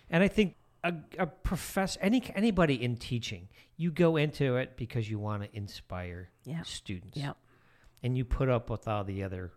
And 0.10 0.22
I 0.22 0.28
think 0.28 0.56
a, 0.84 0.94
a 1.18 1.28
professor, 1.28 1.98
any, 2.02 2.24
anybody 2.36 2.84
in 2.84 2.98
teaching, 2.98 3.48
you 3.78 3.90
go 3.90 4.18
into 4.18 4.58
it 4.58 4.76
because 4.76 5.10
you 5.10 5.18
want 5.18 5.44
to 5.44 5.56
inspire 5.56 6.30
Yeah. 6.44 6.64
students. 6.64 7.16
Yeah. 7.16 7.34
And 8.04 8.18
you 8.18 8.26
put 8.26 8.50
up 8.50 8.70
with 8.70 8.86
all 8.86 9.06
the 9.06 9.24
other 9.24 9.54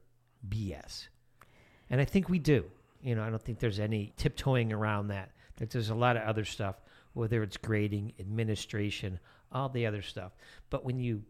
BS. 0.48 1.08
And 1.90 2.00
I 2.00 2.04
think 2.04 2.28
we 2.28 2.38
do. 2.38 2.70
You 3.08 3.14
know, 3.14 3.22
I 3.22 3.30
don't 3.30 3.42
think 3.42 3.58
there's 3.58 3.80
any 3.80 4.12
tiptoeing 4.18 4.70
around 4.70 5.08
that. 5.08 5.30
That 5.56 5.70
there's 5.70 5.88
a 5.88 5.94
lot 5.94 6.18
of 6.18 6.24
other 6.24 6.44
stuff, 6.44 6.76
whether 7.14 7.42
it's 7.42 7.56
grading, 7.56 8.12
administration, 8.20 9.18
all 9.50 9.70
the 9.70 9.86
other 9.86 10.02
stuff. 10.02 10.32
But 10.68 10.84
when 10.84 10.98
you 11.00 11.22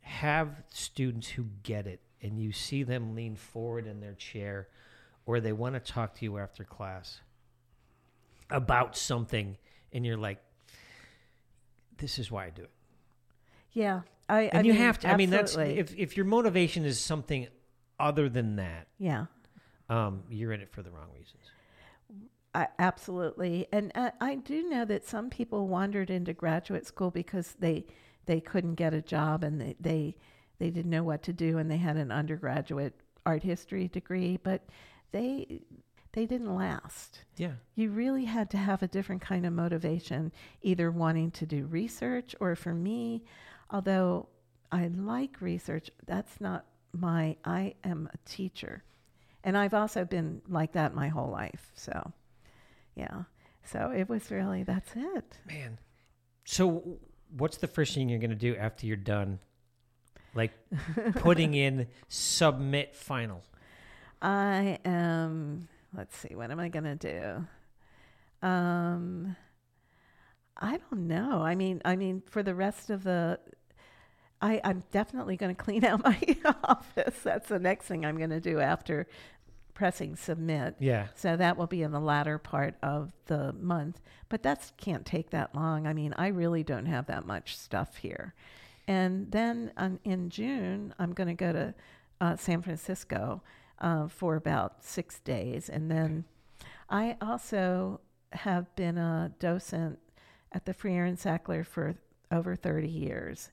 have 0.00 0.64
students 0.70 1.28
who 1.28 1.46
get 1.62 1.86
it 1.86 2.00
and 2.20 2.36
you 2.36 2.50
see 2.50 2.82
them 2.82 3.14
lean 3.14 3.36
forward 3.36 3.86
in 3.86 4.00
their 4.00 4.14
chair 4.14 4.66
or 5.24 5.38
they 5.38 5.52
want 5.52 5.76
to 5.76 5.92
talk 5.92 6.14
to 6.16 6.24
you 6.24 6.38
after 6.38 6.64
class 6.64 7.20
about 8.50 8.96
something 8.96 9.56
and 9.92 10.04
you're 10.04 10.16
like, 10.16 10.38
this 11.96 12.18
is 12.18 12.28
why 12.28 12.46
I 12.46 12.50
do 12.50 12.62
it. 12.62 12.70
Yeah. 13.70 14.00
I, 14.28 14.42
And 14.42 14.58
I 14.58 14.62
you 14.62 14.72
mean, 14.72 14.82
have 14.82 14.98
to. 14.98 15.08
I 15.08 15.16
mean, 15.16 15.30
that's 15.30 15.52
absolutely. 15.52 15.78
if 15.78 15.94
if 15.96 16.16
your 16.16 16.26
motivation 16.26 16.84
is 16.84 16.98
something 16.98 17.46
other 18.00 18.28
than 18.28 18.56
that, 18.56 18.88
yeah. 18.98 19.26
Um, 19.88 20.22
you're 20.30 20.52
in 20.52 20.60
it 20.60 20.72
for 20.72 20.82
the 20.82 20.90
wrong 20.90 21.08
reasons. 21.14 21.42
I, 22.54 22.68
absolutely, 22.78 23.66
and 23.72 23.90
uh, 23.94 24.12
I 24.20 24.36
do 24.36 24.68
know 24.68 24.84
that 24.84 25.04
some 25.04 25.28
people 25.28 25.66
wandered 25.66 26.10
into 26.10 26.32
graduate 26.32 26.86
school 26.86 27.10
because 27.10 27.56
they 27.58 27.86
they 28.26 28.40
couldn't 28.40 28.76
get 28.76 28.94
a 28.94 29.02
job 29.02 29.44
and 29.44 29.60
they 29.60 29.76
they, 29.80 30.16
they 30.58 30.70
didn't 30.70 30.90
know 30.90 31.02
what 31.02 31.22
to 31.24 31.32
do 31.32 31.58
and 31.58 31.70
they 31.70 31.76
had 31.76 31.96
an 31.96 32.12
undergraduate 32.12 32.94
art 33.26 33.42
history 33.42 33.88
degree, 33.88 34.38
but 34.42 34.62
they 35.12 35.60
they 36.12 36.26
didn't 36.26 36.54
last. 36.54 37.24
Yeah. 37.36 37.54
You 37.74 37.90
really 37.90 38.24
had 38.24 38.48
to 38.50 38.56
have 38.56 38.82
a 38.82 38.88
different 38.88 39.20
kind 39.20 39.44
of 39.44 39.52
motivation, 39.52 40.30
either 40.62 40.90
wanting 40.90 41.32
to 41.32 41.46
do 41.46 41.66
research 41.66 42.36
or 42.38 42.54
for 42.54 42.72
me, 42.72 43.24
although 43.70 44.28
I 44.70 44.86
like 44.86 45.40
research, 45.40 45.90
that's 46.06 46.40
not 46.40 46.66
my 46.92 47.36
I 47.44 47.74
am 47.82 48.08
a 48.14 48.18
teacher. 48.28 48.84
And 49.44 49.56
I've 49.56 49.74
also 49.74 50.04
been 50.04 50.40
like 50.48 50.72
that 50.72 50.94
my 50.94 51.08
whole 51.08 51.30
life. 51.30 51.70
So, 51.74 52.12
yeah. 52.96 53.24
So 53.62 53.92
it 53.94 54.08
was 54.08 54.30
really 54.30 54.62
that's 54.62 54.90
it. 54.96 55.38
Man. 55.46 55.78
So, 56.44 56.98
what's 57.36 57.58
the 57.58 57.66
first 57.66 57.94
thing 57.94 58.08
you're 58.08 58.18
going 58.18 58.30
to 58.30 58.36
do 58.36 58.56
after 58.56 58.86
you're 58.86 58.96
done? 58.96 59.38
Like 60.34 60.52
putting 61.16 61.54
in 61.54 61.86
submit 62.08 62.96
final. 62.96 63.42
I 64.20 64.78
am 64.84 65.68
let's 65.96 66.16
see, 66.16 66.34
what 66.34 66.50
am 66.50 66.58
I 66.58 66.68
gonna 66.68 66.96
do? 66.96 67.46
Um 68.42 69.36
I 70.56 70.78
don't 70.78 71.06
know. 71.06 71.42
I 71.42 71.54
mean 71.54 71.82
I 71.84 71.94
mean 71.96 72.22
for 72.26 72.42
the 72.42 72.54
rest 72.54 72.90
of 72.90 73.04
the 73.04 73.38
I, 74.40 74.60
I'm 74.62 74.82
definitely 74.92 75.36
going 75.36 75.54
to 75.56 75.62
clean 75.62 75.84
out 75.84 76.02
my 76.04 76.18
office. 76.64 77.14
That's 77.22 77.48
the 77.48 77.58
next 77.58 77.86
thing 77.86 78.04
I'm 78.04 78.18
going 78.18 78.30
to 78.30 78.40
do 78.40 78.60
after 78.60 79.06
pressing 79.74 80.16
submit. 80.16 80.76
Yeah. 80.78 81.08
So 81.14 81.36
that 81.36 81.56
will 81.56 81.66
be 81.66 81.82
in 81.82 81.90
the 81.90 82.00
latter 82.00 82.38
part 82.38 82.76
of 82.82 83.12
the 83.26 83.52
month. 83.54 84.00
But 84.28 84.42
that 84.44 84.70
can't 84.76 85.04
take 85.04 85.30
that 85.30 85.54
long. 85.54 85.86
I 85.86 85.92
mean, 85.92 86.14
I 86.16 86.28
really 86.28 86.62
don't 86.62 86.86
have 86.86 87.06
that 87.06 87.26
much 87.26 87.56
stuff 87.56 87.96
here. 87.96 88.34
And 88.86 89.30
then 89.32 89.72
um, 89.76 89.98
in 90.04 90.30
June, 90.30 90.94
I'm 90.98 91.12
going 91.12 91.28
to 91.28 91.34
go 91.34 91.52
to 91.52 91.74
uh, 92.20 92.36
San 92.36 92.62
Francisco 92.62 93.42
uh, 93.80 94.08
for 94.08 94.36
about 94.36 94.84
six 94.84 95.20
days. 95.20 95.68
And 95.68 95.90
then 95.90 96.24
I 96.88 97.16
also 97.20 98.00
have 98.32 98.74
been 98.76 98.98
a 98.98 99.32
docent 99.38 99.98
at 100.52 100.66
the 100.66 100.74
Freer 100.74 101.04
and 101.04 101.18
Sackler 101.18 101.66
for 101.66 101.94
over 102.30 102.54
30 102.56 102.88
years. 102.88 103.50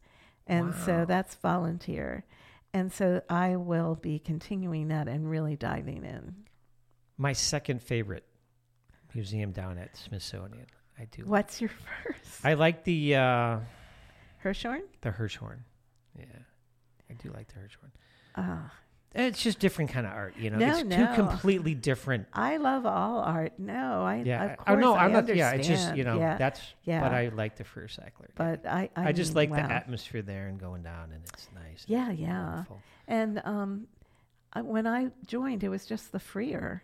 And 0.47 0.67
Wow. 0.71 0.85
so 0.85 1.05
that's 1.07 1.35
volunteer. 1.35 2.25
And 2.73 2.91
so 2.91 3.21
I 3.29 3.57
will 3.57 3.95
be 3.95 4.19
continuing 4.19 4.87
that 4.89 5.07
and 5.07 5.29
really 5.29 5.55
diving 5.55 6.05
in. 6.05 6.35
My 7.17 7.33
second 7.33 7.81
favorite 7.81 8.25
museum 9.13 9.51
down 9.51 9.77
at 9.77 9.95
Smithsonian. 9.97 10.67
I 10.97 11.05
do. 11.05 11.23
What's 11.25 11.59
your 11.59 11.69
first? 11.69 12.45
I 12.45 12.53
like 12.53 12.83
the 12.83 13.15
uh, 13.15 13.57
Hirshhorn? 14.43 14.81
the 15.01 15.09
Hirshhorn. 15.09 15.59
Yeah, 16.17 16.25
I 17.09 17.13
do 17.13 17.29
like 17.31 17.47
the 17.47 17.55
Hirshhorn. 17.55 17.91
Ah, 18.35 18.71
It's 19.13 19.43
just 19.43 19.59
different 19.59 19.91
kind 19.91 20.07
of 20.07 20.13
art, 20.13 20.35
you 20.37 20.49
know. 20.49 20.57
No, 20.57 20.77
it's 20.77 20.83
no. 20.85 20.95
two 21.07 21.13
completely 21.15 21.73
different. 21.75 22.27
I 22.31 22.57
love 22.57 22.85
all 22.85 23.19
art. 23.19 23.53
No, 23.59 24.03
I 24.05 24.23
Yeah. 24.25 24.43
of 24.45 24.51
I- 24.51 24.55
course 24.55 24.67
oh 24.69 24.75
no, 24.79 24.93
I 24.95 25.05
I'm 25.05 25.11
not. 25.11 25.35
Yeah, 25.35 25.51
it's 25.51 25.67
just 25.67 25.95
you 25.97 26.05
know 26.05 26.17
yeah, 26.17 26.37
that's. 26.37 26.61
yeah. 26.85 27.01
But 27.01 27.13
I 27.13 27.27
like 27.29 27.57
the 27.57 27.65
Freer 27.65 27.87
Sackler. 27.87 28.29
but 28.35 28.65
I 28.65 28.89
I, 28.95 29.09
I, 29.09 29.11
just 29.11 29.35
mean, 29.35 29.49
like 29.51 29.67
the 29.67 29.73
atmosphere 29.73 30.21
there 30.21 30.47
and 30.47 30.57
going 30.59 30.83
down, 30.83 31.11
and 31.11 31.21
it's 31.33 31.47
nice. 31.53 31.83
and 31.83 31.89
Yeah, 31.89 32.11
yeah. 32.11 32.45
wonderful. 32.49 32.81
And 33.07 33.41
um, 33.43 33.87
I, 34.53 34.61
when 34.61 34.87
I 34.87 35.09
joined, 35.27 35.63
it 35.65 35.69
was 35.69 35.85
just 35.85 36.13
the 36.13 36.19
Freer, 36.19 36.83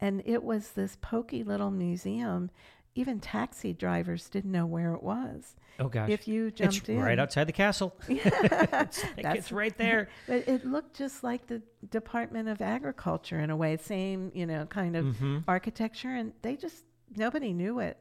and 0.00 0.20
it 0.26 0.42
was 0.42 0.72
this 0.72 0.96
pokey 1.00 1.44
little 1.44 1.70
museum. 1.70 2.50
Even 2.94 3.20
taxi 3.20 3.72
drivers 3.72 4.28
didn't 4.28 4.52
know 4.52 4.66
where 4.66 4.92
it 4.94 5.02
was. 5.02 5.54
Oh 5.80 5.88
gosh, 5.88 6.10
If 6.10 6.28
you 6.28 6.50
jumped 6.50 6.76
it's 6.76 6.88
in, 6.90 7.00
right 7.00 7.18
outside 7.18 7.44
the 7.48 7.52
castle. 7.52 7.94
it's, 8.08 9.02
like 9.16 9.36
it's 9.36 9.50
right 9.50 9.76
there. 9.78 10.08
But 10.26 10.46
it 10.46 10.66
looked 10.66 10.94
just 10.96 11.24
like 11.24 11.46
the 11.46 11.62
Department 11.90 12.48
of 12.48 12.60
Agriculture 12.60 13.40
in 13.40 13.48
a 13.50 13.56
way, 13.56 13.78
same, 13.78 14.30
you 14.34 14.44
know, 14.46 14.66
kind 14.66 14.96
of 14.96 15.06
Mm-hmm. 15.06 15.38
architecture, 15.48 16.14
and 16.14 16.32
they 16.42 16.56
just 16.56 16.84
nobody 17.16 17.52
knew 17.54 17.78
it. 17.80 17.96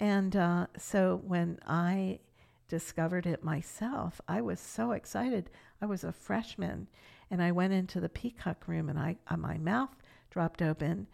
And 0.00 0.36
uh, 0.36 0.66
so 0.76 1.20
when 1.26 1.58
I 1.66 2.20
discovered 2.68 3.26
it 3.26 3.42
myself, 3.42 4.20
I 4.28 4.40
was 4.40 4.60
so 4.60 4.92
excited. 4.92 5.50
I 5.82 5.86
was 5.86 6.04
a 6.04 6.12
freshman, 6.12 6.86
and 7.30 7.42
I 7.42 7.50
went 7.50 7.72
into 7.72 7.98
the 8.00 8.08
peacock 8.08 8.68
room, 8.68 8.88
and 8.88 8.98
I 9.00 9.16
uh, 9.26 9.36
my 9.36 9.58
mouth 9.58 9.96
dropped 10.30 10.62
open 10.62 11.08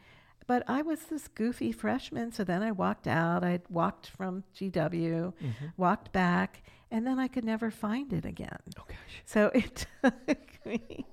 but 0.46 0.62
I 0.68 0.82
was 0.82 1.00
this 1.04 1.28
goofy 1.28 1.72
freshman. 1.72 2.32
So 2.32 2.44
then 2.44 2.62
I 2.62 2.72
walked 2.72 3.06
out. 3.06 3.44
I 3.44 3.60
walked 3.68 4.08
from 4.08 4.44
GW, 4.56 4.72
mm-hmm. 4.72 5.66
walked 5.76 6.12
back, 6.12 6.62
and 6.90 7.06
then 7.06 7.18
I 7.18 7.28
could 7.28 7.44
never 7.44 7.70
find 7.70 8.12
it 8.12 8.24
again. 8.24 8.58
Oh 8.78 8.84
gosh. 8.86 9.22
So 9.24 9.50
it 9.54 9.86
took 10.02 10.66
me 10.66 11.06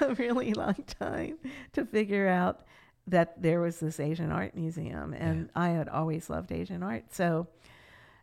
a 0.00 0.14
really 0.14 0.54
long 0.54 0.84
time 1.00 1.38
to 1.72 1.84
figure 1.84 2.28
out 2.28 2.64
that 3.06 3.40
there 3.40 3.60
was 3.60 3.80
this 3.80 4.00
Asian 4.00 4.32
art 4.32 4.54
museum, 4.54 5.12
and 5.12 5.50
I 5.54 5.70
had 5.70 5.88
always 5.88 6.30
loved 6.30 6.50
Asian 6.52 6.82
art. 6.82 7.12
So 7.12 7.48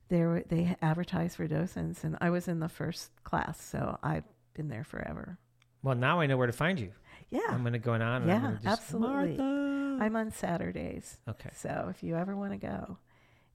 there 0.10 0.28
were, 0.28 0.44
they 0.48 0.76
advertised 0.82 1.38
for 1.38 1.48
docents, 1.48 2.04
and 2.04 2.18
I 2.20 2.32
was 2.32 2.48
in 2.48 2.60
the 2.60 2.70
first 2.70 3.12
class, 3.24 3.62
so 3.62 3.98
I've 4.02 4.24
been 4.54 4.70
there 4.70 4.84
forever. 4.84 5.38
Well, 5.84 5.96
now 5.96 6.20
I 6.20 6.26
know 6.26 6.38
where 6.38 6.48
to 6.48 6.54
find 6.54 6.80
you. 6.80 6.92
Yeah, 7.30 7.42
I'm 7.50 7.62
going 7.62 7.74
to 7.74 7.80
go 7.80 7.94
on. 7.94 8.02
And 8.02 8.10
I'm 8.10 8.28
Yeah, 8.28 8.58
absolutely. 8.66 9.38
Martha. 9.38 9.71
Mm-hmm. 10.02 10.16
I'm 10.18 10.28
on 10.28 10.32
Saturdays. 10.32 11.18
Okay. 11.28 11.50
So 11.54 11.88
if 11.90 12.04
you 12.04 12.16
ever 12.16 12.36
want 12.36 12.52
to 12.52 12.58
go, 12.58 12.98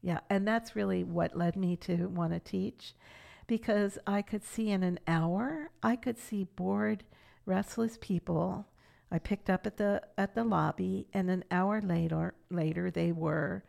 yeah. 0.02 0.20
And 0.30 0.46
that's 0.46 0.76
really 0.76 1.04
what 1.04 1.36
led 1.36 1.56
me 1.56 1.76
to 1.76 2.06
want 2.08 2.32
to 2.32 2.40
teach 2.40 2.94
because 3.46 3.98
I 4.06 4.22
could 4.22 4.44
see 4.44 4.70
in 4.70 4.82
an 4.82 4.98
hour, 5.06 5.70
I 5.82 5.96
could 5.96 6.18
see 6.18 6.44
bored, 6.44 7.04
restless 7.44 7.98
people. 8.00 8.66
I 9.10 9.18
picked 9.18 9.48
up 9.48 9.66
at 9.66 9.76
the 9.76 10.02
at 10.18 10.34
the 10.34 10.42
lobby 10.44 11.06
and 11.12 11.30
an 11.30 11.44
hour 11.50 11.80
later 11.80 12.34
later 12.50 12.90
they 12.90 13.12
were 13.12 13.62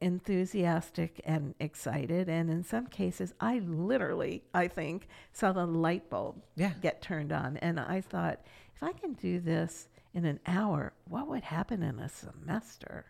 enthusiastic 0.00 1.20
and 1.24 1.54
excited 1.58 2.28
and 2.28 2.48
in 2.48 2.62
some 2.62 2.86
cases 2.86 3.34
I 3.40 3.58
literally 3.58 4.44
I 4.54 4.68
think 4.68 5.08
saw 5.32 5.52
the 5.52 5.66
light 5.66 6.08
bulb 6.10 6.42
Yeah. 6.54 6.72
get 6.80 7.02
turned 7.02 7.32
on 7.32 7.56
and 7.58 7.80
I 7.80 8.00
thought 8.00 8.40
if 8.76 8.82
I 8.82 8.92
can 8.92 9.14
do 9.14 9.40
this 9.40 9.88
in 10.14 10.24
an 10.24 10.40
hour 10.46 10.92
what 11.08 11.28
would 11.28 11.42
happen 11.42 11.82
in 11.82 11.98
a 11.98 12.08
semester 12.08 13.04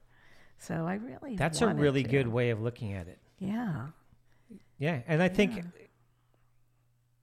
so 0.58 0.86
I 0.86 0.94
really 0.94 1.36
That's 1.36 1.60
a 1.60 1.68
really 1.74 2.02
to. 2.02 2.08
good 2.08 2.28
way 2.28 2.50
of 2.50 2.60
looking 2.62 2.92
at 2.94 3.06
it. 3.08 3.18
yeah 3.38 3.88
Yeah, 4.78 5.00
and 5.06 5.22
I 5.22 5.28
think 5.28 5.62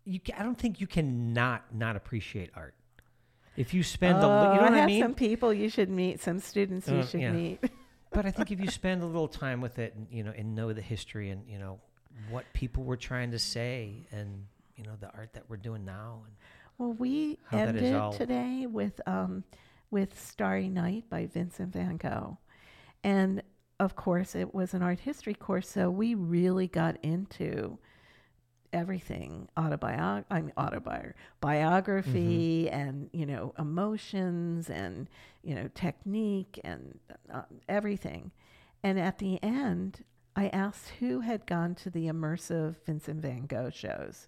you 0.06 0.20
I 0.38 0.44
don't 0.44 0.58
think 0.58 0.80
you 0.82 0.88
can 0.88 1.34
not 1.34 1.74
not 1.74 1.96
appreciate 1.96 2.50
art. 2.56 2.76
If 3.58 3.74
you 3.74 3.84
spend 3.84 4.24
a, 4.24 4.28
Oh, 4.28 4.52
you 4.54 4.60
know 4.60 4.64
what 4.66 4.74
I 4.74 4.82
I 4.84 4.86
mean. 4.86 5.02
some 5.02 5.14
people 5.14 5.54
you 5.54 5.70
should 5.70 5.90
meet 5.90 6.22
some 6.22 6.40
students 6.40 6.88
you 6.88 6.98
Uh, 7.00 7.06
should 7.06 7.22
yeah. 7.22 7.32
meet 7.32 7.60
but 8.12 8.26
I 8.26 8.32
think 8.32 8.52
if 8.52 8.60
you 8.60 8.68
spend 8.70 9.02
a 9.04 9.06
little 9.06 9.28
time 9.28 9.62
with 9.62 9.80
it, 9.80 9.94
and 9.96 10.08
you 10.12 10.24
know, 10.24 10.34
and 10.36 10.54
know 10.56 10.74
the 10.74 10.82
history, 10.82 11.30
and 11.30 11.48
you 11.48 11.60
know 11.60 11.80
what 12.30 12.46
people 12.54 12.84
were 12.84 12.98
trying 12.98 13.32
to 13.32 13.40
say, 13.40 14.08
and 14.12 14.46
you 14.76 14.84
know 14.84 14.96
the 15.00 15.10
art 15.14 15.34
that 15.34 15.44
we're 15.50 15.58
doing 15.58 15.86
now, 15.86 16.24
and 16.26 16.36
Well, 16.78 16.94
we 16.94 17.40
ended 17.52 18.18
today 18.18 18.66
with 18.68 19.00
um, 19.08 19.44
with 19.92 20.20
Starry 20.20 20.70
Night 20.70 21.10
by 21.10 21.28
Vincent 21.28 21.74
Van 21.74 21.98
Gogh, 21.98 22.38
and 23.04 23.44
of 23.80 23.96
course, 23.96 24.36
it 24.36 24.54
was 24.54 24.74
an 24.74 24.82
art 24.82 25.00
history 25.00 25.34
course, 25.34 25.68
so 25.68 25.90
we 25.90 26.16
really 26.16 26.68
got 26.68 26.98
into 27.04 27.78
everything 28.74 29.50
autobiog 29.58 30.24
I 30.32 30.42
mean 30.42 30.54
autobiography 30.58 31.14
biography 31.42 32.70
and 32.70 33.10
you 33.12 33.26
know 33.26 33.54
emotions 33.60 34.70
and 34.70 35.10
you 35.44 35.54
know 35.56 35.70
technique 35.76 36.60
and 36.64 37.00
uh, 37.34 37.42
everything. 37.68 38.32
And 38.84 39.00
at 39.00 39.18
the 39.20 39.42
end 39.44 40.04
I 40.36 40.48
asked 40.48 40.90
who 41.00 41.20
had 41.20 41.46
gone 41.46 41.76
to 41.76 41.90
the 41.90 42.08
immersive 42.08 42.76
Vincent 42.86 43.22
van 43.22 43.46
Gogh 43.46 43.70
shows. 43.70 44.28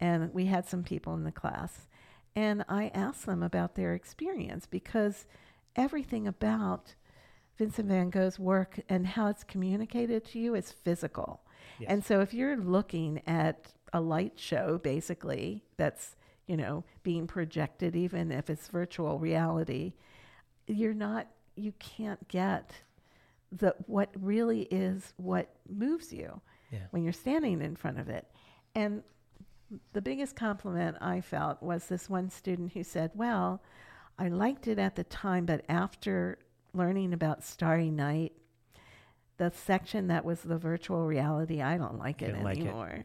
And 0.00 0.32
we 0.32 0.46
had 0.46 0.66
some 0.66 0.82
people 0.82 1.14
in 1.14 1.24
the 1.24 1.32
class 1.32 1.86
and 2.36 2.64
I 2.68 2.88
asked 2.94 3.26
them 3.26 3.42
about 3.42 3.74
their 3.74 3.94
experience 3.94 4.66
because 4.66 5.24
everything 5.74 6.28
about 6.28 6.94
Vincent 7.58 7.88
van 7.88 8.10
Gogh's 8.10 8.38
work 8.38 8.78
and 8.88 9.06
how 9.06 9.28
it's 9.28 9.42
communicated 9.42 10.24
to 10.26 10.38
you 10.38 10.54
is 10.54 10.70
physical. 10.70 11.40
And 11.88 12.04
so 12.04 12.20
if 12.20 12.32
you're 12.32 12.56
looking 12.56 13.22
at 13.26 13.72
a 13.92 14.00
light 14.00 14.34
show 14.36 14.78
basically 14.82 15.62
that's, 15.76 16.16
you 16.46 16.56
know, 16.56 16.84
being 17.02 17.26
projected 17.26 17.96
even 17.96 18.30
if 18.30 18.48
it's 18.50 18.68
virtual 18.68 19.18
reality, 19.18 19.94
you're 20.66 20.94
not 20.94 21.26
you 21.54 21.72
can't 21.78 22.28
get 22.28 22.72
the 23.50 23.74
what 23.86 24.10
really 24.20 24.62
is 24.64 25.14
what 25.16 25.48
moves 25.68 26.12
you 26.12 26.40
Yeah. 26.70 26.86
when 26.90 27.02
you're 27.04 27.12
standing 27.14 27.62
in 27.62 27.76
front 27.76 27.98
of 27.98 28.08
it. 28.10 28.26
And 28.74 29.02
the 29.92 30.02
biggest 30.02 30.36
compliment 30.36 30.96
I 31.00 31.20
felt 31.20 31.62
was 31.62 31.86
this 31.86 32.08
one 32.08 32.30
student 32.30 32.72
who 32.72 32.84
said, 32.84 33.10
Well, 33.14 33.62
I 34.18 34.28
liked 34.28 34.68
it 34.68 34.78
at 34.78 34.96
the 34.96 35.04
time, 35.04 35.46
but 35.46 35.64
after 35.68 36.38
learning 36.72 37.12
about 37.12 37.44
Starry 37.44 37.90
Night, 37.90 38.32
the 39.38 39.50
section 39.50 40.08
that 40.08 40.24
was 40.24 40.40
the 40.40 40.56
virtual 40.56 41.06
reality, 41.06 41.60
I 41.60 41.76
don't 41.76 41.98
like 41.98 42.22
it 42.22 42.26
Didn't 42.26 42.44
like 42.44 42.58
it. 42.58 42.62
anymore. 42.62 43.04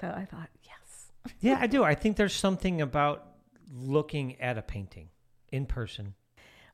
So 0.00 0.08
I 0.08 0.24
thought, 0.24 0.50
yes. 0.64 1.34
yeah, 1.40 1.58
I 1.60 1.66
do. 1.66 1.84
I 1.84 1.94
think 1.94 2.16
there's 2.16 2.34
something 2.34 2.80
about 2.80 3.26
looking 3.72 4.40
at 4.40 4.58
a 4.58 4.62
painting 4.62 5.08
in 5.50 5.66
person. 5.66 6.14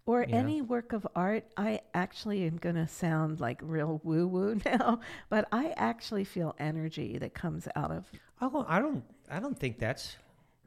Or 0.06 0.24
any 0.28 0.62
work 0.62 0.92
of 0.92 1.04
art, 1.16 1.46
I 1.56 1.80
actually 1.92 2.44
am 2.44 2.58
going 2.58 2.76
to 2.76 2.86
sound 2.86 3.40
like 3.40 3.58
real 3.60 4.00
woo 4.04 4.28
woo 4.28 4.54
now, 4.64 5.00
but 5.28 5.48
I 5.50 5.74
actually 5.76 6.22
feel 6.22 6.54
energy 6.60 7.18
that 7.18 7.34
comes 7.34 7.66
out 7.74 7.90
of 7.90 8.04
Oh, 8.40 8.64
I 8.68 8.80
don't. 8.80 9.02
I 9.30 9.40
don't 9.40 9.58
think 9.58 9.78
that's 9.78 10.16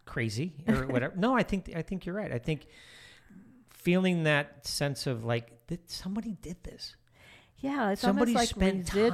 crazy 0.06 0.54
or 0.68 0.86
whatever. 0.88 1.14
no, 1.16 1.36
I 1.36 1.44
think 1.44 1.72
I 1.76 1.82
think 1.82 2.06
you're 2.06 2.16
right. 2.16 2.32
I 2.32 2.40
think 2.40 2.68
feeling 3.70 4.24
that 4.24 4.66
sense 4.66 5.08
of 5.08 5.24
like 5.26 5.66
that 5.68 5.90
somebody 5.90 6.36
did 6.42 6.64
this. 6.64 6.96
Yeah, 7.62 7.92
it's 7.92 8.02
Somebody 8.02 8.34
almost 8.34 8.56
like 8.56 8.74
residual, 8.74 9.12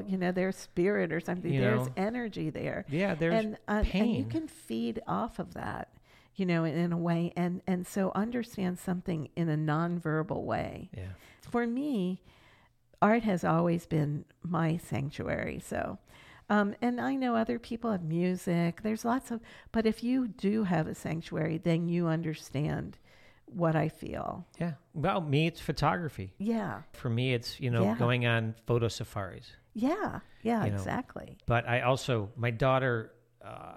time. 0.00 0.04
you 0.08 0.16
know, 0.16 0.32
their 0.32 0.52
spirit 0.52 1.12
or 1.12 1.20
something. 1.20 1.52
You 1.52 1.60
There's 1.60 1.86
know. 1.86 1.92
energy 1.98 2.48
there. 2.48 2.86
Yeah, 2.88 3.14
there's 3.14 3.44
and, 3.44 3.58
uh, 3.68 3.84
and 3.92 4.10
you 4.10 4.24
can 4.24 4.48
feed 4.48 5.02
off 5.06 5.38
of 5.38 5.52
that, 5.52 5.88
you 6.34 6.46
know, 6.46 6.64
in, 6.64 6.74
in 6.74 6.92
a 6.94 6.96
way, 6.96 7.34
and 7.36 7.60
and 7.66 7.86
so 7.86 8.10
understand 8.14 8.78
something 8.78 9.28
in 9.36 9.50
a 9.50 9.56
nonverbal 9.56 10.44
way. 10.44 10.88
Yeah. 10.96 11.08
For 11.42 11.66
me, 11.66 12.22
art 13.02 13.22
has 13.24 13.44
always 13.44 13.84
been 13.84 14.24
my 14.42 14.78
sanctuary. 14.78 15.60
So, 15.62 15.98
um, 16.50 16.74
and 16.80 17.00
I 17.00 17.14
know 17.16 17.34
other 17.36 17.58
people 17.58 17.90
have 17.90 18.02
music. 18.02 18.82
There's 18.82 19.04
lots 19.04 19.30
of, 19.30 19.40
but 19.72 19.86
if 19.86 20.02
you 20.02 20.28
do 20.28 20.64
have 20.64 20.86
a 20.86 20.94
sanctuary, 20.94 21.58
then 21.58 21.88
you 21.88 22.06
understand 22.06 22.98
what 23.46 23.76
I 23.76 23.88
feel. 23.88 24.46
Yeah. 24.60 24.74
Well, 24.94 25.20
me, 25.20 25.46
it's 25.46 25.60
photography. 25.60 26.32
Yeah, 26.38 26.82
For 26.92 27.08
me, 27.10 27.34
it's 27.34 27.60
you 27.60 27.70
know 27.70 27.82
Yeah. 27.84 27.96
going 27.96 28.26
on 28.26 28.54
photo 28.66 28.88
safaris. 28.88 29.52
yeah, 29.74 30.20
yeah, 30.42 30.64
You 30.64 30.70
know, 30.70 30.76
exactly. 30.76 31.38
But 31.46 31.68
I 31.68 31.80
also, 31.82 32.30
my 32.36 32.50
daughter 32.50 33.12
uh, 33.44 33.76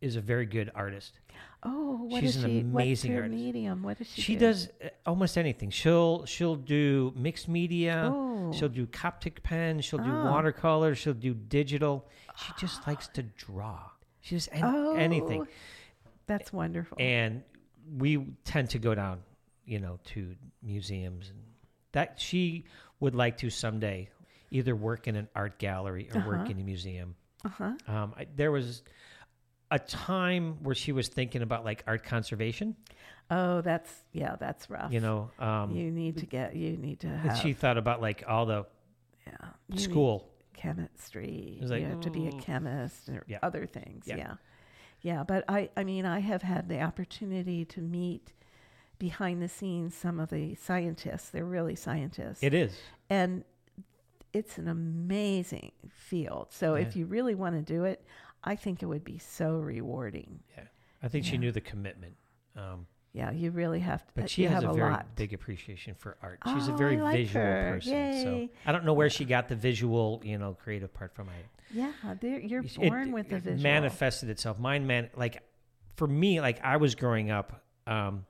is 0.00 0.16
a 0.16 0.20
very 0.20 0.46
good 0.46 0.70
artist. 0.74 1.18
Oh, 1.64 2.04
what 2.04 2.20
She's 2.20 2.36
is 2.36 2.44
an 2.44 2.50
she? 2.50 2.58
amazing 2.60 2.72
what's 3.12 3.18
her 3.18 3.22
artist. 3.24 3.34
medium? 3.44 3.82
What 3.82 3.98
does 3.98 4.08
she? 4.12 4.20
She 4.22 4.34
do? 4.34 4.40
does 4.46 4.68
uh, 4.84 4.88
almost 5.06 5.36
anything. 5.36 5.70
She'll 5.70 6.24
she'll 6.26 6.54
do 6.56 7.12
mixed 7.16 7.48
media. 7.48 8.10
Oh. 8.12 8.52
She'll 8.52 8.68
do 8.68 8.86
Copic 8.86 9.42
pen. 9.42 9.80
She'll 9.80 9.98
do 9.98 10.10
Oh. 10.10 10.30
watercolor. 10.30 10.94
She'll 10.94 11.14
do 11.14 11.34
digital. 11.34 12.06
She 12.36 12.52
just 12.60 12.86
likes 12.86 13.08
to 13.08 13.22
draw. 13.24 13.80
She 14.20 14.36
does 14.36 14.46
an- 14.48 14.62
Oh, 14.64 14.94
anything. 14.94 15.46
That's 16.26 16.52
wonderful. 16.52 16.96
And 17.00 17.42
we 17.98 18.18
tend 18.44 18.70
to 18.70 18.78
go 18.78 18.94
down, 18.94 19.20
you 19.64 19.80
know, 19.80 19.98
to 20.06 20.36
museums 20.62 21.30
and 21.30 21.38
that 21.92 22.20
she 22.20 22.64
would 23.00 23.14
like 23.14 23.38
to 23.38 23.50
someday 23.50 24.08
either 24.50 24.76
work 24.76 25.08
in 25.08 25.16
an 25.16 25.28
art 25.34 25.58
gallery 25.58 26.08
or 26.14 26.20
work 26.26 26.48
in 26.50 26.60
a 26.60 26.62
museum. 26.62 27.14
uh-huh. 27.44 27.72
Um, 27.88 28.14
I, 28.16 28.26
there 28.36 28.50
was 28.52 28.82
a 29.70 29.78
time 29.78 30.56
where 30.62 30.74
she 30.74 30.92
was 30.92 31.08
thinking 31.08 31.42
about 31.42 31.64
like 31.64 31.82
art 31.86 32.04
conservation. 32.04 32.76
Oh, 33.30 33.60
that's 33.60 33.92
yeah, 34.12 34.36
that's 34.40 34.70
rough. 34.70 34.92
You 34.92 35.00
know, 35.00 35.30
um, 35.38 35.72
you 35.72 35.90
need 35.90 36.16
to 36.18 36.26
get. 36.26 36.56
You 36.56 36.76
need 36.76 37.00
to 37.00 37.08
have. 37.08 37.38
she 37.38 37.52
thought 37.52 37.76
about 37.76 38.00
like 38.00 38.24
all 38.26 38.46
the 38.46 38.64
yeah, 39.26 39.76
school. 39.76 40.30
chemistry. 40.54 41.58
Like, 41.62 41.80
you 41.82 41.86
have 41.86 42.00
to 42.00 42.10
be 42.10 42.28
a 42.28 42.32
chemist 42.32 43.08
or 43.10 43.24
Yeah. 43.26 43.38
other 43.42 43.66
things. 43.66 44.04
Yeah. 44.06 44.16
Yeah. 44.16 44.34
yeah, 45.02 45.24
But 45.24 45.44
I, 45.48 45.68
I 45.76 45.84
mean, 45.84 46.06
I 46.06 46.20
have 46.20 46.42
had 46.42 46.68
the 46.68 46.80
opportunity 46.80 47.64
to 47.66 47.80
meet 47.80 48.32
behind 48.98 49.42
the 49.42 49.48
scenes 49.48 49.94
some 49.94 50.18
of 50.18 50.30
the 50.30 50.54
scientists. 50.54 51.28
They're 51.30 51.44
really 51.44 51.76
scientists. 51.76 52.42
It 52.42 52.54
is. 52.54 52.72
and 53.10 53.44
it's 54.34 54.58
an 54.58 54.68
amazing 54.68 55.72
field. 55.88 56.48
So 56.50 56.74
if 56.74 56.94
you 56.96 57.06
really 57.06 57.34
want 57.34 57.54
to 57.56 57.62
do 57.62 57.84
it, 57.84 58.04
I 58.48 58.56
think 58.56 58.82
it 58.82 58.86
would 58.86 59.04
be 59.04 59.18
so 59.18 59.56
rewarding. 59.58 60.40
Yeah. 60.56 60.64
I 61.02 61.08
think 61.08 61.24
she 61.24 61.36
knew 61.38 61.52
the 61.52 61.60
commitment. 61.60 62.14
Um, 62.56 62.86
Yeah, 63.12 63.30
you 63.30 63.50
really 63.50 63.80
have 63.80 64.06
to. 64.06 64.12
but 64.14 64.30
she 64.30 64.44
has 64.44 64.62
have 64.62 64.64
a 64.64 64.70
a, 64.70 64.74
very 64.74 64.90
lot. 64.90 65.14
big 65.16 65.32
appreciation 65.32 65.94
for 65.94 66.16
art. 66.22 66.38
She's 66.52 66.68
a 66.68 66.72
Oh, 66.72 66.76
very 66.76 66.96
like 67.00 67.16
visual 67.16 67.44
her. 67.44 67.72
person. 67.74 68.22
So 68.24 68.48
I 68.66 68.72
don't 68.72 68.84
know 68.84 68.94
where 68.94 69.10
she 69.10 69.24
got 69.24 69.48
the 69.48 69.56
visual, 69.56 70.20
you 70.24 70.38
know, 70.38 70.54
creative 70.54 70.92
part 70.92 71.14
from. 71.14 71.28
I 71.28 71.32
Yeah, 71.70 71.92
you're 72.22 72.64
it- 72.64 72.74
born 72.76 73.12
with 73.12 73.28
the 73.28 73.36
it 73.36 73.42
visual. 73.42 73.62
manifested 73.62 74.28
itself. 74.30 74.58
Mine 74.58 74.86
man 74.86 75.10
like 75.14 75.42
for 75.96 76.06
me, 76.06 76.40
like 76.40 76.58
I 76.64 76.76
was 76.78 76.94
growing 76.94 77.30
up, 77.30 77.62
um, 77.86 78.24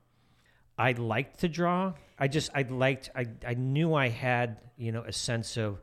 I 0.78 0.92
liked 0.92 1.40
to 1.40 1.48
draw. 1.48 1.94
I 2.18 2.26
just 2.28 2.50
I 2.54 2.62
liked 2.62 3.10
I 3.14 3.26
I 3.46 3.54
knew 3.54 3.94
I 3.94 4.08
had 4.08 4.58
you 4.76 4.90
know 4.92 5.02
a 5.02 5.12
sense 5.12 5.56
of 5.56 5.80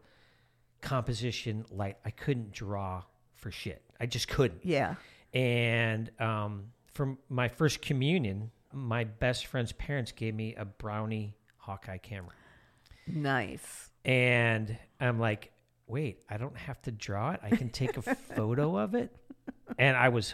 composition 0.81 1.65
Like 1.71 1.97
I 2.05 2.11
couldn't 2.11 2.51
draw 2.51 3.03
for 3.45 3.51
shit. 3.51 3.83
I 3.99 4.07
just 4.07 4.27
couldn't. 4.27 4.61
Yeah. 4.65 4.95
And 5.31 6.09
um, 6.19 6.63
for 6.95 7.15
my 7.29 7.47
first 7.47 7.79
communion, 7.79 8.49
my 8.73 9.03
best 9.03 9.45
friend's 9.45 9.71
parents 9.73 10.11
gave 10.11 10.33
me 10.33 10.55
a 10.55 10.65
Brownie 10.65 11.35
Hawkeye 11.57 11.99
camera, 11.99 12.31
Nice. 13.05 13.91
and 14.03 14.75
I'm 14.99 15.19
like, 15.19 15.51
wait, 15.85 16.21
I 16.27 16.37
don't 16.37 16.57
have 16.57 16.81
to 16.83 16.91
draw 16.91 17.31
it. 17.33 17.39
I 17.43 17.51
can 17.55 17.69
take 17.69 17.97
a 17.97 18.01
photo 18.35 18.77
of 18.77 18.95
it, 18.95 19.15
and 19.77 19.95
I 19.95 20.09
was. 20.09 20.33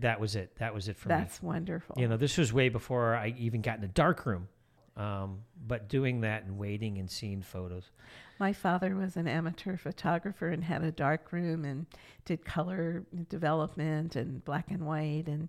That 0.00 0.18
was 0.20 0.34
it. 0.36 0.56
That 0.58 0.74
was 0.74 0.88
it 0.88 0.96
for 0.98 1.08
me. 1.08 1.14
That's 1.14 1.40
wonderful. 1.42 1.94
You 1.98 2.08
know, 2.08 2.16
this 2.16 2.36
was 2.38 2.52
way 2.52 2.68
before 2.68 3.14
I 3.14 3.34
even 3.38 3.62
got 3.62 3.78
in 3.78 3.84
a 3.84 3.88
dark 3.88 4.26
room. 4.26 4.48
Um, 4.96 5.40
but 5.66 5.88
doing 5.88 6.22
that 6.22 6.44
and 6.44 6.58
waiting 6.58 6.98
and 6.98 7.08
seeing 7.10 7.40
photos. 7.42 7.90
My 8.38 8.52
father 8.52 8.94
was 8.94 9.16
an 9.16 9.26
amateur 9.26 9.76
photographer 9.76 10.48
and 10.48 10.62
had 10.62 10.82
a 10.84 10.92
dark 10.92 11.32
room 11.32 11.64
and 11.64 11.86
did 12.24 12.44
color 12.44 13.04
development 13.28 14.14
and 14.16 14.44
black 14.44 14.70
and 14.70 14.84
white. 14.86 15.24
And 15.26 15.48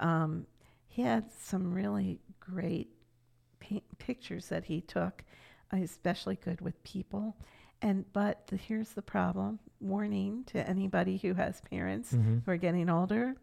um, 0.00 0.46
he 0.86 1.02
had 1.02 1.30
some 1.32 1.72
really 1.72 2.20
great 2.40 2.88
pi- 3.60 3.82
pictures 3.98 4.48
that 4.48 4.64
he 4.64 4.80
took, 4.82 5.24
especially 5.72 6.36
good 6.36 6.60
with 6.60 6.82
people. 6.84 7.36
And 7.82 8.10
but 8.12 8.46
the, 8.48 8.56
here's 8.56 8.90
the 8.90 9.02
problem: 9.02 9.58
warning 9.80 10.44
to 10.46 10.66
anybody 10.68 11.16
who 11.18 11.34
has 11.34 11.60
parents 11.62 12.12
Mm-hmm. 12.12 12.38
who 12.44 12.50
are 12.50 12.56
getting 12.56 12.88
older. 12.90 13.34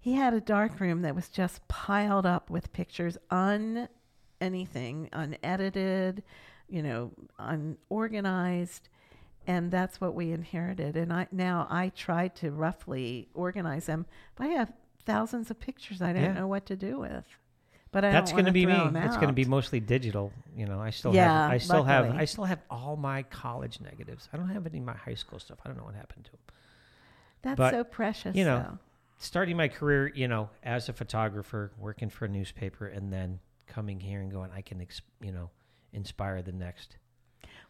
He 0.00 0.12
had 0.14 0.32
a 0.32 0.40
dark 0.40 0.80
room 0.80 1.02
that 1.02 1.14
was 1.14 1.28
just 1.28 1.66
piled 1.68 2.24
up 2.24 2.50
with 2.50 2.72
pictures, 2.72 3.18
un 3.30 3.88
anything, 4.40 5.08
unedited, 5.12 6.22
you 6.68 6.82
know, 6.82 7.12
unorganized, 7.38 8.88
and 9.46 9.70
that's 9.70 10.00
what 10.00 10.14
we 10.14 10.32
inherited. 10.32 10.96
And 10.96 11.12
I 11.12 11.26
now 11.32 11.66
I 11.70 11.90
tried 11.90 12.34
to 12.36 12.50
roughly 12.50 13.28
organize 13.34 13.86
them, 13.86 14.06
but 14.36 14.44
I 14.44 14.50
have 14.50 14.72
thousands 15.04 15.50
of 15.50 15.58
pictures 15.58 16.02
I 16.02 16.12
don't 16.12 16.22
Yeah. 16.22 16.32
know 16.34 16.46
what 16.46 16.66
to 16.66 16.76
do 16.76 16.98
with. 17.00 17.24
But 17.90 18.04
I 18.04 18.12
That's 18.12 18.32
going 18.32 18.44
to 18.44 18.52
be 18.52 18.66
me. 18.66 18.74
It's 19.00 19.16
going 19.16 19.28
to 19.28 19.32
be 19.32 19.46
mostly 19.46 19.80
digital. 19.80 20.30
You 20.54 20.66
know, 20.66 20.78
I 20.78 20.90
still 20.90 21.14
Yeah, 21.14 21.42
have. 21.44 21.50
I 21.50 21.56
still 21.56 21.84
have. 21.84 22.14
I 22.14 22.26
still 22.26 22.44
have 22.44 22.60
all 22.70 22.96
my 22.96 23.22
college 23.22 23.80
negatives. 23.80 24.28
I 24.30 24.36
don't 24.36 24.50
have 24.50 24.66
any 24.66 24.78
of 24.78 24.84
my 24.84 24.92
high 24.94 25.14
school 25.14 25.38
stuff. 25.38 25.58
I 25.64 25.68
don't 25.68 25.78
know 25.78 25.84
what 25.84 25.94
happened 25.94 26.26
to 26.26 26.32
them. 26.32 26.40
That's 27.40 27.56
but, 27.56 27.70
so 27.72 27.84
precious. 27.84 28.36
you 28.36 28.44
know, 28.44 28.58
though. 28.58 28.78
Starting 29.20 29.56
my 29.56 29.68
career, 29.68 30.12
you 30.14 30.28
know, 30.28 30.50
as 30.62 30.90
a 30.90 30.92
photographer, 30.92 31.72
working 31.78 32.10
for 32.10 32.26
a 32.26 32.28
newspaper, 32.28 32.86
and 32.86 33.10
then 33.10 33.40
coming 33.66 33.98
here 34.00 34.20
and 34.20 34.30
going, 34.30 34.50
I 34.54 34.60
can, 34.60 34.82
ex- 34.82 35.00
you 35.22 35.32
know, 35.32 35.48
inspire 35.92 36.42
the 36.42 36.52
next. 36.52 36.96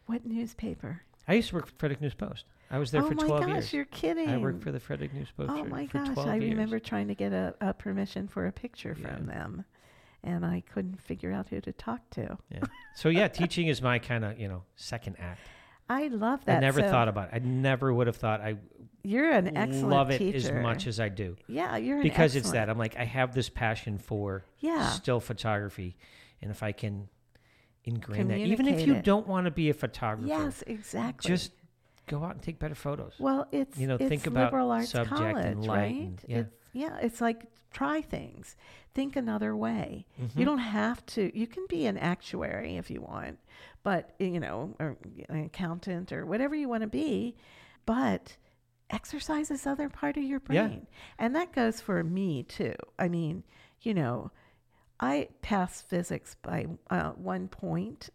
What 0.05 0.25
newspaper? 0.25 1.01
I 1.27 1.33
used 1.33 1.49
to 1.49 1.55
work 1.55 1.67
for 1.67 1.73
Frederick 1.77 2.01
News 2.01 2.13
Post. 2.15 2.45
I 2.71 2.77
was 2.79 2.91
there 2.91 3.01
oh 3.03 3.07
for 3.07 3.15
12 3.15 3.27
gosh, 3.29 3.39
years. 3.39 3.43
Oh 3.43 3.53
my 3.53 3.59
gosh, 3.61 3.73
you're 3.73 3.85
kidding! 3.85 4.29
I 4.29 4.37
worked 4.37 4.63
for 4.63 4.71
the 4.71 4.79
Frederick 4.79 5.13
News 5.13 5.29
Post 5.35 5.51
Oh 5.51 5.63
for, 5.63 5.69
my 5.69 5.85
gosh, 5.85 6.09
12 6.09 6.27
I 6.29 6.35
years. 6.35 6.49
remember 6.51 6.79
trying 6.79 7.07
to 7.07 7.15
get 7.15 7.33
a, 7.33 7.55
a 7.61 7.73
permission 7.73 8.27
for 8.27 8.47
a 8.47 8.51
picture 8.51 8.95
Yeah. 8.99 9.15
from 9.15 9.25
them, 9.27 9.65
and 10.23 10.45
I 10.45 10.63
couldn't 10.71 11.01
figure 11.01 11.31
out 11.31 11.49
who 11.49 11.61
to 11.61 11.71
talk 11.73 12.07
to. 12.11 12.37
Yeah. 12.51 12.59
So 12.95 13.09
yeah, 13.09 13.27
teaching 13.27 13.67
is 13.67 13.81
my 13.81 13.97
kind 13.99 14.23
of 14.25 14.39
you 14.39 14.47
know 14.47 14.63
second 14.75 15.15
act. 15.19 15.41
I 15.89 16.07
love 16.09 16.45
that. 16.45 16.57
I 16.57 16.59
never 16.59 16.81
so 16.81 16.89
thought 16.89 17.07
about 17.07 17.29
it. 17.29 17.35
I 17.35 17.39
never 17.39 17.91
would 17.91 18.05
have 18.07 18.17
thought 18.17 18.41
I 18.41 18.57
You're 19.03 19.31
an 19.31 19.57
excellent 19.57 19.89
love 19.89 20.11
it 20.11 20.19
teacher. 20.19 20.37
as 20.57 20.63
much 20.63 20.85
as 20.85 20.99
I 20.99 21.09
do 21.09 21.37
yeah, 21.47 21.77
you're 21.77 21.97
an 21.97 22.03
because 22.03 22.35
it's 22.35 22.51
that 22.51 22.69
I'm 22.69 22.77
like 22.77 22.95
I 22.97 23.05
have 23.05 23.33
this 23.33 23.49
passion 23.49 23.97
for 23.97 24.43
Yeah, 24.59 24.89
still 24.89 25.19
photography, 25.19 25.95
and 26.41 26.51
if 26.51 26.61
I 26.61 26.71
can 26.71 27.09
ingrain 27.85 28.27
that, 28.27 28.37
even 28.37 28.67
if 28.67 28.85
you 28.85 28.95
it. 28.95 29.03
don't 29.03 29.27
want 29.27 29.45
to 29.45 29.51
be 29.51 29.69
a 29.69 29.73
photographer, 29.73 30.27
yes, 30.27 30.63
exactly. 30.67 31.27
just 31.29 31.51
go 32.07 32.23
out 32.23 32.31
and 32.31 32.41
take 32.41 32.59
better 32.59 32.75
photos. 32.75 33.13
well, 33.19 33.47
it's 33.51 33.77
you 33.77 33.87
know, 33.87 33.95
it's 33.95 34.07
think 34.09 34.27
about 34.27 34.45
liberal 34.45 34.71
arts 34.71 34.89
subject 34.91 35.21
and 35.37 35.55
college, 35.55 35.67
light 35.67 35.75
right? 35.77 35.91
and- 35.95 36.23
yeah. 36.27 36.37
It's, 36.39 36.55
yeah, 36.73 36.97
it's 37.01 37.21
like 37.21 37.45
try 37.71 38.01
things, 38.01 38.55
think 38.93 39.15
another 39.15 39.55
way. 39.55 40.05
Mm-hmm. 40.21 40.39
You 40.39 40.45
don't 40.45 40.57
have 40.59 41.05
to. 41.07 41.37
You 41.37 41.47
can 41.47 41.65
be 41.67 41.85
an 41.87 41.97
actuary 41.97 42.77
if 42.77 42.89
you 42.91 43.01
want, 43.01 43.39
but 43.83 44.13
you 44.19 44.39
know, 44.39 44.75
or 44.79 44.97
an 45.29 45.45
accountant 45.45 46.11
or 46.11 46.25
whatever 46.25 46.55
you 46.55 46.69
want 46.69 46.81
to 46.81 46.87
be, 46.87 47.35
but 47.85 48.37
exercise 48.91 49.49
this 49.49 49.65
other 49.67 49.89
part 49.89 50.17
of 50.17 50.23
your 50.23 50.41
Yeah. 50.49 50.67
brain, 50.67 50.87
and 51.17 51.35
that 51.35 51.51
goes 51.53 51.79
for 51.81 52.03
me 52.03 52.43
too. 52.43 52.73
I 52.97 53.07
mean, 53.07 53.43
you 53.81 53.93
know, 53.93 54.31
I 54.99 55.29
passed 55.41 55.87
physics 55.87 56.35
by 56.41 56.67
uh, 56.89 57.11
one 57.11 57.47
point. 57.47 58.09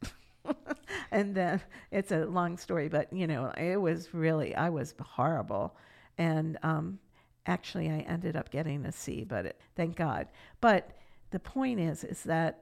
and 1.11 1.35
then 1.35 1.63
it's 1.91 2.13
a 2.13 2.27
long 2.27 2.57
story, 2.59 2.89
but 2.89 3.13
you 3.13 3.27
know, 3.27 3.53
it 3.57 3.81
was 3.81 4.13
really, 4.13 4.55
I 4.55 4.69
was 4.69 4.95
horrible. 5.01 5.77
And 6.19 6.59
um, 6.63 6.99
actually, 7.47 7.89
I 7.91 8.01
ended 8.01 8.37
up 8.37 8.51
getting 8.51 8.85
a 8.85 8.93
C, 8.93 9.25
but 9.25 9.47
it, 9.47 9.61
thank 9.77 9.97
God. 9.97 10.29
But 10.61 10.91
the 11.31 11.41
point 11.41 11.81
is, 11.81 12.05
is 12.05 12.23
that 12.25 12.61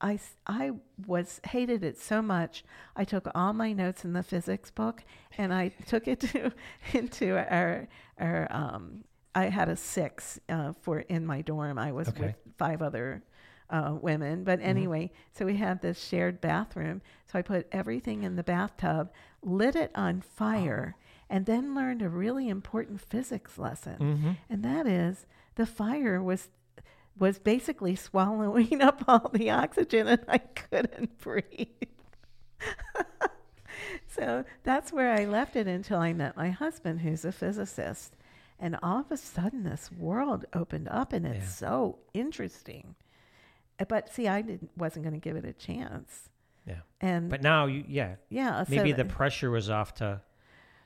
I, 0.00 0.18
I 0.46 0.72
was 1.06 1.40
hated 1.44 1.82
it 1.82 1.98
so 1.98 2.20
much. 2.22 2.64
I 2.94 3.04
took 3.04 3.28
all 3.34 3.52
my 3.52 3.72
notes 3.72 4.04
in 4.04 4.12
the 4.12 4.22
physics 4.22 4.70
book 4.70 5.02
and 5.38 5.52
I 5.52 5.68
took 5.86 6.06
it 6.06 6.20
to 6.20 6.52
into 6.92 7.36
our 7.36 7.88
our. 8.18 8.46
Um, 8.50 9.04
I 9.34 9.46
had 9.50 9.68
a 9.68 9.76
six 9.76 10.40
uh, 10.48 10.72
for 10.80 11.00
in 11.00 11.26
my 11.26 11.42
dorm. 11.42 11.78
I 11.78 11.92
was 11.92 12.08
Okay. 12.08 12.20
with 12.28 12.36
five 12.56 12.80
other 12.80 13.22
uh, 13.70 13.96
women, 14.00 14.44
but 14.44 14.60
anyway, 14.62 15.10
so 15.32 15.44
we 15.44 15.56
had 15.56 15.80
this 15.82 15.98
shared 16.02 16.40
bathroom. 16.40 17.02
So 17.30 17.38
I 17.38 17.42
put 17.42 17.66
everything 17.72 18.22
in 18.22 18.36
the 18.36 18.42
bathtub, 18.44 19.10
lit 19.42 19.74
it 19.76 19.90
on 19.94 20.20
fire, 20.20 20.96
and 21.28 21.46
then 21.46 21.74
learned 21.74 22.02
a 22.02 22.08
really 22.08 22.48
important 22.48 23.00
physics 23.00 23.58
lesson, 23.58 23.96
Mm-hmm. 23.98 24.30
and 24.48 24.62
that 24.62 24.86
is 24.86 25.26
the 25.56 25.66
fire 25.66 26.22
was 26.22 26.48
was 27.18 27.38
basically 27.38 27.96
swallowing 27.96 28.82
up 28.88 29.02
all 29.08 29.30
the 29.32 29.50
oxygen 29.50 30.06
and 30.06 30.22
I 30.28 30.36
couldn't 30.38 31.18
breathe. 31.26 31.66
so 34.08 34.44
that's 34.64 34.92
where 34.92 35.12
I 35.12 35.24
left 35.24 35.56
it 35.56 35.66
until 35.66 35.98
I 35.98 36.12
met 36.12 36.36
my 36.36 36.50
husband, 36.50 37.00
who's 37.00 37.24
a 37.24 37.32
physicist. 37.32 38.16
And 38.58 38.78
all 38.82 39.00
of 39.00 39.10
a 39.10 39.16
sudden, 39.18 39.64
this 39.64 39.90
world 39.92 40.46
opened 40.54 40.88
up, 40.88 41.12
and 41.12 41.26
it's 41.26 41.44
Yeah. 41.60 41.68
so 41.68 41.98
interesting. 42.14 42.94
Uh, 43.78 43.84
But 43.84 44.12
see, 44.12 44.26
I 44.28 44.42
didn't, 44.42 44.70
wasn't 44.76 45.04
going 45.04 45.14
to 45.20 45.20
give 45.20 45.36
it 45.36 45.44
a 45.44 45.52
chance. 45.52 46.28
Yeah. 46.66 46.80
And 47.00 47.28
But 47.30 47.42
now 47.42 47.66
you, 47.66 47.84
yeah, 47.86 48.16
yeah, 48.28 48.64
so 48.64 48.70
maybe 48.74 48.92
the 48.92 49.04
pressure 49.04 49.50
was 49.50 49.70
off 49.70 49.94
to. 49.94 50.20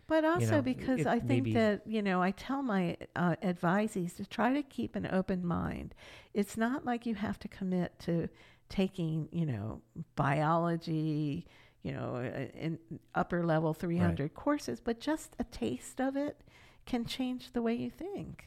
but 0.07 0.25
also 0.25 0.57
know, 0.57 0.63
because 0.63 1.01
it 1.01 1.07
I 1.07 1.19
think 1.21 1.45
maybe- 1.45 1.53
that, 1.55 1.87
you 1.87 2.03
know, 2.03 2.21
I 2.23 2.33
tell 2.33 2.63
my 2.63 2.97
uh, 3.17 3.37
advisees 3.43 4.17
to 4.17 4.27
try 4.27 4.53
to 4.53 4.63
keep 4.63 4.95
an 4.97 5.09
open 5.11 5.47
mind. 5.47 5.95
It's 6.35 6.57
not 6.57 6.85
like 6.85 7.07
you 7.07 7.15
have 7.15 7.39
to 7.41 7.49
commit 7.49 7.99
to 8.01 8.29
taking, 8.69 9.29
you 9.33 9.47
know, 9.47 9.81
biology, 10.17 11.47
you 11.83 11.93
know, 11.93 12.17
uh, 12.17 12.59
in 12.59 12.79
upper 13.15 13.45
level 13.45 13.73
300 13.75 14.35
courses, 14.35 14.81
but 14.81 15.01
just 15.01 15.35
a 15.39 15.45
taste 15.45 16.01
of 16.01 16.17
it 16.17 16.41
can 16.87 17.05
change 17.05 17.53
the 17.53 17.63
way 17.63 17.75
you 17.75 17.91
think. 17.91 18.45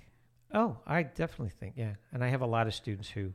Oh, 0.53 0.77
I 0.85 1.03
definitely 1.03 1.49
think, 1.59 1.73
yeah. 1.77 1.93
And 2.11 2.23
I 2.23 2.27
have 2.29 2.41
a 2.41 2.45
lot 2.45 2.67
of 2.67 2.75
students 2.75 3.09
who, 3.09 3.33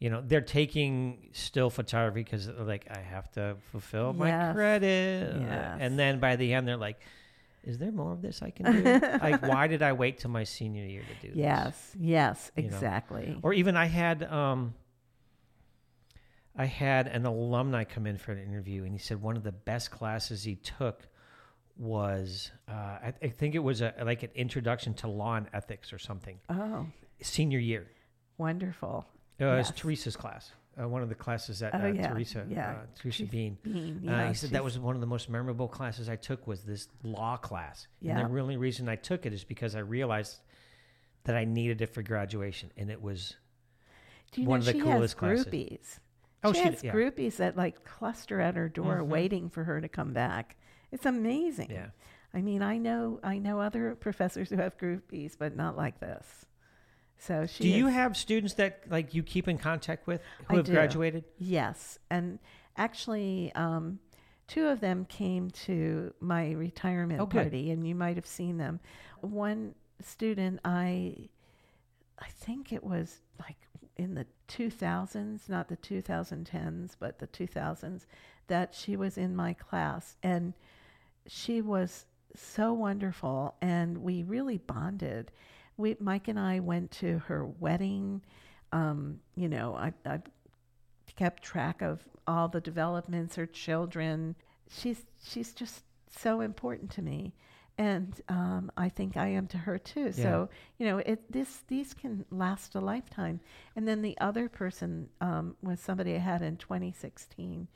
you 0.00 0.10
know, 0.10 0.22
they're 0.26 0.40
taking 0.40 1.28
still 1.32 1.70
photography 1.70 2.24
because 2.24 2.46
they're 2.46 2.64
like 2.64 2.88
I 2.90 2.98
have 3.00 3.30
to 3.32 3.56
fulfill 3.70 4.12
my 4.12 4.52
credit, 4.52 5.36
Yes. 5.40 5.78
and 5.80 5.96
then 5.98 6.18
by 6.18 6.34
the 6.36 6.52
end 6.54 6.66
they're 6.66 6.76
like, 6.76 6.98
"Is 7.62 7.78
there 7.78 7.92
more 7.92 8.12
of 8.12 8.22
this 8.22 8.40
I 8.42 8.50
can 8.50 8.72
do? 8.72 8.82
like, 9.22 9.42
why 9.42 9.66
did 9.68 9.82
I 9.82 9.92
wait 9.92 10.18
till 10.18 10.30
my 10.30 10.44
senior 10.44 10.84
year 10.84 11.02
to 11.02 11.26
do 11.26 11.34
this?" 11.34 11.36
Yes, 11.38 11.94
yes, 12.00 12.50
You 12.56 12.62
know. 12.62 12.66
exactly. 12.68 13.38
Or 13.42 13.52
even 13.52 13.76
I 13.76 13.84
had 13.86 14.24
um 14.24 14.74
I 16.56 16.64
had 16.64 17.06
an 17.06 17.26
alumni 17.26 17.84
come 17.84 18.06
in 18.06 18.16
for 18.18 18.32
an 18.32 18.42
interview 18.42 18.84
and 18.84 18.92
he 18.92 18.98
said 18.98 19.22
one 19.22 19.36
of 19.36 19.44
the 19.44 19.52
best 19.52 19.90
classes 19.90 20.42
he 20.44 20.56
took 20.56 21.06
was 21.76 22.50
uh, 22.68 22.72
I, 22.72 23.14
I 23.22 23.28
think 23.28 23.54
it 23.54 23.60
was 23.60 23.80
a 23.80 23.94
like 24.04 24.22
an 24.22 24.30
introduction 24.34 24.92
to 24.94 25.08
law 25.08 25.36
and 25.36 25.46
ethics 25.52 25.92
or 25.92 25.98
something 25.98 26.38
oh, 26.48 26.86
senior 27.22 27.58
year. 27.58 27.86
wonderful. 28.38 29.06
Uh, 29.40 29.44
It 29.54 29.56
was 29.58 29.70
Teresa's 29.72 30.16
class. 30.16 30.52
Uh, 30.80 30.88
one 30.88 31.02
of 31.02 31.08
the 31.08 31.14
classes 31.14 31.58
that 31.58 31.74
Oh, 31.74 31.78
uh, 31.82 31.86
yeah, 31.88 32.08
Teresa, 32.12 32.46
yeah. 32.48 32.70
uh, 32.70 32.74
Teresa 32.94 33.24
Bean. 33.24 33.58
Bean, 33.62 34.00
Uh, 34.08 34.10
yeah, 34.12 34.28
he 34.28 34.34
said 34.34 34.50
that 34.50 34.62
was 34.64 34.78
one 34.78 34.94
of 34.94 35.00
the 35.00 35.06
most 35.06 35.28
memorable 35.28 35.68
classes 35.68 36.08
I 36.08 36.16
took 36.16 36.46
was 36.46 36.62
this 36.62 36.88
law 37.02 37.36
class. 37.36 37.86
Yeah. 38.00 38.18
And 38.18 38.34
the 38.34 38.40
only 38.40 38.56
reason 38.56 38.88
I 38.88 38.96
took 38.96 39.26
it 39.26 39.32
is 39.32 39.44
because 39.44 39.74
I 39.74 39.80
realized 39.80 40.40
that 41.24 41.36
I 41.36 41.44
needed 41.44 41.82
it 41.82 41.86
for 41.92 42.02
graduation, 42.02 42.70
and 42.76 42.90
it 42.90 43.02
was 43.02 43.36
one 44.36 44.60
of 44.60 44.64
the 44.64 44.72
she 44.72 44.80
coolest 44.80 45.00
has 45.00 45.14
classes. 45.14 45.44
groupies? 45.46 45.98
Oh, 46.44 46.52
she 46.52 46.60
she 46.60 46.64
has 46.64 46.84
yeah. 46.84 46.92
groupies 46.94 47.36
that 47.36 47.56
like 47.56 47.84
cluster 47.84 48.40
at 48.40 48.54
her 48.54 48.68
door 48.68 49.00
Mhm. 49.00 49.06
waiting 49.08 49.50
for 49.50 49.64
her 49.64 49.80
to 49.80 49.88
come 49.88 50.12
back. 50.14 50.56
It's 50.92 51.04
amazing. 51.04 51.70
yeah. 51.70 51.90
I 52.32 52.40
mean, 52.42 52.62
I 52.62 52.78
know 52.78 53.18
I 53.22 53.38
know 53.38 53.60
other 53.60 53.96
professors 53.96 54.48
who 54.50 54.56
have 54.56 54.78
groupies, 54.78 55.36
but 55.36 55.56
not 55.56 55.76
like 55.76 55.98
this. 56.00 56.46
So 57.20 57.46
she 57.46 57.64
Do 57.64 57.68
you 57.68 57.86
have 57.88 58.16
students 58.16 58.54
that 58.54 58.84
like 58.88 59.12
you 59.14 59.22
keep 59.22 59.46
in 59.46 59.58
contact 59.58 60.06
with 60.06 60.22
who 60.48 60.54
I 60.54 60.56
have 60.56 60.66
do. 60.66 60.72
graduated? 60.72 61.24
Yes, 61.38 61.98
and 62.08 62.38
actually, 62.78 63.52
um, 63.54 63.98
two 64.48 64.66
of 64.66 64.80
them 64.80 65.04
came 65.04 65.50
to 65.50 66.14
my 66.20 66.52
retirement 66.52 67.20
Oh, 67.20 67.26
good. 67.26 67.42
party, 67.42 67.70
and 67.70 67.86
you 67.86 67.94
might 67.94 68.16
have 68.16 68.26
seen 68.26 68.56
them. 68.56 68.80
One 69.20 69.74
student, 70.00 70.60
I, 70.64 71.28
I 72.18 72.28
think 72.28 72.72
it 72.72 72.82
was 72.82 73.18
like 73.38 73.56
in 73.98 74.14
the 74.14 74.24
2000s, 74.48 75.46
not 75.48 75.68
the 75.68 75.76
2010s, 75.76 76.96
but 76.98 77.18
the 77.18 77.26
2000s, 77.26 78.06
that 78.46 78.74
she 78.74 78.96
was 78.96 79.18
in 79.18 79.36
my 79.36 79.52
class, 79.52 80.16
and 80.22 80.54
she 81.26 81.60
was 81.60 82.06
so 82.34 82.72
wonderful, 82.72 83.56
and 83.60 83.98
we 83.98 84.22
really 84.22 84.56
bonded. 84.56 85.30
We, 85.80 85.96
Mike 85.98 86.28
and 86.28 86.38
I 86.38 86.60
went 86.60 86.90
to 86.92 87.18
her 87.20 87.46
wedding. 87.46 88.22
Um, 88.72 89.20
you 89.34 89.48
know, 89.48 89.74
I, 89.74 89.92
I 90.06 90.20
kept 91.16 91.42
track 91.42 91.82
of 91.82 92.00
all 92.26 92.48
the 92.48 92.60
developments, 92.60 93.36
her 93.36 93.46
children. 93.46 94.36
She's 94.68 95.02
she's 95.24 95.52
just 95.52 95.82
so 96.08 96.40
important 96.40 96.90
to 96.92 97.02
me, 97.02 97.34
and 97.78 98.20
um, 98.28 98.70
I 98.76 98.88
think 98.88 99.16
I 99.16 99.28
am 99.28 99.46
to 99.48 99.58
her 99.58 99.78
too. 99.78 100.12
So 100.12 100.48
you 100.78 100.86
know, 100.86 100.98
it 100.98 101.32
this 101.32 101.62
these 101.68 101.94
can 101.94 102.24
last 102.30 102.74
a 102.74 102.80
lifetime. 102.80 103.40
And 103.74 103.88
then 103.88 104.02
the 104.02 104.16
other 104.20 104.48
person 104.48 105.08
um, 105.20 105.56
was 105.62 105.80
somebody 105.80 106.14
I 106.14 106.18
had 106.18 106.42
in 106.42 106.56
2016, 106.56 107.66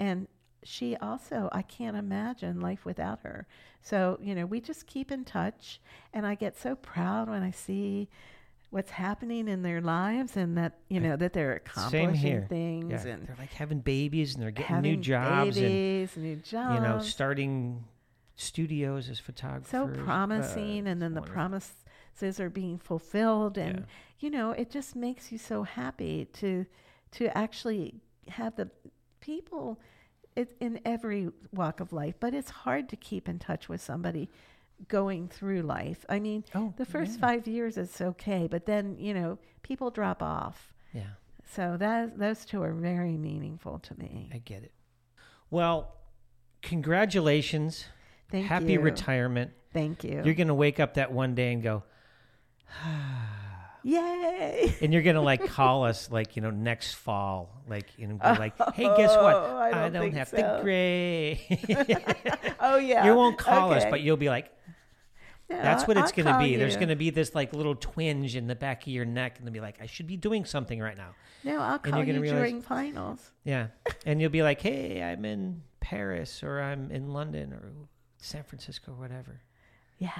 and 0.00 0.26
she 0.62 0.96
also 0.96 1.48
I 1.52 1.62
can't 1.62 1.96
imagine 1.96 2.60
life 2.60 2.84
without 2.84 3.20
her. 3.22 3.46
So 3.82 4.18
you 4.20 4.34
know, 4.34 4.46
we 4.46 4.60
just 4.60 4.86
keep 4.86 5.10
in 5.12 5.24
touch, 5.24 5.80
and 6.12 6.26
I 6.26 6.34
get 6.34 6.56
so 6.58 6.74
proud 6.74 7.28
when 7.28 7.42
I 7.42 7.50
see 7.52 8.08
what's 8.70 8.90
happening 8.90 9.48
in 9.48 9.62
their 9.62 9.80
lives 9.80 10.36
and 10.36 10.58
that 10.58 10.74
you 10.88 11.00
know 11.00 11.16
that 11.16 11.32
they're 11.32 11.54
accomplishing 11.54 12.08
Same 12.14 12.14
here. 12.14 12.46
things 12.48 13.04
Yeah. 13.06 13.12
and 13.14 13.26
They're 13.26 13.36
like 13.38 13.52
having 13.54 13.80
babies 13.80 14.34
and 14.34 14.42
they're 14.42 14.50
getting 14.50 14.82
new 14.82 14.96
jobs 14.98 15.58
babies, 15.58 16.16
new 16.18 16.36
jobs. 16.36 16.74
you 16.74 16.80
know 16.80 16.98
starting 16.98 17.84
studios 18.36 19.08
as 19.08 19.18
photographers. 19.18 19.68
so 19.70 19.84
Uh, 19.84 20.04
promising, 20.04 20.86
and 20.86 21.00
then 21.02 21.14
the 21.14 21.20
wonderful. 21.20 21.34
promises 21.34 22.40
are 22.40 22.50
being 22.50 22.78
fulfilled, 22.78 23.56
and 23.58 23.78
Yeah. 23.80 23.84
you 24.20 24.30
know 24.30 24.50
it 24.52 24.70
just 24.70 24.94
makes 24.94 25.32
you 25.32 25.38
so 25.38 25.62
happy 25.62 26.26
to 26.34 26.66
to 27.12 27.36
actually 27.36 27.94
have 28.28 28.54
the 28.56 28.70
people. 29.20 29.80
It's 30.38 30.54
in 30.60 30.80
every 30.84 31.30
walk 31.52 31.80
of 31.80 31.92
life, 31.92 32.14
but 32.20 32.32
it's 32.32 32.50
hard 32.50 32.88
to 32.90 32.96
keep 32.96 33.28
in 33.28 33.38
touch 33.38 33.68
with 33.68 33.80
somebody 33.80 34.30
going 34.86 35.26
through 35.26 35.62
life. 35.62 36.04
I 36.08 36.20
mean, 36.20 36.44
Oh, 36.54 36.72
the 36.76 36.84
first 36.84 37.14
yeah. 37.14 37.26
five 37.26 37.48
years 37.48 37.76
it's 37.76 38.00
okay, 38.00 38.46
but 38.48 38.64
then 38.64 38.96
you 38.98 39.12
know 39.14 39.38
people 39.62 39.90
drop 39.90 40.22
off. 40.22 40.72
Yeah, 40.94 41.02
So 41.54 41.76
that 41.78 42.18
those 42.18 42.44
two 42.44 42.62
are 42.62 42.72
very 42.72 43.16
meaningful 43.16 43.80
to 43.80 43.98
me. 43.98 44.30
I 44.32 44.38
get 44.38 44.62
it. 44.62 44.72
Well, 45.50 45.94
congratulations. 46.62 47.86
Thank 48.30 48.46
Happy 48.46 48.72
you. 48.74 48.80
retirement. 48.80 49.50
Thank 49.72 50.04
you. 50.04 50.22
You're 50.24 50.34
going 50.34 50.48
to 50.48 50.54
wake 50.54 50.78
up 50.78 50.94
that 50.94 51.10
one 51.12 51.34
day 51.34 51.52
and 51.52 51.62
go, 51.62 51.82
ah, 52.84 53.47
Yay! 53.88 54.76
and 54.82 54.92
you're 54.92 55.00
gonna 55.00 55.22
like 55.22 55.46
call 55.46 55.84
us 55.84 56.10
like 56.10 56.36
you 56.36 56.42
know 56.42 56.50
next 56.50 56.92
fall, 56.92 57.62
like 57.66 57.86
you 57.96 58.06
know, 58.06 58.18
like, 58.22 58.52
hey, 58.74 58.84
guess 58.84 59.16
what? 59.16 59.34
Oh, 59.34 59.56
I 59.56 59.88
don't 59.88 59.92
think 59.92 60.14
have 60.14 60.28
so. 60.28 60.36
the 60.36 60.60
gray. 60.62 62.54
oh 62.60 62.76
yeah. 62.76 63.06
you 63.06 63.14
won't 63.14 63.38
call 63.38 63.72
us, 63.72 63.86
but 63.88 64.02
you'll 64.02 64.18
be 64.18 64.28
like, 64.28 64.52
that's 65.48 65.88
what 65.88 65.96
it's 65.96 66.12
I'll 66.18 66.24
gonna 66.24 66.44
be. 66.44 66.56
There's 66.56 66.76
gonna 66.76 66.96
be 66.96 67.08
this 67.08 67.34
like 67.34 67.54
little 67.54 67.74
twinge 67.74 68.36
in 68.36 68.46
the 68.46 68.54
back 68.54 68.82
of 68.82 68.88
your 68.88 69.06
neck, 69.06 69.38
and 69.38 69.46
they'll 69.46 69.54
be 69.54 69.60
like, 69.60 69.80
I 69.80 69.86
should 69.86 70.06
be 70.06 70.18
doing 70.18 70.44
something 70.44 70.78
right 70.80 70.96
now. 70.96 71.14
No, 71.42 71.58
I'll 71.58 71.78
call 71.78 71.92
you're 71.92 71.92
call 71.92 72.04
gonna 72.04 72.12
you 72.12 72.20
realize- 72.20 72.40
during 72.40 72.60
finals. 72.60 73.30
Yeah, 73.44 73.68
and 74.04 74.20
you'll 74.20 74.28
be 74.28 74.42
like, 74.42 74.60
hey, 74.60 75.02
I'm 75.02 75.24
in 75.24 75.62
Paris 75.80 76.42
or 76.42 76.60
I'm 76.60 76.90
in 76.90 77.14
London 77.14 77.54
or 77.54 77.72
San 78.18 78.42
Francisco 78.42 78.92
or 78.92 78.96
whatever. 78.96 79.40
Yeah. 79.98 80.12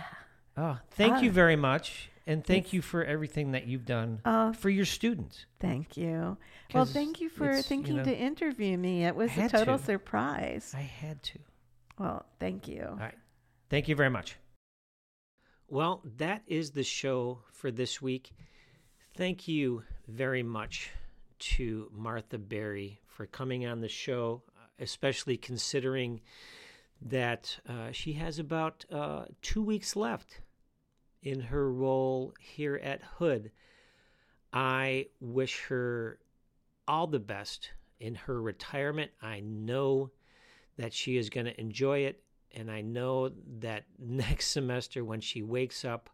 Oh, 0.60 0.78
thank 0.90 1.22
you 1.22 1.30
Ah. 1.30 1.32
very 1.34 1.54
much, 1.54 2.10
and 2.26 2.44
thank 2.44 2.72
you 2.72 2.82
for 2.82 3.04
everything 3.04 3.52
that 3.52 3.68
you've 3.68 3.84
done 3.84 4.20
Oh, 4.24 4.52
for 4.54 4.70
your 4.70 4.84
students. 4.84 5.46
thank 5.60 5.96
you. 5.96 6.36
Well, 6.74 6.84
thank 6.84 7.20
you 7.20 7.28
for 7.28 7.48
it's, 7.48 7.58
you 7.58 7.62
thinking 7.62 7.96
know- 7.98 8.04
to 8.04 8.16
interview 8.16 8.76
me. 8.76 9.04
It 9.04 9.14
was 9.14 9.30
a 9.38 9.48
total 9.48 9.78
to. 9.78 9.84
surprise. 9.84 10.74
I 10.76 10.80
had 10.80 11.22
to. 11.22 11.38
Well, 11.96 12.26
thank 12.40 12.66
you. 12.66 12.86
All 12.90 12.96
right. 12.96 13.14
Thank 13.70 13.86
you 13.88 13.94
very 13.94 14.10
much. 14.10 14.36
Well, 15.68 16.02
that 16.16 16.42
is 16.46 16.72
the 16.72 16.82
show 16.82 17.44
for 17.52 17.70
this 17.70 18.02
week. 18.02 18.32
Thank 19.14 19.46
you 19.46 19.84
very 20.08 20.42
much 20.42 20.90
to 21.38 21.88
Martha 21.94 22.38
Bari 22.38 23.00
for 23.06 23.26
coming 23.26 23.64
on 23.64 23.80
the 23.80 23.88
show, 23.88 24.42
uh, 24.56 24.66
especially 24.80 25.36
considering 25.36 26.20
that 27.00 27.60
uh, 27.68 27.92
she 27.92 28.14
has 28.14 28.38
about 28.40 28.84
uh, 28.90 29.26
two 29.40 29.62
weeks 29.62 29.94
left 29.94 30.40
in 31.22 31.40
her 31.40 31.70
role 31.72 32.34
here 32.40 32.76
at 32.76 33.02
Hood. 33.02 33.50
I 34.52 35.06
wish 35.20 35.60
her 35.68 36.18
all 36.86 37.06
the 37.06 37.18
best 37.18 37.70
in 38.00 38.14
her 38.14 38.40
retirement. 38.40 39.10
I 39.20 39.40
know 39.40 40.10
that 40.76 40.92
she 40.92 41.16
is 41.16 41.28
going 41.28 41.46
to 41.46 41.60
enjoy 41.60 42.00
it. 42.00 42.22
And 42.54 42.70
I 42.70 42.80
know 42.80 43.30
that 43.58 43.84
next 43.98 44.48
semester, 44.48 45.04
when 45.04 45.20
she 45.20 45.42
wakes 45.42 45.84
up 45.84 46.08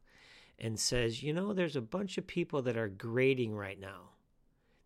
and 0.59 0.79
says, 0.79 1.23
you 1.23 1.33
know, 1.33 1.53
there's 1.53 1.77
a 1.77 1.83
bunch 1.83 2.19
of 2.19 2.27
people 2.27 2.63
that 2.63 2.77
are 2.77 2.89
grading 2.89 3.55
right 3.55 3.79
now, 3.79 4.11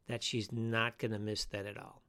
that 0.06 0.22
she's 0.22 0.50
not 0.52 0.98
going 0.98 1.12
to 1.12 1.18
miss 1.18 1.44
that 1.46 1.66
at 1.66 1.78
all. 1.78 2.02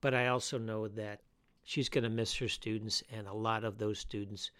But 0.00 0.14
I 0.14 0.28
also 0.28 0.58
know 0.58 0.88
that 0.88 1.20
she's 1.64 1.88
going 1.88 2.04
to 2.04 2.10
miss 2.10 2.34
her 2.36 2.48
students, 2.48 3.02
and 3.12 3.26
a 3.26 3.34
lot 3.34 3.64
of 3.64 3.78
those 3.78 3.98
students 3.98 4.50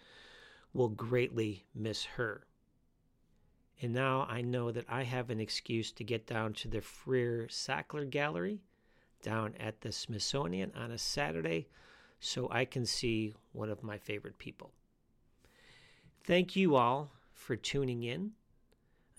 will 0.73 0.89
greatly 0.89 1.65
miss 1.73 2.03
her. 2.03 2.45
And 3.81 3.93
now 3.93 4.27
I 4.29 4.41
know 4.41 4.71
that 4.71 4.85
I 4.87 5.03
have 5.03 5.31
an 5.31 5.39
excuse 5.39 5.91
to 5.93 6.03
get 6.03 6.27
down 6.27 6.53
to 6.53 6.67
the 6.67 6.81
Freer 6.81 7.47
Sackler 7.47 8.07
Gallery 8.07 8.61
down 9.23 9.55
at 9.59 9.81
the 9.81 9.91
Smithsonian 9.91 10.71
on 10.75 10.91
a 10.91 10.97
Saturday 10.97 11.67
so 12.19 12.47
I 12.51 12.65
can 12.65 12.85
see 12.85 13.33
one 13.53 13.69
of 13.69 13.81
my 13.81 13.97
favorite 13.97 14.37
people. 14.37 14.71
Thank 16.23 16.55
you 16.55 16.75
all 16.75 17.11
for 17.33 17.55
tuning 17.55 18.03
in. 18.03 18.31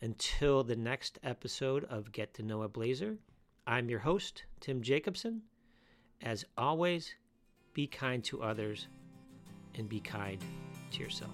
Until 0.00 0.64
the 0.64 0.76
next 0.76 1.18
episode 1.22 1.84
of 1.84 2.10
Get 2.10 2.34
to 2.34 2.42
Know 2.42 2.62
a 2.62 2.68
Blazer, 2.68 3.18
I'm 3.68 3.88
your 3.88 4.00
host, 4.00 4.44
Tim 4.60 4.82
Jacobson. 4.82 5.42
As 6.20 6.44
always, 6.58 7.14
be 7.72 7.86
kind 7.86 8.22
to 8.24 8.42
others 8.42 8.88
and 9.76 9.88
be 9.88 10.00
kind 10.00 10.40
to 10.92 11.00
yourself. 11.00 11.32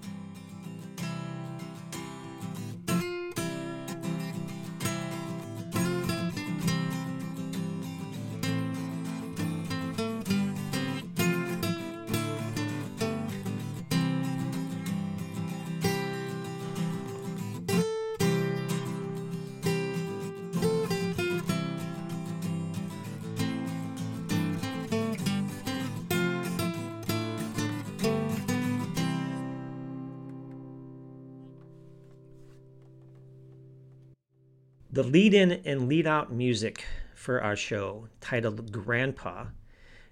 Lead 35.09 35.33
in 35.33 35.53
and 35.65 35.89
lead 35.89 36.07
out 36.07 36.31
music 36.31 36.85
for 37.15 37.41
our 37.43 37.57
show, 37.57 38.09
titled 38.21 38.71
Grandpa, 38.71 39.47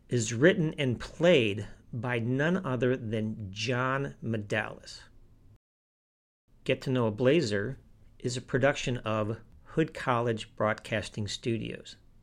is 0.08 0.32
written 0.32 0.74
and 0.78 0.98
played 0.98 1.66
by 1.92 2.18
none 2.18 2.64
other 2.64 2.96
than 2.96 3.48
John 3.50 4.14
Medalis. 4.24 5.00
Get 6.64 6.80
to 6.82 6.90
Know 6.90 7.06
a 7.06 7.10
Blazer 7.10 7.78
is 8.18 8.36
a 8.36 8.40
production 8.40 8.96
of 8.98 9.36
Hood 9.64 9.92
College 9.92 10.56
Broadcasting 10.56 11.28
Studios. 11.28 11.96